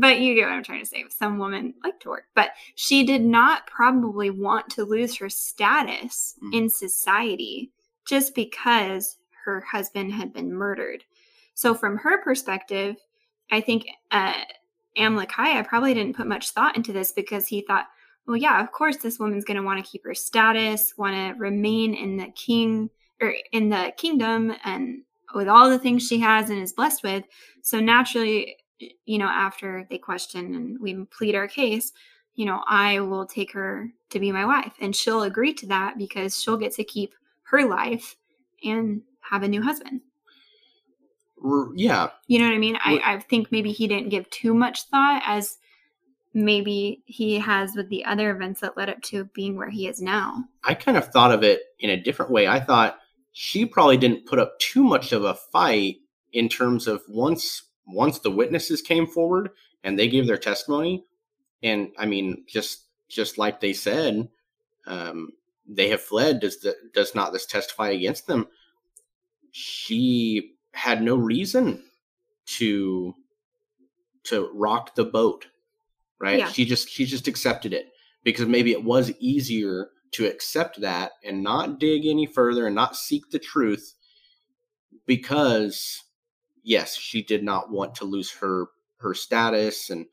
but 0.00 0.20
you 0.20 0.34
get 0.34 0.46
what 0.46 0.54
I'm 0.54 0.64
trying 0.64 0.80
to 0.80 0.86
say. 0.86 1.04
Some 1.10 1.38
women 1.38 1.74
like 1.84 2.00
to 2.00 2.08
work, 2.08 2.24
but 2.34 2.50
she 2.74 3.04
did 3.04 3.22
not 3.22 3.66
probably 3.66 4.30
want 4.30 4.70
to 4.70 4.84
lose 4.84 5.16
her 5.16 5.28
status 5.28 6.34
mm. 6.42 6.54
in 6.54 6.68
society 6.68 7.70
just 8.06 8.34
because 8.34 9.18
her 9.44 9.60
husband 9.60 10.12
had 10.12 10.32
been 10.32 10.52
murdered. 10.52 11.04
So, 11.54 11.74
from 11.74 11.98
her 11.98 12.22
perspective, 12.22 12.96
I 13.50 13.60
think 13.60 13.86
uh, 14.10 14.32
probably 14.96 15.94
didn't 15.94 16.16
put 16.16 16.26
much 16.26 16.50
thought 16.50 16.76
into 16.76 16.92
this 16.92 17.12
because 17.12 17.46
he 17.46 17.60
thought, 17.60 17.86
well, 18.26 18.36
yeah, 18.36 18.62
of 18.62 18.72
course, 18.72 18.96
this 18.96 19.18
woman's 19.18 19.44
going 19.44 19.56
to 19.56 19.62
want 19.62 19.84
to 19.84 19.90
keep 19.90 20.04
her 20.04 20.14
status, 20.14 20.94
want 20.96 21.14
to 21.14 21.38
remain 21.38 21.94
in 21.94 22.16
the 22.16 22.30
king 22.34 22.90
or 23.20 23.34
in 23.52 23.68
the 23.68 23.92
kingdom, 23.96 24.54
and 24.64 25.02
with 25.34 25.48
all 25.48 25.68
the 25.68 25.78
things 25.78 26.06
she 26.06 26.18
has 26.20 26.48
and 26.48 26.60
is 26.60 26.72
blessed 26.72 27.02
with. 27.02 27.24
So 27.62 27.80
naturally, 27.80 28.56
you 29.04 29.18
know, 29.18 29.26
after 29.26 29.86
they 29.90 29.98
question 29.98 30.54
and 30.54 30.80
we 30.80 31.04
plead 31.04 31.34
our 31.34 31.48
case, 31.48 31.92
you 32.34 32.46
know, 32.46 32.62
I 32.66 33.00
will 33.00 33.26
take 33.26 33.52
her 33.52 33.90
to 34.10 34.20
be 34.20 34.32
my 34.32 34.46
wife. 34.46 34.72
And 34.80 34.94
she'll 34.94 35.22
agree 35.22 35.52
to 35.54 35.66
that 35.66 35.98
because 35.98 36.40
she'll 36.40 36.56
get 36.56 36.72
to 36.74 36.84
keep 36.84 37.14
her 37.44 37.68
life 37.68 38.16
and 38.64 39.02
have 39.20 39.42
a 39.42 39.48
new 39.48 39.62
husband. 39.62 40.00
Yeah. 41.74 42.10
You 42.26 42.38
know 42.38 42.46
what 42.46 42.54
I 42.54 42.58
mean? 42.58 42.76
I, 42.76 43.00
I 43.04 43.18
think 43.20 43.50
maybe 43.50 43.72
he 43.72 43.86
didn't 43.88 44.10
give 44.10 44.28
too 44.30 44.54
much 44.54 44.84
thought 44.84 45.22
as 45.24 45.56
maybe 46.34 47.02
he 47.06 47.38
has 47.38 47.74
with 47.74 47.88
the 47.88 48.04
other 48.04 48.30
events 48.30 48.60
that 48.60 48.76
led 48.76 48.90
up 48.90 49.00
to 49.02 49.24
being 49.34 49.56
where 49.56 49.70
he 49.70 49.88
is 49.88 50.00
now. 50.00 50.44
I 50.64 50.74
kind 50.74 50.96
of 50.96 51.08
thought 51.08 51.32
of 51.32 51.42
it 51.42 51.62
in 51.78 51.90
a 51.90 52.00
different 52.00 52.30
way. 52.30 52.46
I 52.46 52.60
thought 52.60 52.98
she 53.32 53.64
probably 53.64 53.96
didn't 53.96 54.26
put 54.26 54.38
up 54.38 54.58
too 54.58 54.84
much 54.84 55.12
of 55.12 55.24
a 55.24 55.34
fight 55.34 55.96
in 56.32 56.48
terms 56.48 56.86
of 56.86 57.02
once 57.08 57.62
once 57.92 58.18
the 58.18 58.30
witnesses 58.30 58.82
came 58.82 59.06
forward 59.06 59.50
and 59.82 59.98
they 59.98 60.08
gave 60.08 60.26
their 60.26 60.38
testimony, 60.38 61.04
and 61.62 61.90
I 61.98 62.06
mean, 62.06 62.44
just 62.46 62.84
just 63.08 63.38
like 63.38 63.60
they 63.60 63.72
said, 63.72 64.28
um, 64.86 65.30
they 65.66 65.88
have 65.88 66.00
fled. 66.00 66.40
Does 66.40 66.60
the, 66.60 66.74
does 66.94 67.14
not 67.14 67.32
this 67.32 67.46
testify 67.46 67.90
against 67.90 68.26
them? 68.26 68.46
She 69.50 70.54
had 70.72 71.02
no 71.02 71.16
reason 71.16 71.82
to 72.58 73.14
to 74.24 74.50
rock 74.54 74.94
the 74.94 75.04
boat, 75.04 75.46
right? 76.18 76.38
Yeah. 76.38 76.48
She 76.48 76.64
just 76.64 76.88
she 76.88 77.04
just 77.04 77.28
accepted 77.28 77.72
it 77.72 77.88
because 78.22 78.46
maybe 78.46 78.72
it 78.72 78.84
was 78.84 79.12
easier 79.18 79.90
to 80.12 80.26
accept 80.26 80.80
that 80.80 81.12
and 81.24 81.42
not 81.42 81.78
dig 81.78 82.04
any 82.06 82.26
further 82.26 82.66
and 82.66 82.74
not 82.74 82.96
seek 82.96 83.30
the 83.30 83.38
truth 83.38 83.94
because 85.06 86.02
yes, 86.62 86.96
she 86.96 87.22
did 87.22 87.42
not 87.42 87.70
want 87.70 87.94
to 87.96 88.04
lose 88.04 88.30
her 88.32 88.66
her 88.98 89.14
status. 89.14 89.90
And 89.90 90.06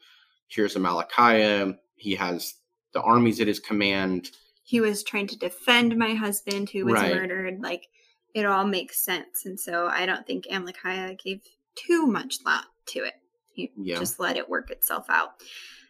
here's 0.47 0.75
Amalickiah. 0.75 1.77
He 1.95 2.15
has 2.15 2.55
the 2.93 3.01
armies 3.01 3.39
at 3.39 3.47
his 3.47 3.59
command. 3.59 4.31
He 4.63 4.81
was 4.81 5.03
trying 5.03 5.27
to 5.27 5.37
defend 5.37 5.97
my 5.97 6.13
husband 6.13 6.69
who 6.69 6.85
was 6.85 6.95
right. 6.95 7.15
murdered. 7.15 7.61
Like 7.61 7.87
it 8.33 8.45
all 8.45 8.65
makes 8.65 8.99
sense. 8.99 9.45
And 9.45 9.59
so 9.59 9.87
I 9.87 10.05
don't 10.05 10.25
think 10.25 10.45
Amalickiah 10.45 11.17
gave 11.21 11.41
too 11.75 12.05
much 12.05 12.39
thought 12.39 12.67
to 12.87 12.99
it. 12.99 13.13
He 13.51 13.71
yeah. 13.75 13.97
just 13.97 14.19
let 14.19 14.37
it 14.37 14.49
work 14.49 14.69
itself 14.69 15.05
out. 15.09 15.41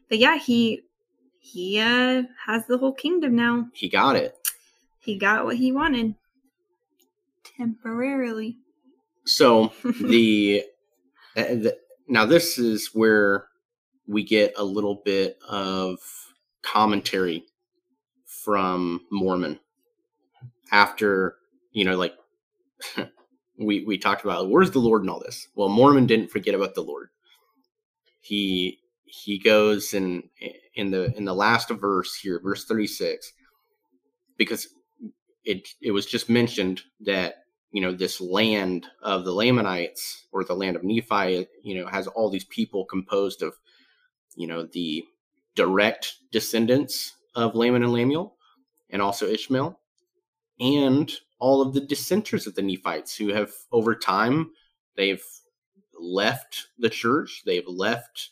But 0.10 0.20
yeah, 0.20 0.38
he 0.38 0.84
he 1.39 1.80
uh 1.80 2.24
has 2.45 2.66
the 2.68 2.78
whole 2.78 2.93
kingdom 2.93 3.36
now. 3.36 3.68
He 3.74 3.89
got 3.89 4.16
it. 4.16 4.38
He 4.99 5.18
got 5.18 5.45
what 5.45 5.58
he 5.58 5.72
wanted. 5.72 6.16
Temporarily. 7.58 8.58
So 9.28 9.72
the, 10.02 10.64
uh, 11.36 11.44
the 11.44 11.78
now 12.08 12.26
this 12.26 12.58
is 12.58 12.92
where 12.94 13.48
we 14.08 14.24
get 14.24 14.54
a 14.58 14.64
little 14.64 15.02
bit 15.04 15.38
of 15.48 16.00
commentary 16.64 17.44
from 18.26 19.02
Mormon 19.12 19.60
after 20.72 21.36
you 21.72 21.86
know 21.86 21.98
like 21.98 22.14
we 23.60 23.84
we 23.86 23.98
talked 23.98 24.24
about 24.24 24.50
where's 24.50 24.72
the 24.72 24.80
Lord 24.80 25.04
in 25.04 25.10
all 25.10 25.20
this. 25.20 25.48
Well, 25.56 25.70
Mormon 25.70 26.08
didn't 26.08 26.32
forget 26.32 26.56
about 26.56 26.76
the 26.76 26.82
Lord. 26.82 27.10
He 28.22 28.80
he 29.06 29.40
goes 29.40 29.94
and 29.94 30.24
in 30.76 30.92
the 30.92 31.16
in 31.18 31.26
the 31.26 31.36
last 31.36 31.70
verse 31.70 32.16
here, 32.16 32.40
verse 32.42 32.66
thirty 32.66 32.88
six, 32.88 33.34
because 34.38 34.68
it 35.44 35.68
it 35.82 35.92
was 35.92 36.06
just 36.06 36.30
mentioned 36.30 36.82
that 37.02 37.44
you 37.78 37.82
know 37.82 37.92
this 37.92 38.20
land 38.20 38.88
of 39.04 39.24
the 39.24 39.32
Lamanites 39.32 40.26
or 40.32 40.44
the 40.44 40.56
land 40.56 40.76
of 40.76 40.84
Nephi, 40.84 41.46
you 41.62 41.76
know, 41.76 41.86
has 41.86 42.08
all 42.08 42.28
these 42.28 42.46
people 42.46 42.86
composed 42.86 43.44
of 43.44 43.54
you 44.36 44.48
know 44.48 44.68
the 44.74 45.06
direct 45.54 46.16
descendants 46.32 47.14
of 47.36 47.54
Laman 47.54 47.84
and 47.84 47.94
Lemuel, 47.94 48.36
and 48.90 49.00
also 49.00 49.28
Ishmael, 49.28 49.80
and 50.60 51.12
all 51.38 51.62
of 51.62 51.76
the 51.76 51.82
dissenters 51.82 52.48
of 52.48 52.56
the 52.56 52.64
Nephites 52.64 53.16
who 53.16 53.28
have 53.28 53.52
over 53.72 53.94
time 53.94 54.50
they've 54.96 55.24
left 56.00 56.70
the 56.80 56.90
church, 56.90 57.44
they've 57.46 57.68
left 57.68 58.32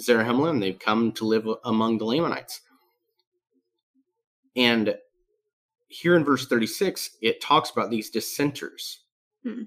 Zarahemla, 0.00 0.50
and 0.50 0.60
they've 0.60 0.76
come 0.76 1.12
to 1.12 1.24
live 1.24 1.46
among 1.64 1.98
the 1.98 2.04
Lamanites. 2.04 2.62
And 4.56 4.96
here 5.92 6.16
in 6.16 6.24
verse 6.24 6.46
36, 6.46 7.18
it 7.20 7.40
talks 7.40 7.70
about 7.70 7.90
these 7.90 8.08
dissenters. 8.08 9.00
Hmm. 9.44 9.64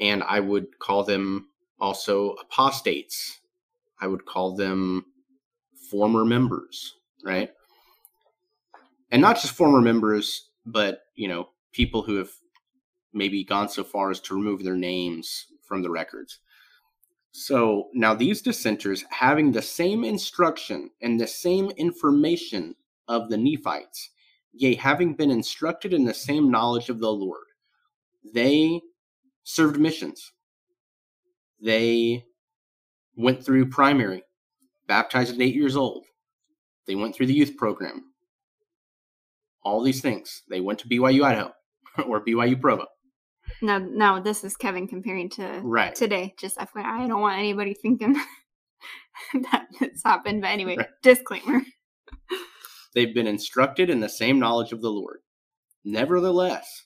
And 0.00 0.22
I 0.24 0.40
would 0.40 0.78
call 0.78 1.04
them 1.04 1.48
also 1.78 2.32
apostates. 2.32 3.40
I 4.00 4.08
would 4.08 4.26
call 4.26 4.56
them 4.56 5.06
former 5.90 6.24
members, 6.24 6.96
right? 7.24 7.50
And 9.10 9.22
not 9.22 9.36
just 9.36 9.54
former 9.54 9.80
members, 9.80 10.50
but, 10.66 11.02
you 11.14 11.28
know, 11.28 11.50
people 11.72 12.02
who 12.02 12.16
have 12.16 12.30
maybe 13.12 13.44
gone 13.44 13.68
so 13.68 13.84
far 13.84 14.10
as 14.10 14.20
to 14.20 14.34
remove 14.34 14.64
their 14.64 14.76
names 14.76 15.46
from 15.62 15.82
the 15.82 15.90
records. 15.90 16.40
So 17.32 17.88
now 17.94 18.14
these 18.14 18.42
dissenters, 18.42 19.04
having 19.10 19.52
the 19.52 19.62
same 19.62 20.02
instruction 20.02 20.90
and 21.00 21.20
the 21.20 21.26
same 21.26 21.70
information 21.72 22.74
of 23.06 23.28
the 23.28 23.36
Nephites, 23.36 24.10
yea, 24.52 24.74
having 24.74 25.14
been 25.14 25.30
instructed 25.30 25.92
in 25.92 26.04
the 26.04 26.14
same 26.14 26.50
knowledge 26.50 26.88
of 26.88 27.00
the 27.00 27.10
Lord, 27.10 27.46
they 28.34 28.80
served 29.44 29.78
missions. 29.78 30.32
They 31.62 32.24
went 33.16 33.44
through 33.44 33.70
primary, 33.70 34.22
baptized 34.86 35.34
at 35.34 35.40
eight 35.40 35.54
years 35.54 35.76
old. 35.76 36.06
They 36.86 36.94
went 36.94 37.14
through 37.14 37.26
the 37.26 37.34
youth 37.34 37.56
program. 37.56 38.04
All 39.62 39.82
these 39.82 40.00
things. 40.00 40.42
They 40.48 40.60
went 40.60 40.78
to 40.80 40.88
BYU 40.88 41.24
Idaho 41.24 41.52
or 42.06 42.24
BYU 42.24 42.60
Provo. 42.60 42.86
No, 43.62 43.78
no, 43.78 44.20
this 44.20 44.44
is 44.44 44.56
Kevin 44.56 44.86
comparing 44.86 45.28
to 45.30 45.60
right. 45.62 45.94
today. 45.94 46.34
Just 46.38 46.56
FYI, 46.58 46.84
I 46.84 47.06
don't 47.06 47.20
want 47.20 47.38
anybody 47.38 47.74
thinking 47.74 48.14
that 49.50 49.66
it's 49.80 50.02
happened. 50.04 50.42
But 50.42 50.48
anyway, 50.48 50.76
right. 50.76 50.88
disclaimer. 51.02 51.60
They've 52.94 53.14
been 53.14 53.26
instructed 53.26 53.88
in 53.88 54.00
the 54.00 54.08
same 54.08 54.38
knowledge 54.38 54.72
of 54.72 54.80
the 54.80 54.90
Lord. 54.90 55.20
Nevertheless, 55.84 56.84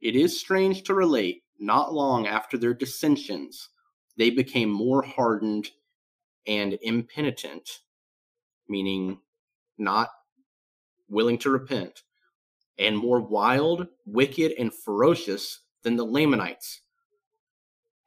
it 0.00 0.16
is 0.16 0.40
strange 0.40 0.82
to 0.84 0.94
relate, 0.94 1.42
not 1.58 1.92
long 1.92 2.26
after 2.26 2.56
their 2.56 2.74
dissensions, 2.74 3.68
they 4.16 4.30
became 4.30 4.70
more 4.70 5.02
hardened 5.02 5.70
and 6.46 6.78
impenitent, 6.82 7.68
meaning 8.68 9.20
not 9.78 10.10
willing 11.08 11.38
to 11.38 11.50
repent, 11.50 12.02
and 12.78 12.98
more 12.98 13.20
wild, 13.20 13.86
wicked, 14.04 14.52
and 14.58 14.74
ferocious 14.74 15.60
than 15.82 15.96
the 15.96 16.04
Lamanites, 16.04 16.82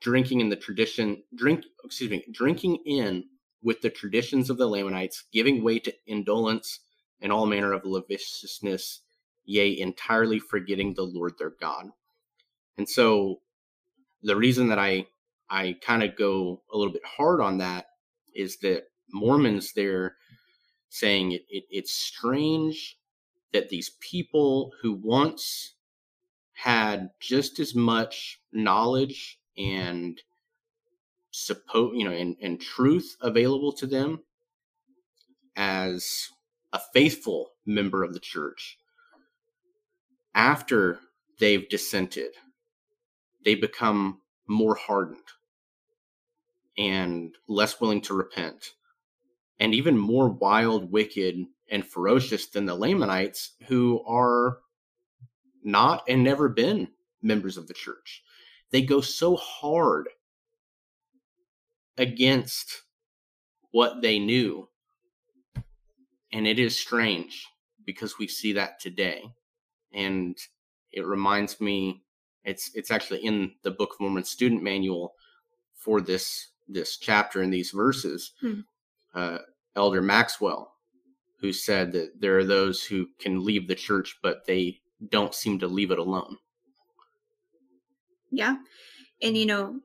drinking 0.02 0.42
in 0.42 0.50
the 0.50 0.56
tradition, 0.56 1.24
drink, 1.36 1.64
excuse 1.84 2.10
me, 2.10 2.26
drinking 2.32 2.78
in 2.86 3.24
with 3.64 3.82
the 3.82 3.90
traditions 3.90 4.50
of 4.50 4.58
the 4.58 4.68
Lamanites, 4.68 5.26
giving 5.32 5.64
way 5.64 5.80
to 5.80 5.94
indolence 6.06 6.80
and 7.22 7.32
all 7.32 7.46
manner 7.46 7.74
of 7.74 7.86
lasciviousness, 7.86 9.02
yea, 9.46 9.80
entirely 9.80 10.40
forgetting 10.40 10.94
the 10.94 11.04
Lord 11.04 11.34
their 11.38 11.52
God. 11.52 11.90
And 12.78 12.90
so 12.90 13.42
the 14.24 14.36
reason 14.36 14.68
that 14.70 14.80
I 14.80 15.08
I 15.50 15.78
kind 15.82 16.02
of 16.02 16.16
go 16.16 16.62
a 16.74 16.78
little 16.78 16.94
bit 16.94 17.06
hard 17.06 17.42
on 17.42 17.58
that 17.58 17.88
is 18.34 18.58
that 18.60 18.84
Mormons 19.12 19.74
they're 19.74 20.16
saying 20.90 21.34
it, 21.34 21.42
it, 21.50 21.66
it's 21.70 21.92
strange 21.92 22.98
that 23.54 23.70
these 23.70 23.92
people 24.00 24.72
who 24.82 24.94
once 24.94 25.76
had 26.54 27.10
just 27.20 27.60
as 27.60 27.76
much 27.76 28.40
knowledge 28.54 29.40
and 29.58 30.22
suppose 31.32 31.94
you 31.96 32.06
know 32.06 32.12
and, 32.12 32.36
and 32.42 32.62
truth 32.62 33.16
available 33.22 33.72
to 33.72 33.88
them 33.88 34.20
as 35.56 36.30
a 36.74 36.80
faithful 36.94 37.52
member 37.66 38.04
of 38.04 38.14
the 38.14 38.20
church 38.20 38.78
after 40.34 41.00
they've 41.40 41.68
dissented 41.70 42.32
they 43.44 43.56
become 43.56 44.20
more 44.48 44.76
hardened 44.76 45.18
and 46.78 47.36
less 47.48 47.82
willing 47.82 48.02
to 48.02 48.14
repent 48.14 48.72
and 49.60 49.76
even 49.76 49.98
more 49.98 50.30
wild 50.30 50.92
wicked 50.92 51.46
and 51.70 51.86
ferocious 51.86 52.48
than 52.48 52.66
the 52.66 52.76
lamanites 52.76 53.54
who 53.68 54.04
are 54.08 54.60
not 55.64 56.04
and 56.08 56.24
never 56.24 56.50
been 56.50 56.88
members 57.22 57.58
of 57.58 57.68
the 57.68 57.74
church. 57.74 58.24
They 58.72 58.82
go 58.82 59.02
so 59.02 59.36
hard 59.36 60.10
against 61.98 62.82
what 63.72 64.02
they 64.02 64.18
knew. 64.20 64.68
And 66.34 66.48
it 66.48 66.60
is 66.60 66.80
strange 66.80 67.46
because 67.86 68.18
we 68.18 68.28
see 68.28 68.54
that 68.54 68.80
today. 68.80 69.24
And 69.94 70.38
it 70.92 71.06
reminds 71.06 71.60
me 71.60 72.04
it's 72.44 72.72
it's 72.74 72.92
actually 72.92 73.20
in 73.20 73.54
the 73.64 73.72
Book 73.72 73.94
of 73.94 74.00
Mormon 74.00 74.24
student 74.24 74.64
manual 74.64 75.14
for 75.76 76.02
this 76.02 76.48
this 76.68 76.98
chapter 76.98 77.42
and 77.42 77.54
these 77.54 77.72
verses. 77.72 78.32
Hmm. 78.40 78.62
Uh, 79.14 79.40
Elder 79.76 80.02
Maxwell, 80.02 80.74
who 81.40 81.52
said 81.52 81.92
that 81.94 82.20
there 82.20 82.38
are 82.38 82.46
those 82.46 82.84
who 82.84 83.08
can 83.20 83.44
leave 83.44 83.68
the 83.68 83.76
church, 83.76 84.18
but 84.22 84.46
they 84.46 84.80
don't 85.10 85.34
seem 85.34 85.60
to 85.60 85.68
leave 85.68 85.92
it 85.92 86.00
alone. 86.00 86.38
Yeah. 88.32 88.56
And, 89.22 89.38
you 89.38 89.46
know, 89.46 89.80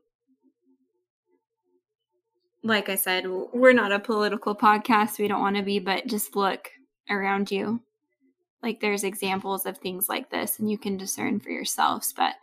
like 2.66 2.88
I 2.88 2.96
said, 2.96 3.26
we're 3.28 3.72
not 3.72 3.92
a 3.92 4.00
political 4.00 4.54
podcast. 4.54 5.18
We 5.18 5.28
don't 5.28 5.40
want 5.40 5.56
to 5.56 5.62
be, 5.62 5.78
but 5.78 6.06
just 6.06 6.36
look 6.36 6.70
around 7.08 7.50
you. 7.50 7.80
Like 8.62 8.80
there's 8.80 9.04
examples 9.04 9.66
of 9.66 9.78
things 9.78 10.08
like 10.08 10.30
this, 10.30 10.58
and 10.58 10.70
you 10.70 10.78
can 10.78 10.96
discern 10.96 11.40
for 11.40 11.50
yourselves, 11.50 12.12
but 12.16 12.34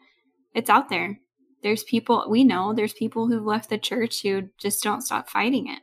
it's 0.53 0.69
out 0.69 0.89
there. 0.89 1.19
There's 1.61 1.83
people, 1.83 2.25
we 2.29 2.43
know 2.43 2.73
there's 2.73 2.93
people 2.93 3.27
who've 3.27 3.45
left 3.45 3.69
the 3.69 3.77
church 3.77 4.21
who 4.21 4.49
just 4.57 4.83
don't 4.83 5.01
stop 5.01 5.29
fighting 5.29 5.67
it. 5.67 5.79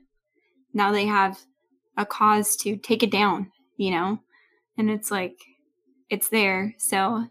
Now 0.72 0.93
they 0.93 1.07
have 1.07 1.41
a 1.97 2.07
cause 2.07 2.57
to 2.57 2.76
take 2.76 3.03
it 3.03 3.11
down, 3.11 3.51
you 3.76 3.91
know? 3.91 4.20
And 4.78 4.91
it's 4.91 5.11
like, 5.11 5.36
it's 6.09 6.28
there. 6.28 6.74
So 6.78 7.26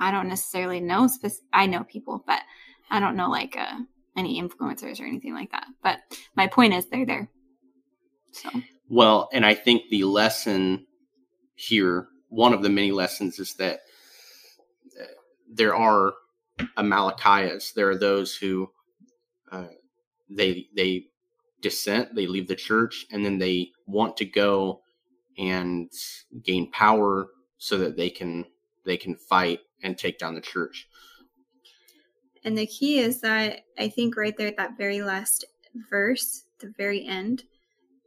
I 0.00 0.10
don't 0.10 0.28
necessarily 0.28 0.80
know. 0.80 1.06
Spec- 1.06 1.32
I 1.52 1.66
know 1.66 1.84
people, 1.84 2.22
but 2.26 2.42
I 2.90 3.00
don't 3.00 3.16
know 3.16 3.30
like 3.30 3.56
uh, 3.56 3.78
any 4.16 4.40
influencers 4.40 5.00
or 5.00 5.04
anything 5.04 5.34
like 5.34 5.50
that. 5.52 5.66
But 5.82 5.98
my 6.36 6.46
point 6.46 6.74
is, 6.74 6.86
they're 6.86 7.06
there. 7.06 7.28
So 8.32 8.50
well, 8.88 9.28
and 9.32 9.46
I 9.46 9.54
think 9.54 9.88
the 9.90 10.04
lesson 10.04 10.86
here, 11.54 12.08
one 12.28 12.52
of 12.52 12.62
the 12.62 12.68
many 12.68 12.92
lessons, 12.92 13.38
is 13.38 13.54
that 13.54 13.80
uh, 15.00 15.04
there 15.52 15.74
are 15.74 16.14
Amalickiahs. 16.76 17.74
There 17.74 17.88
are 17.88 17.98
those 17.98 18.36
who 18.36 18.70
uh, 19.50 19.68
they 20.28 20.66
they 20.76 21.06
dissent, 21.60 22.14
they 22.14 22.26
leave 22.26 22.48
the 22.48 22.54
church, 22.54 23.06
and 23.10 23.24
then 23.24 23.38
they 23.38 23.70
want 23.86 24.16
to 24.18 24.24
go 24.24 24.82
and 25.38 25.90
gain 26.44 26.70
power 26.70 27.28
so 27.58 27.78
that 27.78 27.96
they 27.96 28.10
can 28.10 28.44
they 28.84 28.96
can 28.96 29.16
fight 29.16 29.60
and 29.82 29.96
take 29.96 30.18
down 30.18 30.34
the 30.34 30.40
church. 30.40 30.86
And 32.44 32.56
the 32.56 32.66
key 32.66 32.98
is 32.98 33.20
that 33.22 33.60
I 33.78 33.88
think 33.88 34.16
right 34.16 34.36
there 34.36 34.48
at 34.48 34.56
that 34.58 34.76
very 34.76 35.00
last 35.00 35.46
verse, 35.90 36.44
the 36.60 36.72
very 36.76 37.06
end, 37.06 37.44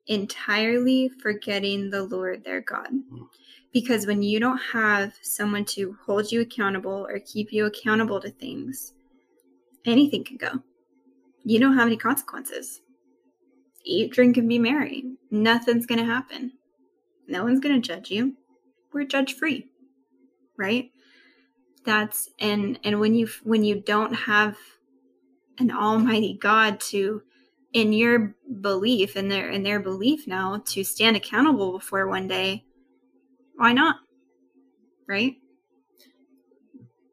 entirely 0.08 1.10
forgetting 1.22 1.90
the 1.90 2.04
Lord 2.04 2.44
their 2.44 2.62
God. 2.62 2.90
Because 3.74 4.06
when 4.06 4.24
you 4.24 4.40
don't 4.40 4.58
have 4.58 5.14
someone 5.22 5.66
to 5.66 5.98
hold 6.06 6.32
you 6.32 6.42
accountable 6.42 7.06
or 7.10 7.20
keep 7.20 7.52
you 7.52 7.66
accountable 7.66 8.20
to 8.22 8.30
things, 8.30 8.94
anything 9.86 10.24
can 10.24 10.38
go. 10.38 10.62
You 11.44 11.60
don't 11.60 11.78
have 11.78 11.88
any 11.88 11.98
consequences. 11.98 12.82
Eat, 13.84 14.12
drink, 14.12 14.38
and 14.38 14.50
be 14.50 14.60
merry. 14.60 15.04
Nothing's 15.32 15.86
going 15.86 16.00
to 16.00 16.06
happen. 16.06 16.54
No 17.28 17.44
one's 17.44 17.60
going 17.60 17.80
to 17.80 17.86
judge 17.86 18.10
you. 18.12 18.36
We're 18.94 19.06
judge 19.06 19.34
free, 19.34 19.68
right? 20.58 20.92
That's 21.88 22.30
and 22.38 22.78
and 22.84 23.00
when 23.00 23.16
you 23.16 23.30
when 23.44 23.64
you 23.64 23.80
don't 23.80 24.14
have 24.14 24.58
an 25.58 25.72
almighty 25.72 26.38
God 26.40 26.82
to 26.82 27.22
in 27.72 27.94
your 27.94 28.36
belief 28.60 29.16
in 29.16 29.30
their 29.30 29.50
in 29.50 29.64
their 29.64 29.80
belief 29.80 30.28
now 30.28 30.62
to 30.66 30.84
stand 30.84 31.16
accountable 31.16 31.72
before 31.72 32.06
one 32.10 32.28
day 32.28 32.66
why 33.56 33.72
not? 33.72 33.96
Right? 35.08 35.38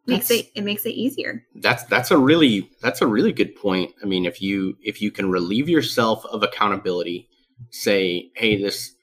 Makes 0.08 0.28
that's, 0.28 0.40
it 0.40 0.50
it 0.56 0.64
makes 0.64 0.84
it 0.86 0.94
easier. 0.94 1.46
That's 1.54 1.84
that's 1.84 2.10
a 2.10 2.18
really 2.18 2.68
that's 2.82 3.00
a 3.00 3.06
really 3.06 3.32
good 3.32 3.54
point. 3.54 3.92
I 4.02 4.06
mean 4.06 4.26
if 4.26 4.42
you 4.42 4.76
if 4.82 5.00
you 5.00 5.12
can 5.12 5.30
relieve 5.30 5.68
yourself 5.68 6.26
of 6.26 6.42
accountability 6.42 7.28
say 7.70 8.32
hey 8.34 8.60
this 8.60 8.96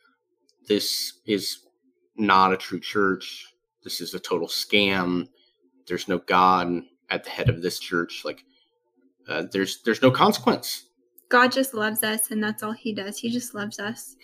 this 0.68 1.14
is 1.26 1.60
not 2.18 2.52
a 2.52 2.58
true 2.58 2.82
church. 2.82 3.46
This 3.86 4.02
is 4.02 4.14
a 4.14 4.20
total 4.20 4.50
scam 4.50 5.30
there's 5.88 6.08
no 6.08 6.18
god 6.18 6.82
at 7.10 7.24
the 7.24 7.30
head 7.30 7.50
of 7.50 7.62
this 7.62 7.80
church 7.80 8.24
like 8.26 8.44
uh, 9.28 9.44
there's 9.52 9.82
there's 9.84 10.02
no 10.02 10.12
consequence 10.12 10.86
God 11.32 11.52
just 11.52 11.74
loves 11.74 12.04
us 12.04 12.30
and 12.30 12.44
that's 12.44 12.62
all 12.62 12.74
he 12.74 12.94
does. 12.94 13.18
He 13.18 13.32
just 13.32 13.56
loves 13.56 13.80
us. 13.80 14.18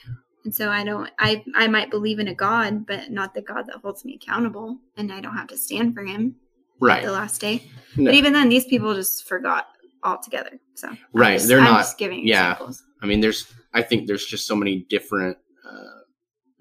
And 0.44 0.54
so 0.54 0.70
I 0.70 0.84
don't 0.84 1.10
I 1.18 1.44
I 1.56 1.68
might 1.68 1.90
believe 1.90 2.20
in 2.20 2.28
a 2.28 2.36
God, 2.36 2.86
but 2.86 3.10
not 3.10 3.34
the 3.34 3.42
God 3.42 3.66
that 3.68 3.78
holds 3.78 4.06
me 4.06 4.20
accountable 4.22 4.78
and 4.98 5.12
I 5.12 5.22
don't 5.22 5.36
have 5.36 5.48
to 5.48 5.58
stand 5.58 5.96
for 5.96 6.04
him 6.04 6.36
right 6.80 7.04
the 7.04 7.12
last 7.12 7.42
day. 7.42 7.64
No. 7.96 8.06
But 8.06 8.14
even 8.14 8.34
then 8.34 8.50
these 8.50 8.66
people 8.66 8.94
just 8.94 9.28
forgot 9.28 9.68
altogether. 10.04 10.60
So 10.76 10.90
Right. 11.14 11.38
Just, 11.38 11.48
They're 11.48 11.60
I'm 11.60 11.64
not 11.64 11.88
giving 11.98 12.28
yeah. 12.28 12.52
Examples. 12.52 12.84
I 13.02 13.06
mean 13.06 13.22
there's 13.22 13.52
I 13.74 13.82
think 13.82 14.06
there's 14.06 14.26
just 14.26 14.46
so 14.46 14.56
many 14.56 14.86
different 14.90 15.38
uh, 15.66 16.02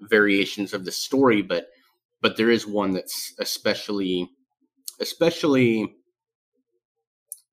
variations 0.01 0.73
of 0.73 0.85
the 0.85 0.91
story, 0.91 1.41
but 1.41 1.67
but 2.21 2.37
there 2.37 2.49
is 2.49 2.65
one 2.65 2.93
that's 2.93 3.33
especially 3.39 4.29
especially 4.99 5.95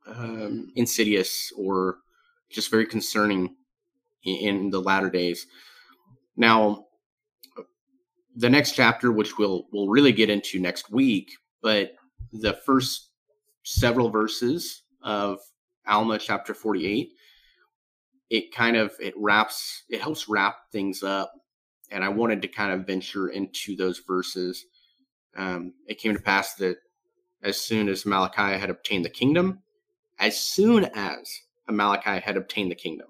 um, 0.07 0.72
insidious 0.76 1.53
or 1.57 1.99
just 2.51 2.70
very 2.70 2.86
concerning 2.86 3.55
in, 4.24 4.70
the 4.70 4.80
latter 4.80 5.11
days. 5.11 5.47
Now, 6.36 6.86
the 8.36 8.51
next 8.51 8.72
chapter, 8.72 9.12
which 9.12 9.38
we'll 9.38 9.66
we'll 9.72 9.88
really 9.88 10.12
get 10.12 10.30
into 10.30 10.59
next 10.61 10.90
week, 10.90 11.32
but 11.62 11.92
the 12.32 12.55
first 12.66 13.11
several 13.62 14.11
verses 14.11 14.82
of 15.03 15.38
Alma 15.86 16.18
chapter 16.18 16.53
48, 16.53 17.11
it 18.30 18.55
kind 18.55 18.76
of 18.76 18.92
it 18.99 19.14
wraps 19.16 19.84
it 19.88 20.01
helps 20.01 20.28
wrap 20.28 20.57
things 20.72 21.03
up. 21.03 21.32
And 21.90 22.03
I 22.03 22.09
wanted 22.09 22.42
to 22.42 22.49
kind 22.49 22.72
of 22.72 22.86
venture 22.86 23.28
into 23.28 23.76
those 23.76 24.01
verses. 24.01 24.64
Um, 25.36 25.74
it 25.86 25.99
came 25.99 26.14
to 26.14 26.20
pass 26.20 26.55
that 26.55 26.78
as 27.45 27.61
soon 27.61 27.88
as 27.88 28.07
Malachi 28.07 28.59
had 28.59 28.70
obtained 28.70 29.05
the 29.05 29.11
kingdom, 29.11 29.61
as 30.18 30.40
soon 30.40 30.86
as 30.95 31.42
Amalickiah 31.68 32.22
had 32.22 32.36
obtained 32.36 32.70
the 32.70 32.76
kingdom. 32.76 33.09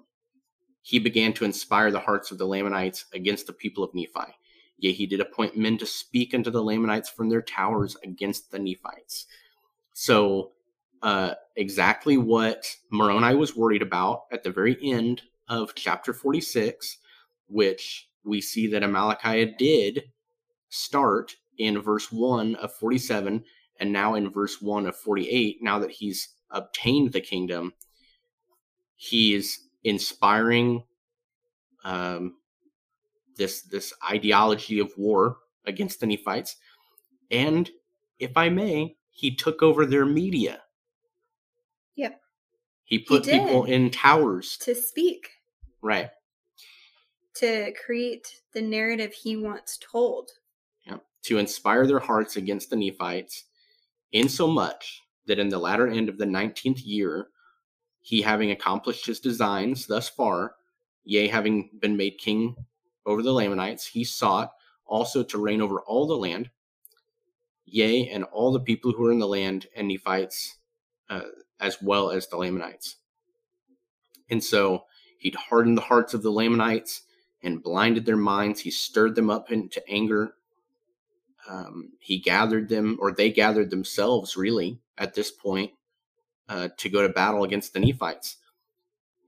He 0.81 0.99
began 0.99 1.33
to 1.33 1.45
inspire 1.45 1.89
the 1.89 1.99
hearts 1.99 2.31
of 2.31 2.37
the 2.37 2.45
Lamanites 2.45 3.05
against 3.13 3.47
the 3.47 3.53
people 3.53 3.83
of 3.83 3.93
Nephi. 3.95 4.33
Yea, 4.77 4.91
he 4.91 5.05
did 5.05 5.21
appoint 5.21 5.57
men 5.57 5.77
to 5.77 5.85
speak 5.85 6.33
unto 6.33 6.51
the 6.51 6.61
Lamanites 6.61 7.09
from 7.09 7.29
their 7.29 7.41
towers 7.41 7.95
against 8.03 8.51
the 8.51 8.59
Nephites. 8.59 9.25
So, 9.93 10.51
uh, 11.01 11.35
exactly 11.55 12.17
what 12.17 12.65
Moroni 12.91 13.35
was 13.35 13.55
worried 13.55 13.81
about 13.81 14.23
at 14.31 14.43
the 14.43 14.51
very 14.51 14.77
end 14.81 15.21
of 15.47 15.75
chapter 15.75 16.13
46, 16.13 16.97
which 17.47 18.09
we 18.23 18.41
see 18.41 18.67
that 18.67 18.83
Amalickiah 18.83 19.57
did 19.57 20.03
start 20.69 21.35
in 21.57 21.81
verse 21.81 22.11
1 22.11 22.55
of 22.55 22.73
47 22.73 23.43
and 23.79 23.91
now 23.91 24.15
in 24.15 24.29
verse 24.29 24.61
1 24.61 24.85
of 24.85 24.95
48 24.95 25.57
now 25.61 25.79
that 25.79 25.91
he's 25.91 26.29
obtained 26.51 27.11
the 27.11 27.21
kingdom 27.21 27.73
he 28.95 29.35
is 29.35 29.59
inspiring 29.83 30.83
um, 31.83 32.35
this 33.37 33.61
this 33.61 33.93
ideology 34.09 34.79
of 34.79 34.91
war 34.97 35.37
against 35.65 35.99
the 35.99 36.07
Nephites, 36.07 36.57
and 37.31 37.69
if 38.19 38.35
I 38.35 38.49
may, 38.49 38.97
he 39.11 39.35
took 39.35 39.61
over 39.61 39.85
their 39.85 40.05
media. 40.05 40.61
Yep. 41.95 42.19
He 42.83 42.99
put 42.99 43.25
he 43.25 43.31
people 43.31 43.65
in 43.65 43.91
towers 43.91 44.57
to 44.61 44.75
speak. 44.75 45.29
Right. 45.81 46.09
To 47.37 47.73
create 47.85 48.41
the 48.53 48.61
narrative 48.61 49.13
he 49.13 49.35
wants 49.35 49.77
told. 49.77 50.31
Yep. 50.87 51.03
To 51.25 51.37
inspire 51.37 51.85
their 51.85 51.99
hearts 51.99 52.35
against 52.35 52.69
the 52.69 52.75
Nephites, 52.75 53.45
in 54.15 54.29
so 54.29 54.47
much 54.47 55.03
that 55.27 55.39
in 55.39 55.49
the 55.49 55.59
latter 55.59 55.89
end 55.89 56.07
of 56.07 56.17
the 56.17 56.25
19th 56.25 56.79
year, 56.85 57.27
he 58.01 58.21
having 58.21 58.49
accomplished 58.49 59.05
his 59.05 59.19
designs 59.19 59.87
thus 59.87 60.07
far, 60.07 60.55
yea, 61.03 61.27
having 61.27 61.69
been 61.81 61.97
made 61.97 62.17
king 62.17 62.55
over 63.05 63.21
the 63.21 63.33
Lamanites, 63.33 63.87
he 63.87 64.05
sought 64.05 64.53
also 64.85 65.21
to 65.21 65.37
reign 65.37 65.61
over 65.61 65.81
all 65.81 66.07
the 66.07 66.15
land, 66.15 66.49
yea, 67.65 68.07
and 68.07 68.23
all 68.23 68.53
the 68.53 68.59
people 68.61 68.93
who 68.93 69.03
were 69.03 69.11
in 69.11 69.19
the 69.19 69.27
land, 69.27 69.67
and 69.75 69.89
Nephites, 69.89 70.59
uh, 71.09 71.23
as 71.59 71.81
well 71.81 72.09
as 72.09 72.27
the 72.27 72.37
Lamanites. 72.37 72.95
And 74.29 74.41
so 74.41 74.85
he'd 75.19 75.35
hardened 75.35 75.77
the 75.77 75.81
hearts 75.81 76.13
of 76.13 76.23
the 76.23 76.31
Lamanites 76.31 77.01
and 77.43 77.61
blinded 77.61 78.05
their 78.05 78.15
minds. 78.15 78.61
He 78.61 78.71
stirred 78.71 79.15
them 79.15 79.29
up 79.29 79.51
into 79.51 79.85
anger. 79.89 80.35
Um, 81.47 81.91
he 81.99 82.19
gathered 82.19 82.69
them, 82.69 82.97
or 82.99 83.11
they 83.11 83.31
gathered 83.31 83.69
themselves, 83.69 84.35
really, 84.35 84.79
at 84.97 85.13
this 85.13 85.31
point, 85.31 85.71
uh, 86.49 86.69
to 86.77 86.89
go 86.89 87.05
to 87.05 87.13
battle 87.13 87.43
against 87.43 87.73
the 87.73 87.79
Nephites. 87.79 88.37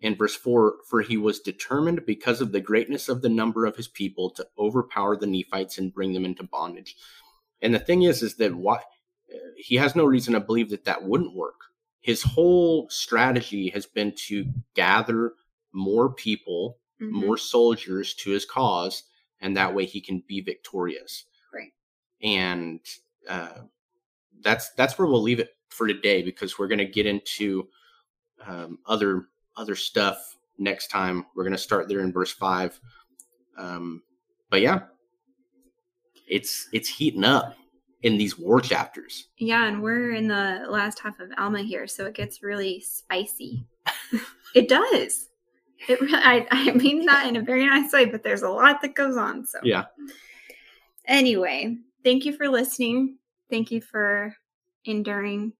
In 0.01 0.15
verse 0.15 0.35
4, 0.35 0.75
for 0.87 1.01
he 1.01 1.17
was 1.17 1.39
determined 1.39 2.05
because 2.05 2.39
of 2.39 2.51
the 2.51 2.61
greatness 2.61 3.09
of 3.09 3.21
the 3.21 3.29
number 3.29 3.65
of 3.65 3.75
his 3.75 3.87
people 3.87 4.29
to 4.31 4.47
overpower 4.57 5.15
the 5.17 5.25
Nephites 5.25 5.77
and 5.77 5.93
bring 5.93 6.13
them 6.13 6.25
into 6.25 6.43
bondage. 6.43 6.95
And 7.61 7.73
the 7.73 7.79
thing 7.79 8.03
is, 8.03 8.21
is 8.21 8.35
that 8.35 8.55
why, 8.55 8.81
he 9.55 9.75
has 9.75 9.95
no 9.95 10.05
reason 10.05 10.33
to 10.33 10.39
believe 10.39 10.69
that 10.69 10.85
that 10.85 11.03
wouldn't 11.03 11.35
work. 11.35 11.61
His 12.01 12.21
whole 12.21 12.87
strategy 12.89 13.69
has 13.69 13.85
been 13.85 14.13
to 14.27 14.45
gather 14.75 15.33
more 15.73 16.13
people, 16.13 16.77
mm-hmm. 17.01 17.13
more 17.13 17.37
soldiers 17.37 18.13
to 18.15 18.31
his 18.31 18.45
cause, 18.45 19.03
and 19.41 19.57
that 19.57 19.73
way 19.73 19.85
he 19.85 19.99
can 19.99 20.23
be 20.27 20.41
victorious. 20.41 21.25
And 22.21 22.79
uh, 23.29 23.61
that's 24.41 24.69
that's 24.71 24.97
where 24.97 25.07
we'll 25.07 25.21
leave 25.21 25.39
it 25.39 25.55
for 25.69 25.87
today 25.87 26.21
because 26.21 26.57
we're 26.57 26.67
going 26.67 26.77
to 26.79 26.85
get 26.85 27.05
into 27.05 27.67
um, 28.45 28.79
other 28.85 29.27
other 29.55 29.75
stuff 29.75 30.37
next 30.57 30.87
time. 30.87 31.25
We're 31.35 31.43
going 31.43 31.51
to 31.53 31.57
start 31.57 31.87
there 31.87 31.99
in 31.99 32.11
verse 32.11 32.31
five. 32.31 32.79
Um, 33.57 34.03
but 34.49 34.61
yeah, 34.61 34.81
it's 36.27 36.69
it's 36.73 36.89
heating 36.89 37.23
up 37.23 37.55
in 38.03 38.17
these 38.17 38.37
war 38.37 38.61
chapters. 38.61 39.27
Yeah, 39.37 39.65
and 39.67 39.81
we're 39.81 40.11
in 40.11 40.27
the 40.27 40.65
last 40.69 40.99
half 40.99 41.19
of 41.19 41.31
Alma 41.37 41.61
here, 41.61 41.87
so 41.87 42.05
it 42.05 42.15
gets 42.15 42.43
really 42.43 42.79
spicy. 42.81 43.65
it 44.55 44.69
does. 44.69 45.29
It 45.87 46.01
really, 46.01 46.15
I, 46.15 46.47
I 46.51 46.71
mean 46.73 47.05
that 47.05 47.27
in 47.27 47.35
a 47.35 47.41
very 47.41 47.65
nice 47.65 47.91
way, 47.93 48.05
but 48.05 48.23
there's 48.23 48.43
a 48.43 48.49
lot 48.49 48.81
that 48.81 48.95
goes 48.95 49.17
on. 49.17 49.45
So 49.45 49.59
yeah. 49.63 49.85
Anyway, 51.05 51.77
thank 52.07 52.23
you 52.23 52.31
for 52.31 52.47
listening. 52.47 53.17
Thank 53.49 53.69
you 53.69 53.81
for 53.81 54.33
enduring 54.85 55.51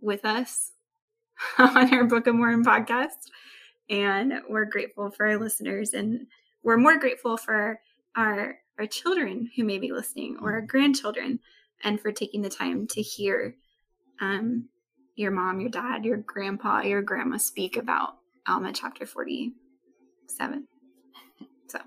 with 0.00 0.24
us 0.24 0.70
on 1.58 1.92
our 1.92 2.04
Book 2.04 2.28
of 2.28 2.36
Mormon 2.36 2.64
podcast. 2.64 3.26
And 3.90 4.34
we're 4.48 4.66
grateful 4.66 5.10
for 5.10 5.26
our 5.26 5.36
listeners 5.36 5.94
and 5.94 6.28
we're 6.62 6.76
more 6.76 6.98
grateful 6.98 7.36
for 7.36 7.80
our 8.14 8.58
our 8.78 8.86
children 8.86 9.50
who 9.56 9.64
may 9.64 9.78
be 9.78 9.90
listening 9.90 10.36
or 10.40 10.52
our 10.52 10.60
grandchildren 10.60 11.40
and 11.82 12.00
for 12.00 12.12
taking 12.12 12.42
the 12.42 12.48
time 12.48 12.86
to 12.86 13.02
hear 13.02 13.56
um, 14.20 14.68
your 15.16 15.32
mom, 15.32 15.58
your 15.60 15.70
dad, 15.70 16.04
your 16.04 16.18
grandpa, 16.18 16.82
your 16.82 17.02
grandma 17.02 17.38
speak 17.38 17.76
about 17.76 18.18
Alma 18.46 18.72
chapter 18.72 19.04
47. 19.04 20.64
So 21.66 21.80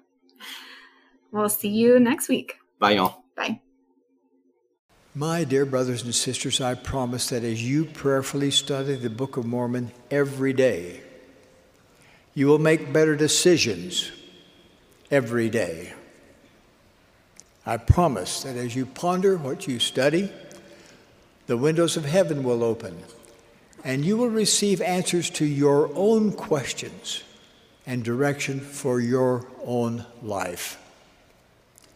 We'll 1.32 1.48
see 1.48 1.70
you 1.70 1.98
next 1.98 2.28
week. 2.28 2.58
Bye, 2.78 2.92
y'all. 2.92 3.24
Bye. 3.38 3.62
My 5.14 5.44
dear 5.44 5.66
brothers 5.66 6.04
and 6.04 6.16
sisters, 6.16 6.62
I 6.62 6.74
promise 6.74 7.30
that 7.30 7.44
as 7.44 7.62
you 7.62 7.84
prayerfully 7.84 8.50
study 8.50 8.96
the 8.96 9.10
Book 9.10 9.36
of 9.36 9.46
Mormon 9.46 9.92
every 10.10 10.54
day, 10.54 11.02
you 12.34 12.48
will 12.48 12.60
make 12.60 12.94
better 12.94 13.18
decisions 13.18 14.10
every 15.10 15.50
day. 15.50 15.92
I 17.66 17.76
promise 17.76 18.44
that 18.44 18.56
as 18.56 18.74
you 18.74 18.86
ponder 18.86 19.36
what 19.36 19.68
you 19.68 19.80
study, 19.80 20.32
the 21.48 21.58
windows 21.58 21.98
of 21.98 22.06
heaven 22.06 22.44
will 22.44 22.64
open 22.64 23.04
and 23.84 24.06
you 24.06 24.16
will 24.16 24.30
receive 24.30 24.82
answers 24.82 25.30
to 25.32 25.46
your 25.46 25.92
own 25.94 26.32
questions 26.32 27.24
and 27.86 28.04
direction 28.04 28.62
for 28.62 29.02
your 29.02 29.46
own 29.66 30.06
life. 30.22 30.81